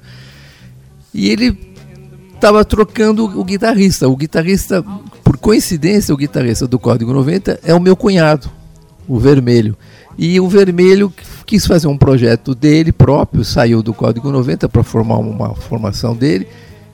e 1.13 1.29
ele 1.29 1.57
estava 2.33 2.63
trocando 2.63 3.25
o 3.25 3.43
guitarrista. 3.43 4.07
O 4.07 4.15
guitarrista, 4.15 4.81
por 5.23 5.37
coincidência, 5.37 6.13
o 6.13 6.17
guitarrista 6.17 6.65
do 6.65 6.79
Código 6.79 7.11
90 7.11 7.59
é 7.63 7.73
o 7.73 7.81
meu 7.81 7.97
cunhado, 7.97 8.49
o 9.05 9.19
Vermelho. 9.19 9.75
E 10.17 10.39
o 10.39 10.47
Vermelho 10.47 11.11
quis 11.45 11.65
fazer 11.65 11.87
um 11.87 11.97
projeto 11.97 12.55
dele 12.55 12.91
próprio, 12.91 13.43
saiu 13.43 13.83
do 13.83 13.93
Código 13.93 14.31
90 14.31 14.69
para 14.69 14.83
formar 14.83 15.17
uma 15.17 15.53
formação 15.53 16.15
dele 16.15 16.47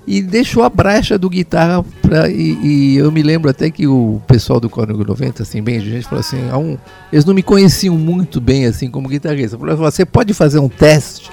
e 0.06 0.22
deixou 0.22 0.64
a 0.64 0.70
brecha 0.70 1.18
do 1.18 1.30
guitarra 1.30 1.84
pra, 2.02 2.30
e, 2.30 2.58
e, 2.62 2.98
eu 2.98 3.12
me 3.12 3.24
lembro 3.24 3.50
até 3.50 3.70
que 3.70 3.88
o 3.88 4.22
pessoal 4.28 4.60
do 4.60 4.70
Código 4.70 5.04
90, 5.04 5.44
assim, 5.44 5.62
bem, 5.62 5.78
a 5.78 5.80
gente 5.80 6.04
falou 6.04 6.20
assim, 6.20 6.38
um, 6.52 6.78
eles 7.12 7.24
não 7.24 7.34
me 7.34 7.42
conheciam 7.42 7.98
muito 7.98 8.42
bem 8.42 8.66
assim 8.66 8.90
como 8.90 9.08
guitarrista. 9.08 9.58
Falou, 9.58 9.78
você 9.78 10.06
pode 10.06 10.34
fazer 10.34 10.60
um 10.60 10.68
teste? 10.68 11.32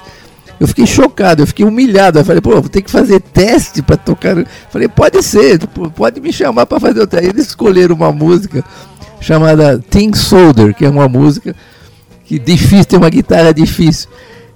Eu 0.59 0.67
fiquei 0.67 0.85
chocado, 0.85 1.41
eu 1.41 1.47
fiquei 1.47 1.65
humilhado. 1.65 2.19
Eu 2.19 2.23
falei, 2.23 2.39
pô, 2.39 2.51
vou 2.51 2.69
ter 2.69 2.83
que 2.83 2.91
fazer 2.91 3.19
teste 3.19 3.81
para 3.81 3.97
tocar. 3.97 4.37
Eu 4.37 4.45
falei, 4.69 4.87
pode 4.87 5.21
ser, 5.23 5.59
pode 5.95 6.21
me 6.21 6.31
chamar 6.31 6.67
para 6.67 6.79
fazer 6.79 7.01
o 7.01 7.07
teste. 7.07 7.29
Eles 7.29 7.47
escolheram 7.47 7.95
uma 7.95 8.11
música 8.11 8.63
chamada 9.19 9.79
Think 9.79 10.17
Solder, 10.17 10.75
que 10.75 10.85
é 10.85 10.89
uma 10.89 11.09
música 11.09 11.55
que 12.25 12.37
difícil, 12.39 12.85
tem 12.85 12.99
uma 12.99 13.09
guitarra 13.09 13.51
difícil. 13.53 14.07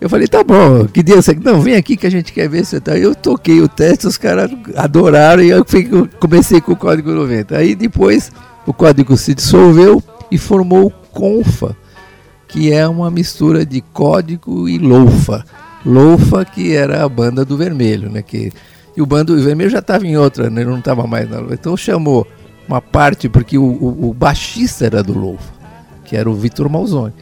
Eu 0.06 0.10
falei, 0.10 0.28
tá 0.28 0.43
bom, 0.43 0.86
que 0.86 1.01
dia 1.01 1.20
você. 1.20 1.34
Não, 1.34 1.60
vem 1.62 1.74
aqui 1.74 1.97
que 1.97 2.06
a 2.06 2.12
gente 2.12 2.32
quer 2.32 2.47
ver 2.47 2.64
se 2.64 2.80
tá. 2.80 2.95
Eu 2.95 3.16
toquei 3.16 3.60
o 3.60 3.68
teste, 3.68 4.06
os 4.06 4.18
caras 4.18 4.51
adoraram 4.76 5.41
e 5.41 5.49
eu 5.49 5.66
comecei 6.20 6.62
com 6.62 6.74
o 6.74 6.76
código 6.76 7.10
90. 7.10 7.58
Aí 7.58 7.74
depois 7.74 8.32
o 8.68 8.72
código 8.72 9.18
se 9.18 9.34
dissolveu 9.34 10.03
e 10.30 10.38
formou 10.38 10.86
o 10.86 10.91
Confa, 10.91 11.76
que 12.47 12.72
é 12.72 12.88
uma 12.88 13.10
mistura 13.10 13.66
de 13.66 13.82
código 13.82 14.70
e 14.70 14.78
loufa. 14.78 15.43
Loufa, 15.84 16.45
que 16.45 16.76
era 16.76 17.03
a 17.03 17.10
banda 17.10 17.43
do 17.43 17.58
Vermelho, 17.58 18.08
né? 18.08 18.22
Que, 18.22 18.53
e 18.95 19.01
o 19.01 19.08
bando 19.08 19.36
do 19.36 19.41
Vermelho 19.41 19.72
já 19.72 19.80
estava 19.80 20.06
em 20.06 20.16
outra, 20.16 20.51
né? 20.51 20.64
não 20.64 20.78
estava 20.78 21.08
mais 21.08 21.28
na 21.28 21.39
Loufa. 21.39 21.56
Então 21.56 21.76
chamou 21.76 22.28
uma 22.68 22.80
parte, 22.80 23.28
porque 23.28 23.58
o, 23.58 23.64
o, 23.64 24.10
o 24.12 24.14
baixista 24.14 24.86
era 24.86 25.01
do 25.01 25.18
Loufa, 25.18 25.51
que 26.03 26.16
era 26.16 26.30
o 26.30 26.36
Vitor 26.36 26.70
Malzone. 26.70 27.14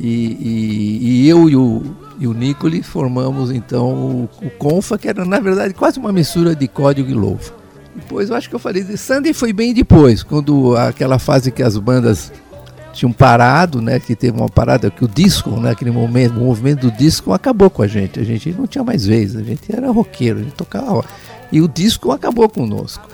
E, 0.00 0.06
e, 0.06 1.24
e, 1.24 1.28
eu 1.28 1.48
e 1.48 1.56
o, 1.56 1.82
e 2.20 2.26
o 2.28 2.84
formamos 2.84 3.50
então 3.50 3.88
o, 3.92 4.28
o, 4.40 4.50
Confa, 4.50 4.96
que 4.96 5.08
era 5.08 5.24
na 5.24 5.40
verdade 5.40 5.74
quase 5.74 5.98
uma 5.98 6.12
mistura 6.12 6.54
de 6.54 6.68
código 6.68 7.10
e 7.10 7.14
louva. 7.14 7.52
Depois 7.96 8.30
eu 8.30 8.36
acho 8.36 8.48
que 8.48 8.54
eu 8.54 8.60
falei, 8.60 8.84
Sandy 8.96 9.32
foi 9.32 9.52
bem 9.52 9.74
depois, 9.74 10.22
quando 10.22 10.76
aquela 10.76 11.18
fase 11.18 11.50
que 11.50 11.64
as 11.64 11.76
bandas 11.76 12.30
tinham 12.92 13.12
parado, 13.12 13.80
né, 13.80 13.98
que 14.00 14.14
teve 14.14 14.36
uma 14.36 14.48
parada, 14.48 14.90
que 14.90 15.04
o 15.04 15.08
disco, 15.08 15.50
né, 15.50 15.74
momento, 15.92 16.36
o 16.36 16.44
movimento 16.44 16.90
do 16.90 16.96
disco 16.96 17.32
acabou 17.32 17.70
com 17.70 17.82
a 17.82 17.86
gente. 17.86 18.18
A 18.18 18.24
gente 18.24 18.52
não 18.52 18.66
tinha 18.66 18.82
mais 18.82 19.06
vez, 19.06 19.36
a 19.36 19.42
gente 19.42 19.62
era 19.74 19.90
roqueiro, 19.90 20.40
a 20.40 20.42
gente 20.42 20.54
tocava. 20.54 21.04
E 21.52 21.60
o 21.60 21.68
disco 21.68 22.10
acabou 22.10 22.48
conosco. 22.48 23.08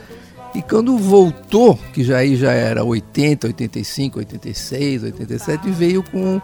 E 0.55 0.63
quando 0.63 0.97
voltou, 0.97 1.79
que 1.93 2.05
já 2.05 2.19
aí 2.19 2.37
já 2.37 2.53
era 2.53 2.85
80, 2.85 3.49
85, 3.49 4.19
86, 4.21 5.03
87, 5.03 5.71
veio 5.71 6.03
com 6.03 6.41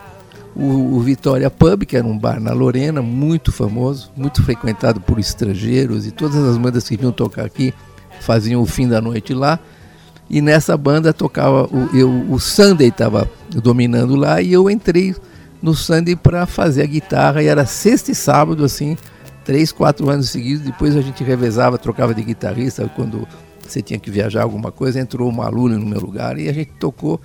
o, 0.55 0.97
o 0.97 1.01
Vitória 1.01 1.51
Pub, 1.51 1.85
que 1.85 1.97
era 1.97 2.07
um 2.07 2.19
bar 2.19 2.41
na 2.41 2.53
Lorena, 2.53 3.01
muito 3.01 3.53
famoso, 3.53 4.11
muito 4.17 4.43
frequentado 4.43 5.01
por 5.01 5.19
estrangeiros 5.19 6.07
e 6.07 6.11
todas 6.11 6.37
as 6.37 6.57
bandas 6.59 6.89
que 6.89 6.97
vinham 6.97 7.13
tocar 7.13 7.45
aqui 7.45 7.73
faziam 8.21 8.61
o 8.61 8.67
fim 8.67 8.89
da 8.89 9.01
noite 9.01 9.33
lá. 9.33 9.59
E 10.29 10.41
nessa 10.41 10.77
banda 10.77 11.13
tocava, 11.13 11.65
o, 11.65 11.97
eu, 11.97 12.09
o 12.31 12.39
Sunday 12.39 12.89
estava 12.89 13.29
dominando 13.51 14.15
lá 14.15 14.41
e 14.41 14.53
eu 14.53 14.71
entrei 14.71 15.15
no 15.61 15.75
Sunday 15.75 16.15
para 16.15 16.47
fazer 16.47 16.83
a 16.83 16.87
guitarra 16.87 17.43
e 17.43 17.47
era 17.47 17.67
sexta 17.67 18.13
e 18.13 18.15
sábado, 18.15 18.65
assim, 18.65 18.97
três, 19.45 19.73
quatro 19.73 20.09
anos 20.09 20.31
seguidos. 20.31 20.65
Depois 20.65 20.97
a 20.97 21.01
gente 21.01 21.25
revezava, 21.25 21.79
trocava 21.79 22.15
de 22.15 22.23
guitarrista 22.23 22.89
quando 22.95 23.27
você 23.67 23.83
tinha 23.83 23.99
que 23.99 24.11
viajar 24.11 24.43
alguma 24.43 24.71
coisa. 24.71 25.01
Entrou 25.01 25.29
o 25.29 25.33
Malulho 25.33 25.79
no 25.79 25.87
meu 25.87 26.01
lugar 26.01 26.39
e 26.39 26.49
a 26.49 26.53
gente 26.53 26.71
tocou 26.79 27.21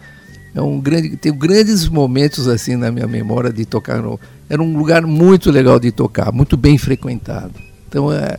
é 0.55 0.61
um 0.61 0.79
grande, 0.79 1.17
tenho 1.17 1.35
grandes 1.35 1.87
momentos 1.89 2.47
assim 2.47 2.77
na 2.77 2.89
minha 2.89 3.05
memória 3.05 3.51
de 3.51 3.65
tocar 3.65 4.01
no, 4.01 4.17
era 4.49 4.63
um 4.63 4.77
lugar 4.77 5.05
muito 5.05 5.51
legal 5.51 5.77
de 5.79 5.91
tocar, 5.91 6.31
muito 6.31 6.55
bem 6.55 6.77
frequentado. 6.77 7.53
Então 7.89 8.11
é, 8.11 8.37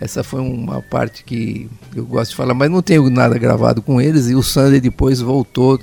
essa 0.00 0.22
foi 0.22 0.40
uma 0.40 0.80
parte 0.80 1.24
que 1.24 1.68
eu 1.94 2.06
gosto 2.06 2.30
de 2.30 2.36
falar, 2.36 2.54
mas 2.54 2.70
não 2.70 2.80
tenho 2.80 3.10
nada 3.10 3.36
gravado 3.36 3.82
com 3.82 4.00
eles 4.00 4.28
e 4.28 4.36
o 4.36 4.42
Sander 4.44 4.80
depois 4.80 5.20
voltou 5.20 5.80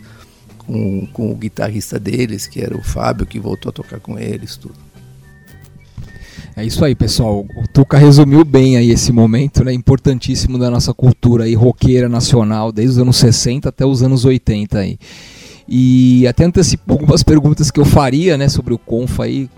com, 0.60 1.06
com 1.12 1.32
o 1.32 1.36
guitarrista 1.36 2.00
deles, 2.00 2.48
que 2.48 2.62
era 2.62 2.76
o 2.76 2.82
Fábio, 2.82 3.26
que 3.26 3.38
voltou 3.38 3.70
a 3.70 3.74
tocar 3.74 4.00
com 4.00 4.18
eles, 4.18 4.56
tudo. 4.56 4.76
É 6.56 6.66
isso 6.66 6.84
aí, 6.84 6.96
pessoal. 6.96 7.46
O 7.56 7.68
Tuca 7.68 7.98
resumiu 7.98 8.44
bem 8.44 8.78
aí 8.78 8.90
esse 8.90 9.12
momento, 9.12 9.64
né, 9.64 9.74
importantíssimo 9.74 10.58
da 10.58 10.72
nossa 10.72 10.94
cultura 10.94 11.44
aí 11.44 11.54
roqueira 11.54 12.08
nacional, 12.08 12.72
desde 12.72 12.94
os 12.94 12.98
anos 13.00 13.18
60 13.18 13.70
até 13.70 13.86
os 13.86 14.02
anos 14.02 14.24
80 14.24 14.80
aí. 14.80 14.98
E 15.68 16.26
até 16.28 16.46
antecipou 16.46 16.96
algumas 16.96 17.24
perguntas 17.24 17.70
que 17.70 17.80
eu 17.80 17.86
faria 17.86 18.38
né, 18.38 18.48
sobre 18.48 18.74
o 18.74 18.78
Confa 18.78 19.26
aí, 19.26 19.50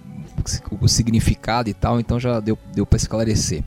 o 0.82 0.88
significado 0.88 1.70
e 1.70 1.74
tal, 1.74 2.00
então 2.00 2.20
já 2.20 2.40
deu, 2.40 2.58
deu 2.74 2.86
para 2.86 2.98
esclarecer. 2.98 3.64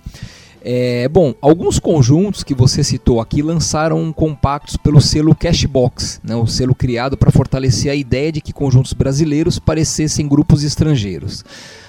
É, 0.64 1.08
bom, 1.08 1.34
alguns 1.40 1.80
conjuntos 1.80 2.44
que 2.44 2.54
você 2.54 2.84
citou 2.84 3.20
aqui 3.20 3.42
lançaram 3.42 4.12
compactos 4.12 4.76
pelo 4.76 5.00
selo 5.00 5.34
Cashbox, 5.34 6.20
né, 6.22 6.36
o 6.36 6.46
selo 6.46 6.74
criado 6.74 7.16
para 7.16 7.32
fortalecer 7.32 7.90
a 7.90 7.96
ideia 7.96 8.30
de 8.30 8.40
que 8.40 8.52
conjuntos 8.52 8.92
brasileiros 8.92 9.58
parecessem 9.58 10.28
grupos 10.28 10.62
estrangeiros. 10.62 11.44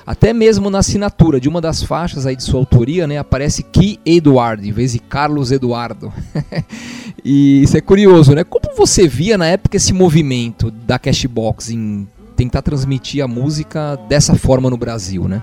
Até 0.06 0.34
mesmo 0.34 0.70
na 0.70 0.80
assinatura 0.80 1.40
de 1.40 1.48
uma 1.48 1.62
das 1.62 1.82
faixas 1.82 2.26
aí 2.26 2.36
de 2.36 2.44
sua 2.44 2.60
autoria, 2.60 3.08
né, 3.08 3.18
aparece 3.18 3.64
Ki 3.64 4.00
Eduardo 4.06 4.66
em 4.66 4.72
vez 4.72 4.92
de 4.92 5.00
Carlos 5.00 5.52
Eduardo. 5.52 6.12
e 7.24 7.64
isso 7.64 7.78
é 7.78 7.82
curioso, 7.82 8.34
né? 8.34 8.44
Como 8.44 8.76
você 8.76 9.08
via 9.08 9.38
na 9.38 9.48
época 9.48 9.78
esse 9.78 9.94
movimento 9.94 10.70
da 10.70 11.00
Cashbox 11.00 11.70
em 11.70 12.08
tentar 12.36 12.62
transmitir 12.62 13.24
a 13.24 13.28
música 13.28 13.96
dessa 14.10 14.36
forma 14.36 14.70
no 14.70 14.78
Brasil, 14.78 15.28
né? 15.28 15.42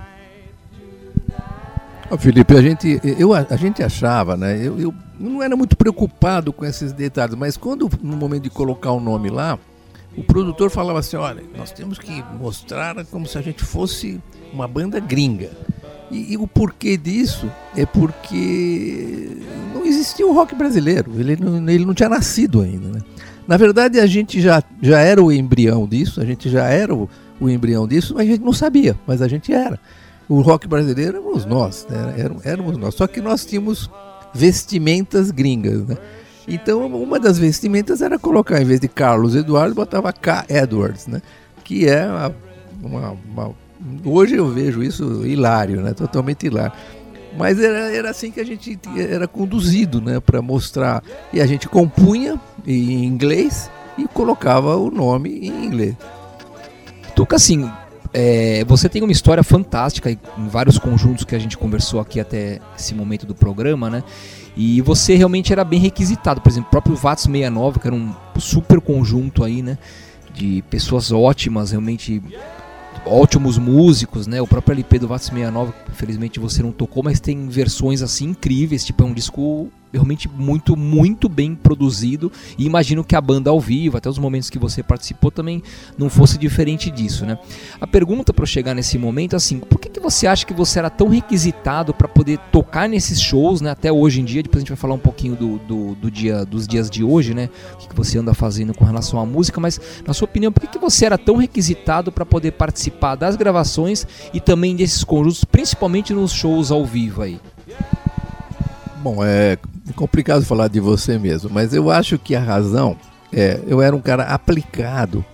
Oh, 2.09 2.17
Felipe, 2.17 2.53
a 2.53 2.61
gente, 2.61 2.99
eu, 3.17 3.33
a 3.33 3.55
gente 3.55 3.81
achava, 3.81 4.35
né? 4.35 4.57
Eu, 4.57 4.77
eu 4.77 4.93
não 5.17 5.41
era 5.41 5.55
muito 5.55 5.77
preocupado 5.77 6.51
com 6.51 6.65
esses 6.65 6.91
detalhes, 6.91 7.35
mas 7.35 7.55
quando 7.55 7.89
no 8.03 8.17
momento 8.17 8.43
de 8.43 8.49
colocar 8.49 8.91
o 8.91 8.99
nome 8.99 9.29
lá, 9.29 9.57
o 10.15 10.23
produtor 10.23 10.69
falava 10.69 10.99
assim: 10.99 11.15
olha, 11.15 11.43
nós 11.57 11.71
temos 11.71 11.97
que 11.97 12.23
mostrar 12.39 13.05
como 13.05 13.25
se 13.25 13.37
a 13.37 13.41
gente 13.41 13.63
fosse 13.63 14.19
uma 14.53 14.67
banda 14.67 14.99
gringa. 14.99 15.49
E, 16.09 16.33
e, 16.33 16.37
o 16.37 16.45
porquê 16.45 16.97
disso 16.97 17.49
é 17.75 17.85
porque 17.85 19.37
não 19.73 19.85
existia 19.85 20.27
o 20.27 20.33
rock 20.33 20.53
brasileiro, 20.53 21.09
ele 21.17 21.37
não, 21.37 21.69
ele 21.69 21.85
não 21.85 21.93
tinha 21.93 22.09
nascido 22.09 22.61
ainda. 22.61 22.89
Né? 22.89 23.01
Na 23.47 23.55
verdade, 23.55 23.97
a 23.97 24.05
gente 24.05 24.41
já, 24.41 24.61
já 24.81 24.99
era 24.99 25.23
o 25.23 25.31
embrião 25.31 25.87
disso, 25.87 26.19
a 26.19 26.25
gente 26.25 26.49
já 26.49 26.65
era 26.65 26.93
o, 26.93 27.09
o 27.39 27.49
embrião 27.49 27.87
disso, 27.87 28.13
mas 28.13 28.27
a 28.27 28.31
gente 28.31 28.43
não 28.43 28.51
sabia, 28.51 28.99
mas 29.07 29.21
a 29.21 29.27
gente 29.29 29.53
era. 29.53 29.79
O 30.27 30.41
rock 30.41 30.67
brasileiro 30.67 31.17
éramos 31.17 31.45
nós, 31.45 31.87
né? 31.89 32.13
éramos, 32.43 32.77
nós. 32.77 32.93
Só 32.95 33.07
que 33.07 33.21
nós 33.21 33.45
tínhamos 33.45 33.89
vestimentas 34.33 35.31
gringas. 35.31 35.85
Né? 35.87 35.97
Então, 36.53 36.85
uma 36.87 37.19
das 37.19 37.37
vestimentas 37.39 38.01
era 38.01 38.19
colocar, 38.19 38.61
em 38.61 38.65
vez 38.65 38.79
de 38.79 38.87
Carlos 38.87 39.35
Eduardo, 39.35 39.73
botava 39.75 40.11
K. 40.11 40.45
Edwards, 40.49 41.07
né? 41.07 41.21
Que 41.63 41.87
é 41.87 42.05
uma, 42.05 42.35
uma- 42.83 43.17
uma- 43.33 43.55
Hoje 44.05 44.35
eu 44.35 44.47
vejo 44.47 44.83
isso 44.83 45.25
hilário, 45.25 45.81
né? 45.81 45.93
Totalmente 45.93 46.45
hilário. 46.45 46.73
Mas 47.37 47.59
era, 47.59 47.91
era 47.95 48.09
assim 48.11 48.29
que 48.29 48.39
a 48.39 48.45
gente 48.45 48.77
era 48.95 49.27
conduzido, 49.27 50.01
né? 50.01 50.19
Para 50.19 50.41
mostrar. 50.41 51.01
E 51.33 51.39
a 51.41 51.45
gente 51.47 51.67
compunha 51.69 52.39
em 52.67 53.05
inglês 53.05 53.71
e 53.97 54.07
colocava 54.07 54.75
o 54.75 54.91
nome 54.91 55.29
em 55.47 55.65
inglês. 55.65 55.95
Tuca, 57.15 57.37
assim, 57.37 57.69
é, 58.13 58.63
você 58.65 58.87
tem 58.89 59.01
uma 59.01 59.11
história 59.11 59.43
fantástica 59.43 60.11
em 60.11 60.19
vários 60.47 60.77
conjuntos 60.77 61.23
que 61.23 61.35
a 61.35 61.39
gente 61.39 61.57
conversou 61.57 61.99
aqui 61.99 62.19
até 62.19 62.59
esse 62.77 62.93
momento 62.93 63.25
do 63.25 63.33
programa, 63.33 63.89
né? 63.89 64.03
E 64.55 64.81
você 64.81 65.15
realmente 65.15 65.53
era 65.53 65.63
bem 65.63 65.79
requisitado. 65.79 66.41
Por 66.41 66.49
exemplo, 66.49 66.67
o 66.67 66.71
próprio 66.71 66.95
VATS 66.95 67.23
69, 67.23 67.79
que 67.79 67.87
era 67.87 67.95
um 67.95 68.13
super 68.37 68.81
conjunto 68.81 69.43
aí, 69.43 69.61
né? 69.61 69.77
De 70.33 70.63
pessoas 70.69 71.11
ótimas, 71.11 71.71
realmente 71.71 72.21
ótimos 73.05 73.57
músicos, 73.57 74.27
né? 74.27 74.41
O 74.41 74.47
próprio 74.47 74.73
LP 74.73 74.99
do 74.99 75.07
VATS 75.07 75.25
69, 75.25 75.73
infelizmente 75.89 76.39
você 76.39 76.61
não 76.61 76.71
tocou, 76.71 77.03
mas 77.03 77.19
tem 77.19 77.47
versões 77.47 78.01
assim 78.01 78.29
incríveis, 78.29 78.85
tipo 78.85 79.03
é 79.03 79.05
um 79.05 79.13
disco 79.13 79.69
realmente 79.93 80.29
muito, 80.29 80.75
muito 80.75 81.27
bem 81.27 81.55
produzido 81.55 82.31
e 82.57 82.65
imagino 82.65 83.03
que 83.03 83.15
a 83.15 83.21
banda 83.21 83.49
ao 83.49 83.59
vivo, 83.59 83.97
até 83.97 84.09
os 84.09 84.17
momentos 84.17 84.49
que 84.49 84.59
você 84.59 84.81
participou 84.81 85.31
também 85.31 85.61
não 85.97 86.09
fosse 86.09 86.37
diferente 86.37 86.89
disso, 86.89 87.25
né? 87.25 87.37
A 87.79 87.87
pergunta 87.87 88.33
para 88.33 88.45
chegar 88.45 88.73
nesse 88.73 88.97
momento 88.97 89.33
é 89.33 89.37
assim, 89.37 89.59
por 89.59 89.79
que, 89.79 89.89
que 89.89 89.99
você 89.99 90.27
acha 90.27 90.45
que 90.45 90.53
você 90.53 90.79
era 90.79 90.89
tão 90.89 91.07
requisitado 91.07 91.93
para 91.93 92.07
poder 92.07 92.37
tocar 92.51 92.87
nesses 92.87 93.21
shows, 93.21 93.61
né? 93.61 93.71
Até 93.71 93.91
hoje 93.91 94.21
em 94.21 94.25
dia, 94.25 94.43
depois 94.43 94.59
a 94.59 94.61
gente 94.61 94.69
vai 94.69 94.77
falar 94.77 94.95
um 94.95 94.99
pouquinho 94.99 95.35
do, 95.35 95.57
do, 95.59 95.95
do 95.95 96.11
dia, 96.11 96.45
dos 96.45 96.67
dias 96.67 96.89
de 96.89 97.03
hoje, 97.03 97.33
né? 97.33 97.49
O 97.73 97.77
que, 97.77 97.89
que 97.89 97.95
você 97.95 98.17
anda 98.17 98.33
fazendo 98.33 98.73
com 98.73 98.85
relação 98.85 99.19
à 99.19 99.25
música, 99.25 99.59
mas 99.59 99.79
na 100.05 100.13
sua 100.13 100.25
opinião, 100.25 100.51
por 100.51 100.61
que, 100.61 100.67
que 100.67 100.79
você 100.79 101.05
era 101.05 101.17
tão 101.17 101.37
requisitado 101.37 102.11
para 102.11 102.25
poder 102.25 102.51
participar 102.51 103.15
das 103.15 103.35
gravações 103.35 104.05
e 104.33 104.39
também 104.39 104.75
desses 104.75 105.03
conjuntos, 105.03 105.43
principalmente 105.43 106.13
nos 106.13 106.31
shows 106.31 106.71
ao 106.71 106.85
vivo 106.85 107.21
aí? 107.21 107.39
Bom, 109.01 109.23
é 109.23 109.57
complicado 109.95 110.45
falar 110.45 110.67
de 110.67 110.79
você 110.79 111.17
mesmo, 111.17 111.49
mas 111.49 111.73
eu 111.73 111.89
acho 111.89 112.19
que 112.19 112.35
a 112.35 112.39
razão 112.39 112.95
é, 113.33 113.59
eu 113.65 113.81
era 113.81 113.95
um 113.95 114.01
cara 114.01 114.25
aplicado 114.25 115.25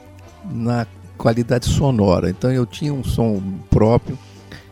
na 0.49 0.88
qualidade 1.18 1.65
sonora, 1.65 2.30
então 2.30 2.49
eu 2.49 2.65
tinha 2.65 2.93
um 2.93 3.03
som 3.03 3.41
próprio 3.70 4.18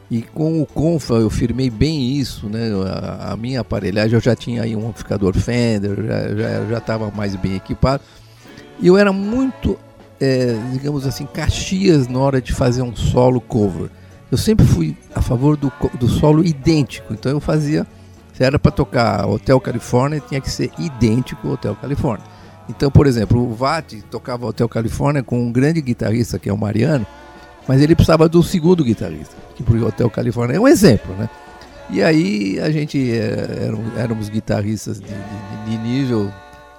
e 0.09 0.21
com 0.21 0.61
o 0.61 0.65
Confa 0.65 1.15
eu 1.15 1.29
firmei 1.29 1.69
bem 1.69 2.11
isso, 2.11 2.47
né? 2.47 2.69
A, 2.87 3.33
a 3.33 3.37
minha 3.37 3.59
aparelhagem 3.59 4.13
eu 4.13 4.21
já 4.21 4.33
tinha 4.33 4.61
aí 4.61 4.77
um 4.77 4.87
amplificador 4.87 5.33
Fender, 5.33 5.97
já 6.69 6.77
estava 6.77 7.11
mais 7.11 7.35
bem 7.35 7.55
equipado 7.55 8.01
e 8.79 8.87
eu 8.87 8.97
era 8.97 9.11
muito, 9.11 9.77
é, 10.21 10.55
digamos 10.71 11.05
assim, 11.05 11.25
caxias 11.25 12.07
na 12.07 12.19
hora 12.19 12.41
de 12.41 12.53
fazer 12.53 12.81
um 12.81 12.95
solo 12.95 13.41
cover. 13.41 13.89
Eu 14.31 14.37
sempre 14.37 14.65
fui 14.65 14.95
a 15.13 15.21
favor 15.21 15.57
do, 15.57 15.69
do 15.99 16.07
solo 16.07 16.45
idêntico, 16.45 17.13
então 17.13 17.29
eu 17.29 17.41
fazia 17.41 17.85
se 18.35 18.43
era 18.43 18.59
para 18.59 18.71
tocar 18.71 19.25
Hotel 19.27 19.59
California, 19.61 20.19
tinha 20.27 20.41
que 20.41 20.49
ser 20.51 20.71
idêntico 20.77 21.47
ao 21.47 21.53
Hotel 21.53 21.75
California. 21.75 22.25
Então, 22.69 22.89
por 22.89 23.05
exemplo, 23.07 23.39
o 23.41 23.53
Vati 23.53 24.01
tocava 24.09 24.45
Hotel 24.45 24.67
California 24.67 25.21
com 25.23 25.39
um 25.39 25.51
grande 25.51 25.81
guitarrista 25.81 26.39
que 26.39 26.49
é 26.49 26.53
o 26.53 26.57
Mariano, 26.57 27.05
mas 27.67 27.81
ele 27.81 27.95
precisava 27.95 28.27
do 28.27 28.41
segundo 28.43 28.83
guitarrista, 28.83 29.35
que 29.55 29.63
pro 29.63 29.85
Hotel 29.87 30.09
California 30.09 30.57
é 30.57 30.59
um 30.59 30.67
exemplo, 30.67 31.13
né? 31.15 31.29
E 31.89 32.01
aí 32.01 32.59
a 32.59 32.71
gente 32.71 32.97
eh, 33.11 33.65
eram- 33.67 33.83
éramos 33.97 34.27
guitarristas 34.29 34.99
de, 34.99 35.05
de- 35.07 35.69
de 35.71 35.77
nível 35.77 36.31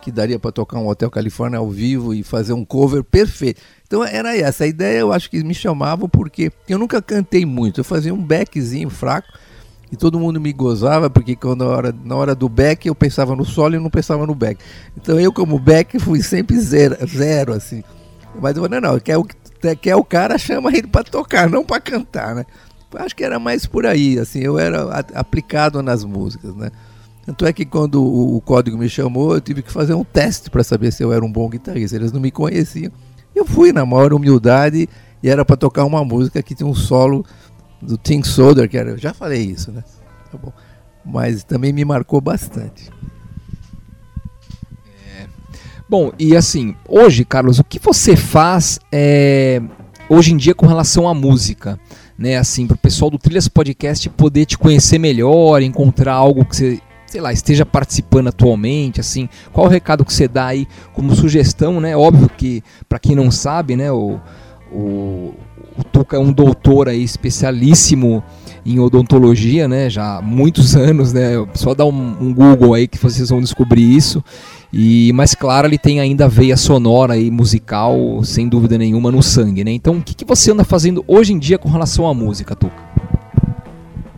que 0.02 0.10
daria 0.10 0.38
para 0.38 0.50
tocar 0.52 0.78
um 0.78 0.88
Hotel 0.88 1.10
California 1.10 1.58
ao 1.58 1.70
vivo 1.70 2.12
e 2.12 2.22
fazer 2.24 2.52
um 2.52 2.64
cover 2.64 3.02
perfeito. 3.04 3.60
Então 3.86 4.04
era 4.04 4.36
essa 4.36 4.64
a 4.64 4.66
ideia, 4.66 4.98
eu 4.98 5.12
acho 5.12 5.30
que 5.30 5.42
me 5.44 5.54
chamavam 5.54 6.08
porque 6.08 6.50
eu 6.68 6.78
nunca 6.78 7.00
cantei 7.00 7.44
muito, 7.46 7.80
eu 7.80 7.84
fazia 7.84 8.12
um 8.12 8.20
backzinho 8.22 8.90
fraco 8.90 9.28
e 9.90 9.96
todo 9.96 10.18
mundo 10.18 10.40
me 10.40 10.52
gozava, 10.52 11.08
porque 11.08 11.36
quando 11.36 11.64
na 11.64 11.70
hora, 11.70 11.94
na 12.04 12.16
hora 12.16 12.34
do 12.34 12.48
back 12.48 12.88
eu 12.88 12.94
pensava 12.94 13.36
no 13.36 13.44
solo 13.44 13.76
e 13.76 13.78
não 13.78 13.90
pensava 13.90 14.26
no 14.26 14.34
back. 14.34 14.60
Então 14.96 15.18
eu, 15.20 15.32
como 15.32 15.58
back, 15.58 15.98
fui 15.98 16.22
sempre 16.22 16.58
zero, 16.58 16.96
zero 17.06 17.52
assim. 17.52 17.84
Mas 18.40 18.56
eu 18.56 18.62
falei, 18.62 18.80
não, 18.80 18.92
não, 18.92 19.00
quer 19.00 19.16
o, 19.16 19.26
quer 19.80 19.96
o 19.96 20.04
cara, 20.04 20.36
chama 20.38 20.70
ele 20.70 20.88
para 20.88 21.04
tocar, 21.04 21.48
não 21.48 21.64
para 21.64 21.80
cantar, 21.80 22.34
né? 22.34 22.44
Acho 22.94 23.14
que 23.14 23.24
era 23.24 23.38
mais 23.38 23.66
por 23.66 23.86
aí, 23.86 24.18
assim, 24.18 24.40
eu 24.40 24.58
era 24.58 25.04
aplicado 25.14 25.82
nas 25.82 26.04
músicas, 26.04 26.54
né? 26.54 26.70
Tanto 27.26 27.44
é 27.44 27.52
que 27.52 27.64
quando 27.64 28.02
o, 28.02 28.36
o 28.36 28.40
código 28.40 28.78
me 28.78 28.88
chamou, 28.88 29.34
eu 29.34 29.40
tive 29.40 29.60
que 29.60 29.72
fazer 29.72 29.94
um 29.94 30.04
teste 30.04 30.48
para 30.48 30.62
saber 30.62 30.92
se 30.92 31.02
eu 31.02 31.12
era 31.12 31.24
um 31.24 31.30
bom 31.30 31.48
guitarrista. 31.48 31.96
Eles 31.96 32.12
não 32.12 32.20
me 32.20 32.30
conheciam. 32.30 32.92
Eu 33.34 33.44
fui 33.44 33.72
na 33.72 33.84
maior 33.84 34.12
humildade 34.12 34.88
e 35.20 35.28
era 35.28 35.44
para 35.44 35.56
tocar 35.56 35.84
uma 35.84 36.04
música 36.04 36.40
que 36.40 36.54
tinha 36.54 36.68
um 36.68 36.74
solo 36.74 37.26
do 37.80 37.96
Tim 37.96 38.22
Soder, 38.22 38.68
que 38.68 38.76
era, 38.76 38.90
eu 38.90 38.98
já 38.98 39.12
falei 39.12 39.42
isso, 39.42 39.70
né? 39.70 39.82
Tá 40.30 40.38
bom. 40.38 40.52
Mas 41.04 41.44
também 41.44 41.72
me 41.72 41.84
marcou 41.84 42.20
bastante. 42.20 42.90
Bom, 45.88 46.10
e 46.18 46.36
assim, 46.36 46.74
hoje, 46.88 47.24
Carlos, 47.24 47.60
o 47.60 47.64
que 47.64 47.78
você 47.78 48.16
faz 48.16 48.80
é, 48.90 49.62
hoje 50.08 50.32
em 50.32 50.36
dia 50.36 50.52
com 50.52 50.66
relação 50.66 51.06
à 51.08 51.14
música? 51.14 51.78
Né, 52.18 52.38
assim, 52.38 52.66
para 52.66 52.74
o 52.74 52.78
pessoal 52.78 53.10
do 53.10 53.18
Trilhas 53.18 53.46
Podcast 53.46 54.08
poder 54.08 54.46
te 54.46 54.56
conhecer 54.56 54.98
melhor, 54.98 55.60
encontrar 55.60 56.14
algo 56.14 56.46
que 56.46 56.56
você, 56.56 56.80
sei 57.06 57.20
lá, 57.20 57.30
esteja 57.30 57.66
participando 57.66 58.28
atualmente, 58.28 59.00
assim, 59.00 59.28
qual 59.52 59.66
o 59.66 59.70
recado 59.70 60.02
que 60.02 60.12
você 60.12 60.26
dá 60.26 60.46
aí 60.46 60.66
como 60.94 61.14
sugestão, 61.14 61.78
né? 61.78 61.94
Óbvio 61.94 62.30
que, 62.30 62.64
para 62.88 62.98
quem 62.98 63.14
não 63.14 63.30
sabe, 63.30 63.76
né, 63.76 63.92
o, 63.92 64.18
o, 64.72 65.34
o 65.78 65.84
Tuca 65.84 66.16
é 66.16 66.18
um 66.18 66.32
doutor 66.32 66.88
aí 66.88 67.02
especialíssimo 67.02 68.22
em 68.64 68.80
odontologia, 68.80 69.68
né? 69.68 69.88
Já 69.88 70.18
há 70.18 70.22
muitos 70.22 70.74
anos, 70.76 71.12
né? 71.12 71.32
Só 71.54 71.74
dá 71.74 71.84
um, 71.84 72.16
um 72.20 72.34
Google 72.34 72.74
aí 72.74 72.88
que 72.88 72.98
vocês 72.98 73.28
vão 73.28 73.40
descobrir 73.40 73.82
isso. 73.82 74.22
E, 74.72 75.12
mas 75.12 75.34
claro, 75.34 75.66
ele 75.66 75.78
tem 75.78 76.00
ainda 76.00 76.28
veia 76.28 76.56
sonora 76.56 77.16
e 77.16 77.30
musical, 77.30 78.22
sem 78.24 78.48
dúvida 78.48 78.76
nenhuma, 78.76 79.12
no 79.12 79.22
sangue, 79.22 79.62
né? 79.62 79.70
Então, 79.70 79.98
o 79.98 80.02
que, 80.02 80.14
que 80.14 80.24
você 80.24 80.50
anda 80.50 80.64
fazendo 80.64 81.04
hoje 81.06 81.32
em 81.32 81.38
dia 81.38 81.58
com 81.58 81.68
relação 81.68 82.06
à 82.06 82.12
música, 82.12 82.56
Tuca? 82.56 82.84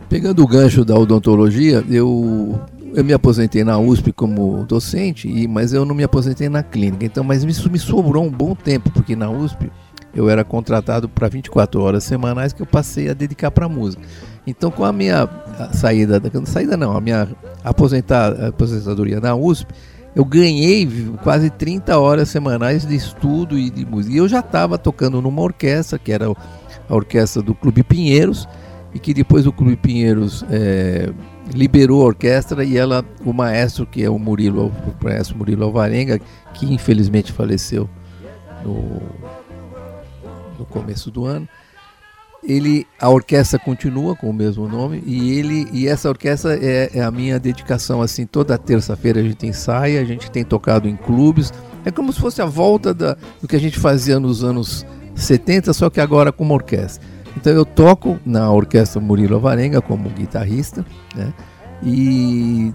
Pegando 0.09 0.41
o 0.43 0.47
gancho 0.47 0.83
da 0.83 0.97
odontologia, 0.97 1.83
eu, 1.87 2.59
eu 2.95 3.03
me 3.03 3.13
aposentei 3.13 3.63
na 3.63 3.77
USP 3.77 4.11
como 4.11 4.65
docente, 4.65 5.29
e, 5.29 5.47
mas 5.47 5.71
eu 5.71 5.85
não 5.85 5.93
me 5.93 6.03
aposentei 6.03 6.49
na 6.49 6.63
clínica. 6.63 7.05
Então, 7.05 7.23
mas 7.23 7.43
isso 7.43 7.69
me 7.69 7.77
sobrou 7.77 8.23
um 8.23 8.31
bom 8.31 8.55
tempo, 8.55 8.89
porque 8.89 9.15
na 9.15 9.29
USP 9.29 9.69
eu 10.15 10.29
era 10.29 10.43
contratado 10.43 11.07
para 11.07 11.27
24 11.27 11.81
horas 11.81 12.03
semanais 12.03 12.53
que 12.53 12.61
eu 12.61 12.65
passei 12.65 13.09
a 13.09 13.13
dedicar 13.13 13.51
para 13.51 13.69
música. 13.69 14.01
Então, 14.47 14.71
com 14.71 14.83
a 14.83 14.91
minha 14.91 15.27
saída, 15.73 16.19
da- 16.19 16.45
saída 16.45 16.75
não, 16.75 16.95
a 16.97 17.01
minha 17.01 17.27
aposentar, 17.63 18.31
aposentadoria 18.47 19.19
na 19.19 19.35
USP, 19.35 19.71
eu 20.15 20.25
ganhei 20.25 20.89
quase 21.23 21.49
30 21.51 21.97
horas 21.99 22.29
semanais 22.29 22.85
de 22.85 22.95
estudo 22.95 23.57
e 23.57 23.69
de 23.69 23.85
música. 23.85 24.15
E 24.15 24.17
eu 24.17 24.27
já 24.27 24.39
estava 24.39 24.77
tocando 24.77 25.21
numa 25.21 25.41
orquestra, 25.41 25.99
que 25.99 26.11
era 26.11 26.25
a 26.27 26.95
orquestra 26.95 27.41
do 27.43 27.53
Clube 27.53 27.83
Pinheiros, 27.83 28.47
e 28.93 28.97
que 28.97 29.13
depois 29.13 29.45
o 29.45 29.51
Clube 29.51 29.75
Pinheiros 29.75 30.43
eh, 30.49 31.11
liberou 31.53 32.01
a 32.01 32.05
orquestra 32.05 32.63
e 32.63 32.75
ela, 32.75 33.05
o 33.23 33.31
maestro, 33.31 33.85
que 33.85 34.03
é 34.03 34.09
o 34.09 34.17
Murilo, 34.17 34.71
o 34.99 35.05
maestro 35.05 35.37
Murilo 35.37 35.63
Alvarenga, 35.63 36.19
que 36.55 36.73
infelizmente 36.73 37.31
faleceu 37.31 37.87
no, 38.65 38.99
no 40.59 40.65
começo 40.65 41.09
do 41.09 41.25
ano, 41.25 41.47
ele 42.43 42.87
a 42.99 43.09
orquestra 43.09 43.59
continua 43.59 44.15
com 44.15 44.29
o 44.29 44.33
mesmo 44.33 44.67
nome 44.67 45.03
e 45.05 45.37
ele 45.37 45.67
e 45.73 45.87
essa 45.87 46.07
orquestra 46.07 46.55
é, 46.55 46.89
é 46.93 47.01
a 47.01 47.11
minha 47.11 47.39
dedicação 47.39 48.01
assim 48.01 48.25
toda 48.25 48.57
terça-feira 48.57 49.19
a 49.19 49.23
gente 49.23 49.45
ensaia 49.45 49.99
a 49.99 50.05
gente 50.05 50.31
tem 50.31 50.43
tocado 50.43 50.87
em 50.87 50.95
clubes. 50.95 51.53
É 51.85 51.91
como 51.91 52.11
se 52.11 52.19
fosse 52.19 52.41
a 52.41 52.45
volta 52.45 52.93
da, 52.93 53.17
do 53.41 53.47
que 53.47 53.55
a 53.55 53.59
gente 53.59 53.79
fazia 53.79 54.19
nos 54.19 54.43
anos 54.43 54.85
70 55.15 55.73
só 55.73 55.89
que 55.89 55.99
agora 55.99 56.31
com 56.31 56.43
uma 56.43 56.53
orquestra. 56.53 57.05
Então 57.35 57.53
eu 57.53 57.65
toco 57.65 58.19
na 58.25 58.51
orquestra 58.51 59.01
Murilo 59.01 59.35
Alvarenga 59.35 59.81
como 59.81 60.09
guitarrista 60.09 60.85
né? 61.15 61.33
e 61.83 62.73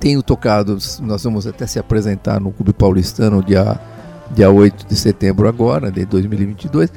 tenho 0.00 0.22
tocado 0.22 0.78
nós 1.02 1.24
vamos 1.24 1.46
até 1.46 1.66
se 1.66 1.78
apresentar 1.78 2.40
no 2.40 2.52
Clube 2.52 2.72
Paulistano 2.72 3.42
dia 3.42 3.78
dia 4.34 4.50
8 4.50 4.86
de 4.86 4.96
setembro 4.96 5.48
agora 5.48 5.90
de 5.90 6.04
2022 6.04 6.90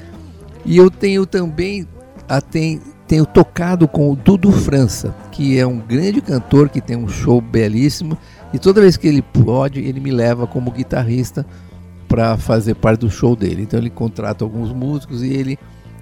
e 0.66 0.78
eu 0.78 0.90
tenho 0.90 1.26
também 1.26 1.88
a, 2.28 2.40
tem, 2.42 2.80
tenho 3.08 3.26
tocado 3.26 3.88
com 3.88 4.12
o 4.12 4.16
Dudu 4.16 4.52
França, 4.52 5.16
que 5.32 5.58
é 5.58 5.66
um 5.66 5.80
grande 5.80 6.22
cantor 6.22 6.70
que 6.70 6.80
tem 6.80 6.96
um 6.96 7.08
show 7.08 7.42
belíssimo. 7.42 8.18
E 8.54 8.60
toda 8.60 8.82
vez 8.82 8.98
que 8.98 9.08
ele 9.08 9.22
pode, 9.22 9.80
ele 9.80 10.00
me 10.00 10.12
leva 10.12 10.46
como 10.46 10.72
guitarrista 10.72 11.46
para 12.08 12.38
fazer 12.38 12.76
parte 12.76 13.02
do 13.02 13.10
show 13.10 13.36
dele. 13.36 13.64
Então 13.64 13.80
ele 13.80 13.90
contrata 13.90 14.44
alguns 14.44 14.72
músicos 14.72 15.24
e 15.24 15.34
ele 15.34 15.58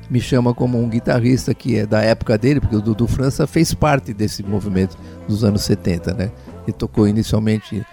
me 0.10 0.22
chama 0.22 0.54
como 0.54 0.82
um 0.82 0.88
guitarrista 0.88 1.54
que 1.54 1.78
é 1.78 1.86
da 1.86 2.02
época 2.02 2.38
dele, 2.38 2.62
porque 2.62 2.76
o 2.76 2.82
Dudu 2.82 3.08
França 3.08 3.46
fez 3.46 3.74
parte 3.74 4.14
desse 4.14 4.42
movimento 4.44 4.98
dos 5.28 5.44
anos 5.44 5.64
70, 5.64 6.14
né? 6.14 6.32
Ele 6.66 6.74
tocou 6.74 7.08
inicialmente 7.08 7.86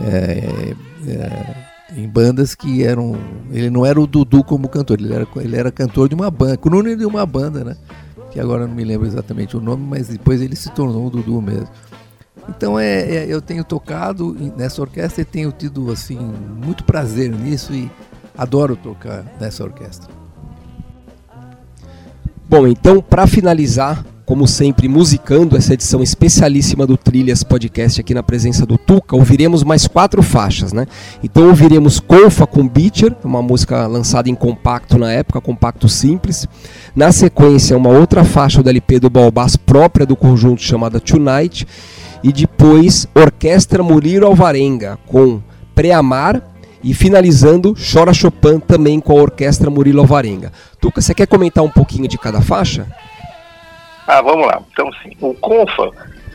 é, 0.00 0.74
é, 1.06 1.67
em 1.96 2.08
bandas 2.08 2.54
que 2.54 2.84
eram. 2.84 3.16
Ele 3.50 3.70
não 3.70 3.84
era 3.84 4.00
o 4.00 4.06
Dudu 4.06 4.44
como 4.44 4.68
cantor, 4.68 5.00
ele 5.00 5.12
era, 5.12 5.26
ele 5.36 5.56
era 5.56 5.70
cantor 5.70 6.08
de 6.08 6.14
uma 6.14 6.30
banda, 6.30 6.56
crooner 6.56 6.96
de 6.96 7.06
uma 7.06 7.24
banda, 7.24 7.64
né? 7.64 7.76
Que 8.30 8.40
agora 8.40 8.66
não 8.66 8.74
me 8.74 8.84
lembro 8.84 9.06
exatamente 9.06 9.56
o 9.56 9.60
nome, 9.60 9.84
mas 9.86 10.08
depois 10.08 10.42
ele 10.42 10.56
se 10.56 10.70
tornou 10.70 11.06
o 11.06 11.10
Dudu 11.10 11.40
mesmo. 11.40 11.68
Então 12.48 12.78
é, 12.78 13.00
é, 13.00 13.26
eu 13.26 13.42
tenho 13.42 13.62
tocado 13.62 14.34
nessa 14.56 14.80
orquestra 14.80 15.22
e 15.22 15.24
tenho 15.24 15.52
tido 15.52 15.90
assim 15.90 16.18
muito 16.18 16.84
prazer 16.84 17.30
nisso 17.30 17.74
e 17.74 17.90
adoro 18.36 18.74
tocar 18.76 19.24
nessa 19.38 19.64
orquestra. 19.64 20.17
Bom, 22.50 22.66
então 22.66 23.02
para 23.02 23.26
finalizar, 23.26 24.02
como 24.24 24.48
sempre, 24.48 24.88
musicando 24.88 25.54
essa 25.54 25.74
edição 25.74 26.02
especialíssima 26.02 26.86
do 26.86 26.96
Trilhas 26.96 27.42
Podcast 27.42 28.00
aqui 28.00 28.14
na 28.14 28.22
presença 28.22 28.64
do 28.64 28.78
Tuca, 28.78 29.14
ouviremos 29.14 29.62
mais 29.62 29.86
quatro 29.86 30.22
faixas, 30.22 30.72
né? 30.72 30.86
Então 31.22 31.48
ouviremos 31.48 32.00
Confa 32.00 32.46
com 32.46 32.66
Beecher, 32.66 33.14
uma 33.22 33.42
música 33.42 33.86
lançada 33.86 34.30
em 34.30 34.34
compacto 34.34 34.96
na 34.96 35.12
época, 35.12 35.42
compacto 35.42 35.90
simples. 35.90 36.48
Na 36.96 37.12
sequência, 37.12 37.76
uma 37.76 37.90
outra 37.90 38.24
faixa 38.24 38.62
do 38.62 38.70
LP 38.70 38.98
do 38.98 39.10
Balbás 39.10 39.54
própria 39.54 40.06
do 40.06 40.16
conjunto 40.16 40.62
chamada 40.62 40.98
Tonight 40.98 41.66
e 42.24 42.32
depois 42.32 43.06
Orquestra 43.14 43.82
Murilo 43.82 44.26
Alvarenga 44.26 44.98
com 45.06 45.42
Preamar 45.74 46.42
e 46.82 46.94
finalizando 46.94 47.74
Chora 47.74 48.12
Chopin 48.12 48.60
também 48.60 49.00
com 49.00 49.18
a 49.18 49.22
Orquestra 49.22 49.70
Murilo 49.70 50.00
Alvarenga. 50.00 50.52
Tuca, 50.80 51.00
você 51.00 51.14
quer 51.14 51.26
comentar 51.26 51.64
um 51.64 51.70
pouquinho 51.70 52.08
de 52.08 52.18
cada 52.18 52.40
faixa? 52.40 52.86
Ah, 54.06 54.22
vamos 54.22 54.46
lá. 54.46 54.62
Então, 54.72 54.90
sim, 55.02 55.16
o 55.20 55.34
Confa 55.34 55.90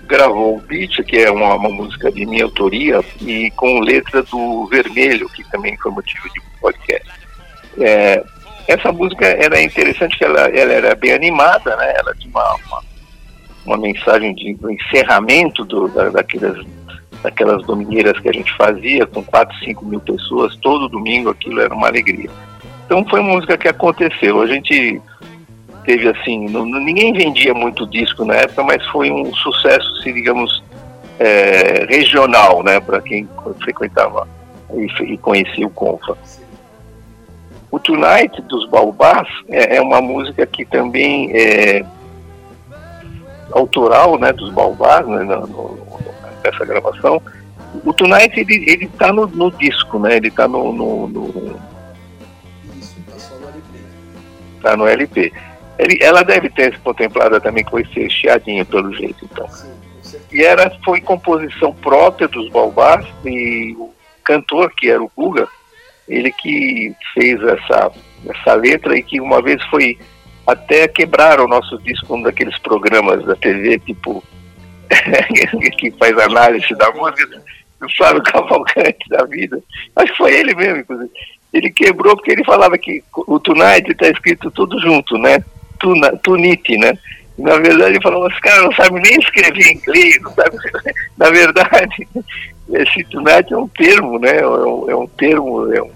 gravou 0.05 0.57
o 0.57 0.61
Beat, 0.61 1.03
que 1.03 1.17
é 1.17 1.31
uma, 1.31 1.55
uma 1.55 1.69
música 1.69 2.11
de 2.11 2.25
minha 2.25 2.43
autoria, 2.43 3.01
e 3.21 3.49
com 3.51 3.79
letra 3.79 4.21
do 4.23 4.67
Vermelho, 4.67 5.27
que 5.29 5.43
também 5.49 5.75
foi 5.77 5.91
motivo 5.91 6.29
de 6.29 6.41
podcast. 6.61 7.09
É, 7.79 8.23
essa 8.67 8.91
música 8.91 9.25
era 9.25 9.61
interessante, 9.61 10.17
que 10.17 10.23
ela, 10.23 10.41
ela 10.49 10.73
era 10.73 10.95
bem 10.95 11.13
animada, 11.13 11.75
né? 11.75 11.93
Ela 11.97 12.13
tinha 12.15 12.29
uma, 12.29 12.55
uma, 12.67 12.83
uma 13.65 13.77
mensagem 13.77 14.35
de 14.35 14.55
encerramento 14.69 15.65
do, 15.65 15.87
da, 15.87 16.09
daquelas, 16.09 16.63
daquelas 17.23 17.65
domingueiras 17.65 18.19
que 18.19 18.29
a 18.29 18.33
gente 18.33 18.53
fazia, 18.55 19.07
com 19.07 19.23
4, 19.23 19.57
5 19.59 19.85
mil 19.85 20.01
pessoas, 20.01 20.55
todo 20.57 20.89
domingo 20.89 21.29
aquilo 21.29 21.61
era 21.61 21.73
uma 21.73 21.87
alegria. 21.87 22.29
Então 22.85 23.03
foi 23.05 23.21
uma 23.21 23.33
música 23.33 23.57
que 23.57 23.67
aconteceu. 23.67 24.41
A 24.41 24.45
gente 24.45 25.01
teve 25.85 26.09
assim, 26.09 26.49
não, 26.49 26.65
ninguém 26.65 27.13
vendia 27.13 27.53
muito 27.53 27.87
disco 27.87 28.25
na 28.25 28.35
época, 28.35 28.63
mas 28.63 28.85
foi 28.87 29.09
um 29.09 29.33
sucesso, 29.33 30.01
se 30.01 30.11
digamos, 30.11 30.63
é, 31.19 31.85
regional, 31.89 32.61
né, 32.61 32.79
para 32.79 33.01
quem 33.01 33.27
frequentava 33.61 34.27
e, 34.73 35.13
e, 35.13 35.17
conhecia 35.17 35.65
o 35.65 35.69
Confa. 35.69 36.17
O 37.71 37.79
Tonight 37.79 38.41
dos 38.43 38.67
Baobás 38.67 39.27
é, 39.49 39.77
é 39.77 39.81
uma 39.81 40.01
música 40.01 40.45
que 40.45 40.65
também 40.65 41.31
é 41.33 41.85
autoral, 43.51 44.19
né, 44.19 44.33
dos 44.33 44.51
Baobás, 44.51 45.07
né, 45.07 45.23
no, 45.23 45.77
no, 46.43 46.51
nessa 46.51 46.65
gravação. 46.65 47.21
O 47.83 47.93
Tonight 47.93 48.39
ele 48.39 48.65
ele 48.69 48.85
está 48.85 49.11
no, 49.11 49.27
no, 49.27 49.51
disco, 49.51 49.99
né, 49.99 50.17
ele 50.17 50.27
está 50.27 50.47
no, 50.47 50.71
no, 50.71 51.07
no 51.07 51.59
tá 54.61 54.77
no 54.77 54.87
LP. 54.87 55.31
Ele, 55.77 55.97
ela 56.01 56.23
deve 56.23 56.49
ter 56.49 56.73
se 56.73 56.79
contemplada 56.79 57.41
também 57.41 57.63
com 57.63 57.79
esse 57.79 58.09
chiadinho, 58.09 58.65
pelo 58.65 58.93
jeito, 58.93 59.25
então. 59.25 59.47
E 60.31 60.43
era, 60.43 60.71
foi 60.85 61.01
composição 61.01 61.73
própria 61.73 62.27
dos 62.27 62.49
Balbás 62.49 63.05
e 63.25 63.75
o 63.77 63.91
cantor, 64.23 64.71
que 64.75 64.89
era 64.89 65.03
o 65.03 65.11
Guga, 65.15 65.47
ele 66.07 66.31
que 66.31 66.95
fez 67.13 67.41
essa, 67.41 67.91
essa 68.27 68.53
letra 68.53 68.97
e 68.97 69.03
que 69.03 69.19
uma 69.19 69.41
vez 69.41 69.61
foi 69.65 69.97
até 70.45 70.87
quebrar 70.87 71.39
o 71.39 71.47
nosso 71.47 71.77
disco, 71.79 72.15
um 72.15 72.21
daqueles 72.21 72.57
programas 72.59 73.23
da 73.25 73.35
TV, 73.35 73.79
tipo, 73.79 74.23
que 75.77 75.91
faz 75.91 76.17
análise 76.17 76.73
da 76.75 76.91
música, 76.91 77.41
do 77.79 77.89
Flávio 77.95 78.23
Cavalcante 78.23 79.09
da 79.09 79.25
vida. 79.25 79.61
Acho 79.95 80.11
que 80.11 80.17
foi 80.17 80.33
ele 80.33 80.55
mesmo, 80.55 80.79
inclusive. 80.79 81.11
Ele 81.51 81.69
quebrou 81.69 82.15
porque 82.15 82.31
ele 82.31 82.43
falava 82.43 82.77
que 82.77 83.03
o 83.15 83.39
Tonight 83.39 83.91
está 83.91 84.09
escrito 84.09 84.49
tudo 84.51 84.79
junto, 84.79 85.17
né? 85.17 85.43
Tunite, 86.23 86.77
né? 86.77 86.97
E, 87.37 87.41
na 87.41 87.57
verdade, 87.57 87.91
ele 87.91 88.01
falou, 88.01 88.27
os 88.27 88.39
caras 88.39 88.63
não 88.63 88.71
sabem 88.73 89.01
nem 89.01 89.19
escrever 89.19 89.71
inglês, 89.71 90.19
não 90.21 90.31
sabe. 90.31 90.57
Na 91.17 91.29
verdade, 91.29 92.07
esse 92.71 93.03
tonight 93.05 93.53
é 93.53 93.57
um 93.57 93.67
termo, 93.67 94.19
né? 94.19 94.37
É 94.37 94.47
um, 94.47 94.89
é 94.89 94.95
um 94.95 95.07
termo, 95.07 95.73
é 95.73 95.81
um, 95.81 95.91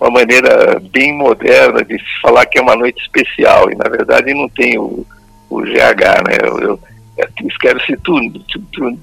uma 0.00 0.10
maneira 0.10 0.80
bem 0.80 1.12
moderna 1.12 1.84
de 1.84 1.98
se 1.98 2.20
falar 2.20 2.46
que 2.46 2.58
é 2.58 2.62
uma 2.62 2.76
noite 2.76 3.00
especial. 3.02 3.70
E, 3.70 3.74
na 3.76 3.88
verdade, 3.88 4.34
não 4.34 4.48
tem 4.48 4.78
o, 4.78 5.06
o 5.48 5.60
GH, 5.60 6.28
né? 6.28 6.38
Eu, 6.42 6.58
eu, 6.60 6.80
escreve-se 7.46 7.96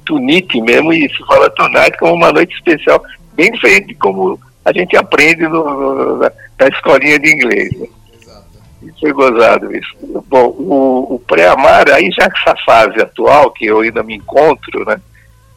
tunite 0.06 0.62
mesmo 0.62 0.94
e 0.94 1.10
se 1.10 1.26
fala 1.26 1.50
tonight 1.52 1.98
como 1.98 2.14
uma 2.14 2.32
noite 2.32 2.54
especial, 2.56 3.02
bem 3.34 3.52
diferente 3.52 3.88
de 3.88 3.96
como 3.96 4.40
a 4.66 4.74
gente 4.74 4.96
aprende 4.98 5.44
no, 5.48 5.64
no, 5.64 6.18
na, 6.18 6.32
na 6.60 6.68
escolinha 6.68 7.18
de 7.20 7.30
inglês. 7.30 7.78
Né? 7.80 7.88
foi 9.02 9.12
gozado 9.12 9.76
isso. 9.76 9.92
Bom, 10.28 10.56
o, 10.58 11.16
o 11.16 11.20
pré-amar, 11.20 11.90
aí 11.90 12.10
já 12.12 12.30
que 12.30 12.38
essa 12.40 12.56
fase 12.64 13.02
atual, 13.02 13.52
que 13.52 13.66
eu 13.66 13.82
ainda 13.82 14.04
me 14.04 14.16
encontro, 14.16 14.86
né? 14.86 15.00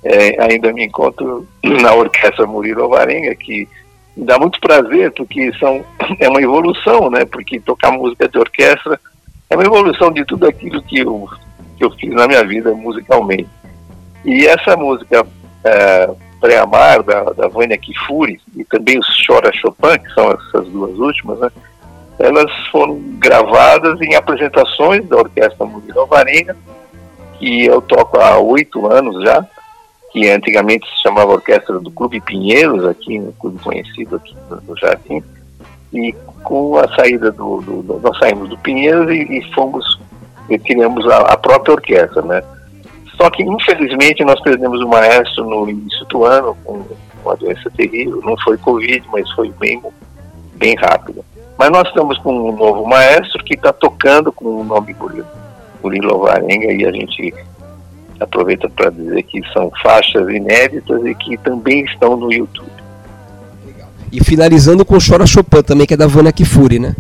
É, 0.02 0.42
ainda 0.42 0.72
me 0.72 0.84
encontro 0.84 1.46
na 1.62 1.94
Orquestra 1.94 2.46
Murilo 2.46 2.82
Alvarenga, 2.82 3.34
que 3.34 3.68
me 4.16 4.24
dá 4.24 4.38
muito 4.38 4.61
prazer, 4.61 5.12
porque 5.12 5.52
são, 5.59 5.84
é 6.18 6.28
uma 6.28 6.42
evolução, 6.42 7.11
né? 7.11 7.24
Porque 7.24 7.61
tocar 7.61 7.92
música 7.92 8.28
de 8.28 8.38
orquestra 8.38 8.98
é 9.48 9.55
uma 9.55 9.64
evolução 9.64 10.11
de 10.11 10.24
tudo 10.24 10.46
aquilo 10.46 10.82
que 10.82 10.98
eu, 10.98 11.28
que 11.76 11.84
eu 11.84 11.90
fiz 11.92 12.10
na 12.12 12.26
minha 12.26 12.44
vida 12.44 12.72
musicalmente. 12.74 13.48
E 14.24 14.46
essa 14.46 14.76
música 14.76 15.26
é, 15.64 16.10
Pré-Amar, 16.40 17.02
da, 17.02 17.24
da 17.24 17.48
Vânia 17.48 17.78
Kifuri, 17.78 18.40
e 18.56 18.64
também 18.64 18.98
os 18.98 19.06
Chora 19.26 19.52
Chopin, 19.52 19.98
que 20.02 20.12
são 20.14 20.30
essas 20.30 20.68
duas 20.68 20.98
últimas, 20.98 21.38
né? 21.38 21.50
elas 22.18 22.50
foram 22.70 22.98
gravadas 23.18 24.00
em 24.00 24.14
apresentações 24.14 25.06
da 25.08 25.16
Orquestra 25.16 25.66
Murilo 25.66 26.00
Alvarenga, 26.00 26.56
que 27.38 27.64
eu 27.64 27.80
toco 27.82 28.18
há 28.18 28.38
oito 28.38 28.86
anos 28.86 29.22
já, 29.24 29.44
que 30.12 30.28
antigamente 30.30 30.86
se 30.86 31.02
chamava 31.02 31.32
Orquestra 31.32 31.78
do 31.80 31.90
Clube 31.90 32.20
Pinheiros, 32.20 32.84
aqui, 32.84 33.18
um 33.18 33.32
clube 33.32 33.58
conhecido 33.60 34.16
aqui 34.16 34.36
no 34.66 34.76
Jardim, 34.76 35.22
e 35.92 36.12
com 36.42 36.76
a 36.78 36.88
saída 36.94 37.32
do, 37.32 37.60
do, 37.62 37.82
do 37.82 38.00
nós 38.00 38.18
saímos 38.18 38.48
do 38.48 38.58
Pinheiros 38.58 39.10
e, 39.10 39.38
e 39.38 39.54
fomos, 39.54 39.98
e 40.51 40.59
a, 41.11 41.18
a, 41.18 41.36
própria 41.36 41.74
orquestra, 41.74 42.22
né? 42.22 42.42
Só 43.16 43.30
que, 43.30 43.42
infelizmente, 43.42 44.24
nós 44.24 44.40
perdemos 44.40 44.80
o 44.80 44.88
maestro 44.88 45.45
no 45.45 45.68
início 45.68 46.05
do 46.07 46.24
ano, 46.24 46.57
com 46.64 46.84
uma 47.24 47.36
doença 47.36 47.70
terrível, 47.70 48.20
não 48.22 48.36
foi 48.38 48.59
Covid, 48.59 49.03
mas 49.12 49.30
foi 49.32 49.51
bem, 49.59 49.80
bem 50.57 50.74
rápido. 50.76 51.24
Mas 51.57 51.70
nós 51.70 51.88
estamos 51.88 52.18
com 52.18 52.51
um 52.51 52.57
novo 52.57 52.86
maestro 52.86 53.42
que 53.45 53.55
está 53.55 53.72
tocando 53.72 54.32
com 54.32 54.61
o 54.61 54.64
nome 54.64 54.95
Murilo, 55.82 56.18
Varenga 56.18 56.72
e 56.72 56.84
a 56.84 56.92
gente 56.92 57.32
aproveita 58.18 58.68
para 58.68 58.90
dizer 58.90 59.22
que 59.24 59.40
são 59.53 59.70
faixas 59.82 60.28
inéditas 60.28 61.05
e 61.05 61.14
que 61.14 61.36
também 61.38 61.84
estão 61.84 62.16
no 62.16 62.32
YouTube. 62.32 62.72
E 64.11 64.22
finalizando 64.22 64.84
com 64.84 64.97
Chora 64.99 65.26
Chopin 65.26 65.62
também, 65.62 65.86
que 65.86 65.95
é 65.95 65.97
da 65.97 66.07
Vânia 66.07 66.32
Kifuri, 66.32 66.78
né? 66.78 66.95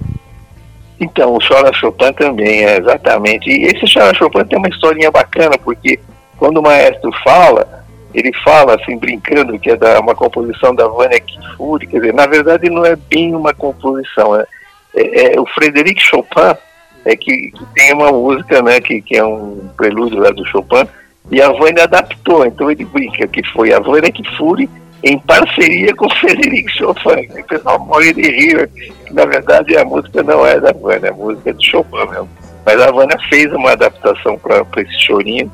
Então, 1.04 1.34
o 1.34 1.38
Chora 1.38 1.72
Chopin 1.74 2.12
também, 2.14 2.64
é, 2.64 2.78
exatamente. 2.78 3.50
E 3.50 3.66
esse 3.66 3.92
Chora 3.92 4.14
Chopin 4.14 4.44
tem 4.44 4.58
uma 4.58 4.68
historinha 4.68 5.10
bacana, 5.10 5.56
porque 5.62 6.00
quando 6.38 6.58
o 6.58 6.62
maestro 6.62 7.12
fala, 7.22 7.84
ele 8.14 8.32
fala 8.42 8.74
assim, 8.74 8.96
brincando, 8.96 9.58
que 9.58 9.70
é 9.70 9.76
da, 9.76 10.00
uma 10.00 10.14
composição 10.14 10.74
da 10.74 10.88
Vânia 10.88 11.20
Kifuri, 11.20 11.86
quer 11.86 11.98
dizer, 11.98 12.14
na 12.14 12.26
verdade 12.26 12.70
não 12.70 12.86
é 12.86 12.96
bem 12.96 13.34
uma 13.34 13.52
composição, 13.52 14.34
é, 14.34 14.46
é, 14.94 15.34
é 15.34 15.40
o 15.40 15.46
Frederic 15.46 16.00
Chopin 16.00 16.56
é 17.04 17.14
que, 17.14 17.50
que, 17.50 17.66
tem 17.74 17.92
uma 17.92 18.10
música, 18.10 18.62
né, 18.62 18.80
que, 18.80 19.02
que 19.02 19.16
é 19.16 19.24
um 19.24 19.68
prelúdio 19.76 20.20
lá 20.20 20.30
do 20.30 20.46
Chopin, 20.46 20.88
e 21.30 21.42
a 21.42 21.52
Vânia 21.52 21.84
adaptou, 21.84 22.46
então 22.46 22.70
ele 22.70 22.84
brinca 22.86 23.26
que 23.26 23.42
foi 23.50 23.74
a 23.74 23.80
Vânia 23.80 24.10
Kifuri 24.10 24.70
em 25.04 25.18
parceria 25.18 25.94
com 25.94 26.06
o 26.06 26.14
Frederic 26.16 26.72
Chopin, 26.78 27.28
o 27.38 27.44
pessoal 27.44 27.78
morre 27.78 28.14
de 28.14 28.22
rir, 28.22 28.70
na 29.10 29.26
verdade 29.26 29.76
a 29.76 29.84
música 29.84 30.22
não 30.22 30.46
é 30.46 30.58
da 30.58 30.72
Vânia, 30.72 31.10
a 31.10 31.14
música 31.14 31.50
é 31.50 31.52
do 31.52 31.62
Chopin 31.62 32.10
mesmo. 32.10 32.28
Mas 32.64 32.80
a 32.80 32.90
Vânia 32.90 33.18
fez 33.28 33.52
uma 33.52 33.72
adaptação 33.72 34.38
para 34.38 34.64
esse 34.78 35.00
chorinho, 35.02 35.52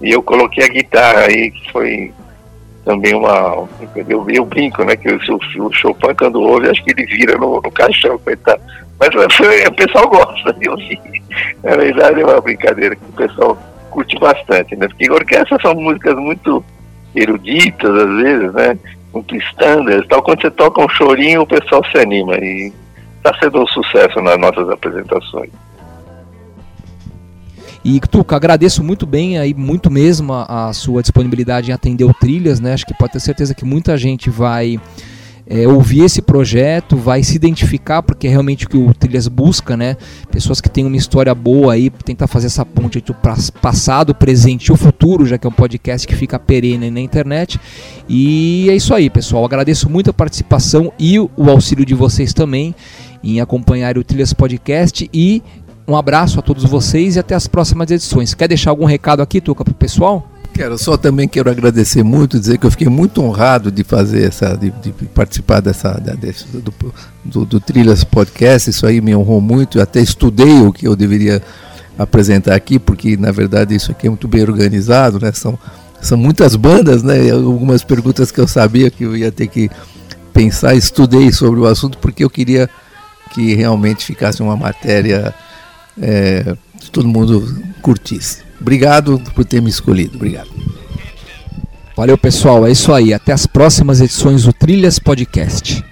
e 0.00 0.10
eu 0.10 0.22
coloquei 0.22 0.64
a 0.64 0.68
guitarra 0.68 1.20
aí, 1.20 1.50
que 1.50 1.70
foi 1.70 2.12
também 2.84 3.14
uma. 3.14 3.68
Eu, 4.08 4.24
eu 4.30 4.44
brinco, 4.46 4.82
né? 4.84 4.96
Que 4.96 5.10
o, 5.10 5.66
o 5.66 5.72
Chopin, 5.72 6.14
quando 6.18 6.40
ouve, 6.40 6.70
acho 6.70 6.82
que 6.82 6.92
ele 6.92 7.04
vira 7.04 7.36
no, 7.36 7.60
no 7.60 7.70
caixão, 7.70 8.18
coitado. 8.18 8.62
Mas 8.98 9.34
foi, 9.34 9.66
o 9.66 9.72
pessoal 9.72 10.08
gosta 10.08 10.52
de 10.54 10.68
ouvir. 10.70 11.00
Na 11.62 11.76
verdade, 11.76 12.22
é 12.22 12.24
uma 12.24 12.40
brincadeira 12.40 12.96
que 12.96 13.04
o 13.04 13.12
pessoal 13.12 13.58
curte 13.90 14.18
bastante, 14.18 14.74
né? 14.76 14.88
Porque 14.88 15.10
orquestra 15.10 15.58
são 15.60 15.74
músicas 15.74 16.14
muito 16.16 16.64
eruditas, 17.14 17.90
às 17.90 18.22
vezes, 18.22 18.52
né? 18.54 18.78
Standards, 19.50 20.06
tal. 20.08 20.22
Quando 20.22 20.40
você 20.40 20.50
toca 20.50 20.84
um 20.84 20.88
chorinho, 20.88 21.42
o 21.42 21.46
pessoal 21.46 21.82
se 21.90 21.98
anima 21.98 22.36
e 22.36 22.72
está 23.16 23.36
sendo 23.40 23.62
um 23.62 23.66
sucesso 23.66 24.20
nas 24.20 24.38
nossas 24.38 24.68
apresentações. 24.70 25.50
E 27.84 28.00
Tuca, 28.00 28.36
agradeço 28.36 28.82
muito 28.82 29.06
bem 29.06 29.38
aí, 29.38 29.54
muito 29.54 29.90
mesmo 29.90 30.32
a, 30.32 30.68
a 30.68 30.72
sua 30.72 31.00
disponibilidade 31.00 31.70
em 31.70 31.74
atender 31.74 32.04
o 32.04 32.12
Trilhas, 32.12 32.60
né? 32.60 32.74
Acho 32.74 32.86
que 32.86 32.94
pode 32.94 33.12
ter 33.12 33.20
certeza 33.20 33.54
que 33.54 33.64
muita 33.64 33.96
gente 33.96 34.28
vai 34.30 34.78
é, 35.48 35.66
ouvir 35.66 36.04
esse 36.04 36.20
projeto, 36.20 36.96
vai 36.96 37.22
se 37.22 37.34
identificar, 37.34 38.02
porque 38.02 38.26
é 38.26 38.30
realmente 38.30 38.66
o 38.66 38.68
que 38.68 38.76
o 38.76 38.92
Trilhas 38.92 39.26
busca, 39.28 39.76
né? 39.76 39.96
Pessoas 40.30 40.60
que 40.60 40.68
têm 40.68 40.84
uma 40.84 40.96
história 40.96 41.34
boa 41.34 41.72
aí, 41.72 41.88
tentar 41.88 42.26
fazer 42.26 42.48
essa 42.48 42.66
ponte 42.66 42.98
entre 42.98 43.12
o 43.12 43.16
passado, 43.60 44.10
o 44.10 44.14
presente 44.14 44.66
e 44.66 44.72
o 44.72 44.76
futuro, 44.76 45.24
já 45.24 45.38
que 45.38 45.46
é 45.46 45.50
um 45.50 45.52
podcast 45.52 46.06
que 46.06 46.14
fica 46.14 46.38
perene 46.38 46.90
na 46.90 47.00
internet. 47.00 47.58
E 48.06 48.68
é 48.68 48.76
isso 48.76 48.92
aí, 48.92 49.08
pessoal. 49.08 49.44
Agradeço 49.44 49.88
muito 49.88 50.10
a 50.10 50.12
participação 50.12 50.92
e 50.98 51.18
o 51.18 51.30
o 51.38 51.48
auxílio 51.48 51.86
de 51.86 51.94
vocês 51.94 52.32
também 52.32 52.74
em 53.22 53.40
acompanhar 53.40 53.96
o 53.96 54.04
Trilhas 54.04 54.32
Podcast 54.32 55.08
e 55.14 55.42
um 55.86 55.96
abraço 55.96 56.38
a 56.38 56.42
todos 56.42 56.64
vocês 56.64 57.16
e 57.16 57.18
até 57.18 57.34
as 57.34 57.46
próximas 57.46 57.90
edições. 57.90 58.34
Quer 58.34 58.48
deixar 58.48 58.70
algum 58.70 58.84
recado 58.84 59.22
aqui, 59.22 59.40
Tuca, 59.40 59.64
pro 59.64 59.72
pessoal? 59.72 60.28
Quero 60.58 60.76
só 60.76 60.96
também 60.96 61.28
quero 61.28 61.48
agradecer 61.48 62.02
muito, 62.02 62.36
dizer 62.36 62.58
que 62.58 62.66
eu 62.66 62.70
fiquei 62.72 62.88
muito 62.88 63.22
honrado 63.22 63.70
de 63.70 63.84
fazer 63.84 64.24
essa, 64.24 64.56
de, 64.56 64.72
de 64.72 64.90
participar 65.14 65.60
dessa 65.60 65.92
desse- 66.20 66.46
do, 66.48 66.74
do, 67.24 67.44
do 67.44 67.60
Trilhas 67.60 68.02
Podcast. 68.02 68.68
Isso 68.68 68.84
aí 68.84 69.00
me 69.00 69.14
honrou 69.14 69.40
muito. 69.40 69.78
Eu 69.78 69.82
até 69.84 70.00
estudei 70.00 70.60
o 70.62 70.72
que 70.72 70.88
eu 70.88 70.96
deveria 70.96 71.40
apresentar 71.96 72.56
aqui, 72.56 72.76
porque 72.76 73.16
na 73.16 73.30
verdade 73.30 73.72
isso 73.76 73.92
aqui 73.92 74.08
é 74.08 74.10
muito 74.10 74.26
bem 74.26 74.42
organizado, 74.42 75.20
né? 75.20 75.30
São, 75.30 75.56
são 76.02 76.18
muitas 76.18 76.56
bandas, 76.56 77.04
né? 77.04 77.30
Algumas 77.30 77.84
perguntas 77.84 78.32
que 78.32 78.40
eu 78.40 78.48
sabia 78.48 78.90
que 78.90 79.04
eu 79.04 79.16
ia 79.16 79.30
ter 79.30 79.46
que 79.46 79.70
pensar, 80.32 80.74
estudei 80.74 81.30
sobre 81.30 81.60
o 81.60 81.66
assunto 81.66 81.98
porque 81.98 82.24
eu 82.24 82.30
queria 82.30 82.68
que 83.32 83.54
realmente 83.54 84.04
ficasse 84.04 84.42
uma 84.42 84.56
matéria 84.56 85.32
é, 86.02 86.56
que 86.80 86.90
todo 86.90 87.06
mundo 87.06 87.62
curtisse. 87.80 88.47
Obrigado 88.60 89.20
por 89.34 89.44
ter 89.44 89.62
me 89.62 89.70
escolhido. 89.70 90.16
Obrigado. 90.16 90.48
Valeu, 91.96 92.16
pessoal. 92.16 92.66
É 92.66 92.70
isso 92.70 92.92
aí. 92.92 93.12
Até 93.12 93.32
as 93.32 93.46
próximas 93.46 94.00
edições 94.00 94.44
do 94.44 94.52
Trilhas 94.52 94.98
Podcast. 94.98 95.84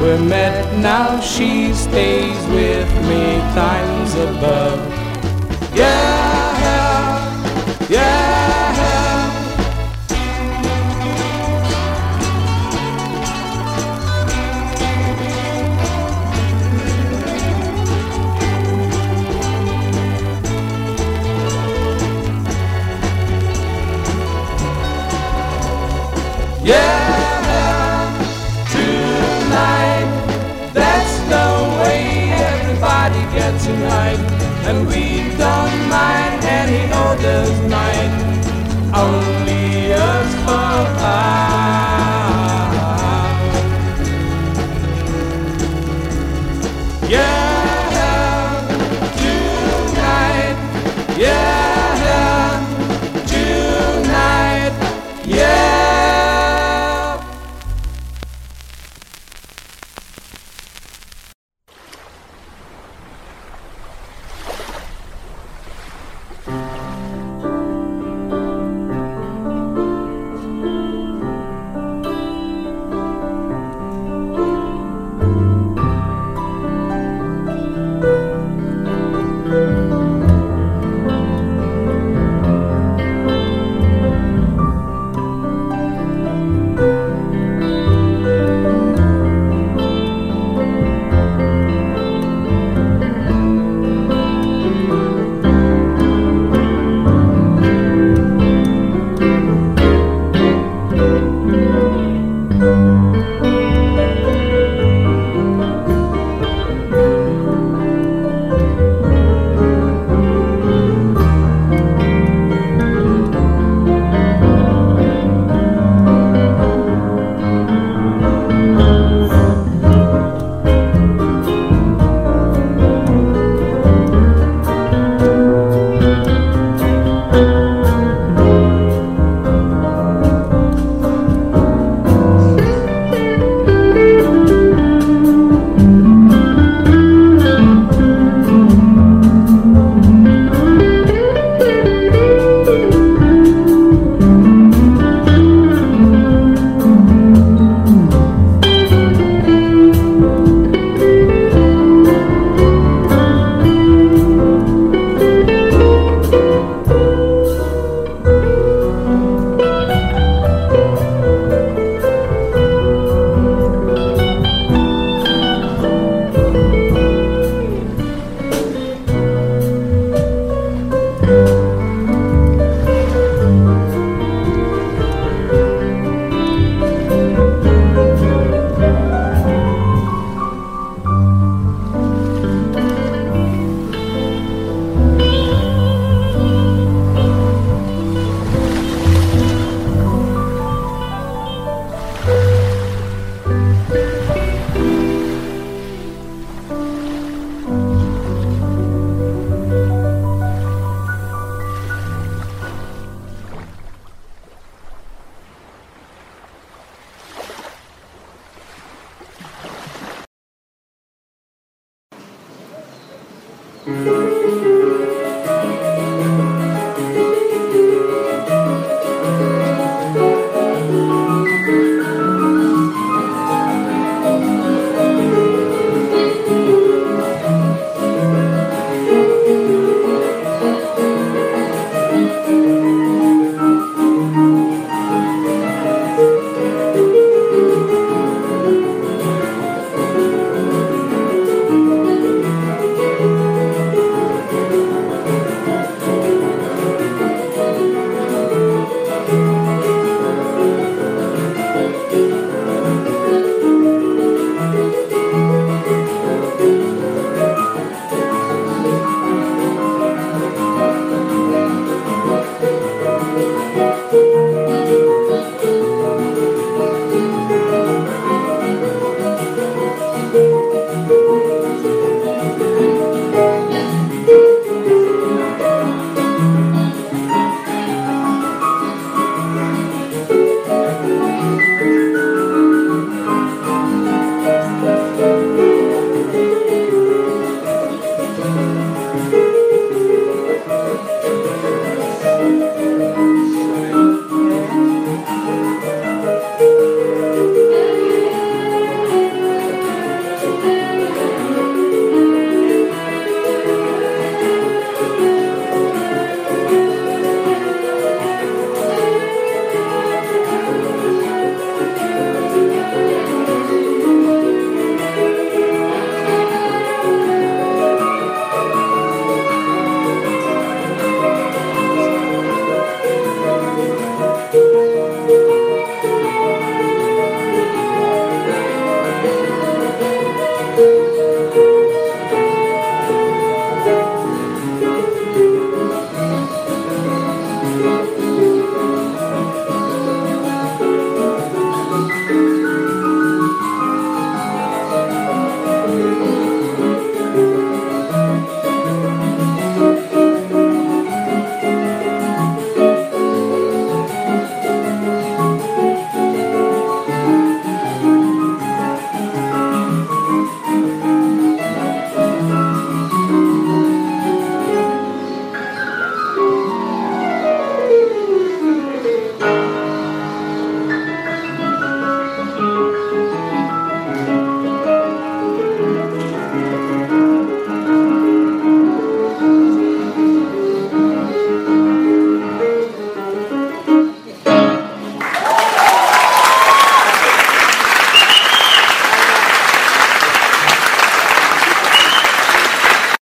we're 0.00 0.18
met 0.18 0.78
now. 0.78 1.20
She 1.20 1.72
stays 1.74 2.46
with 2.48 2.90
me, 3.08 3.38
Times 3.54 4.14
above. 4.14 4.80
Yeah. 5.74 6.15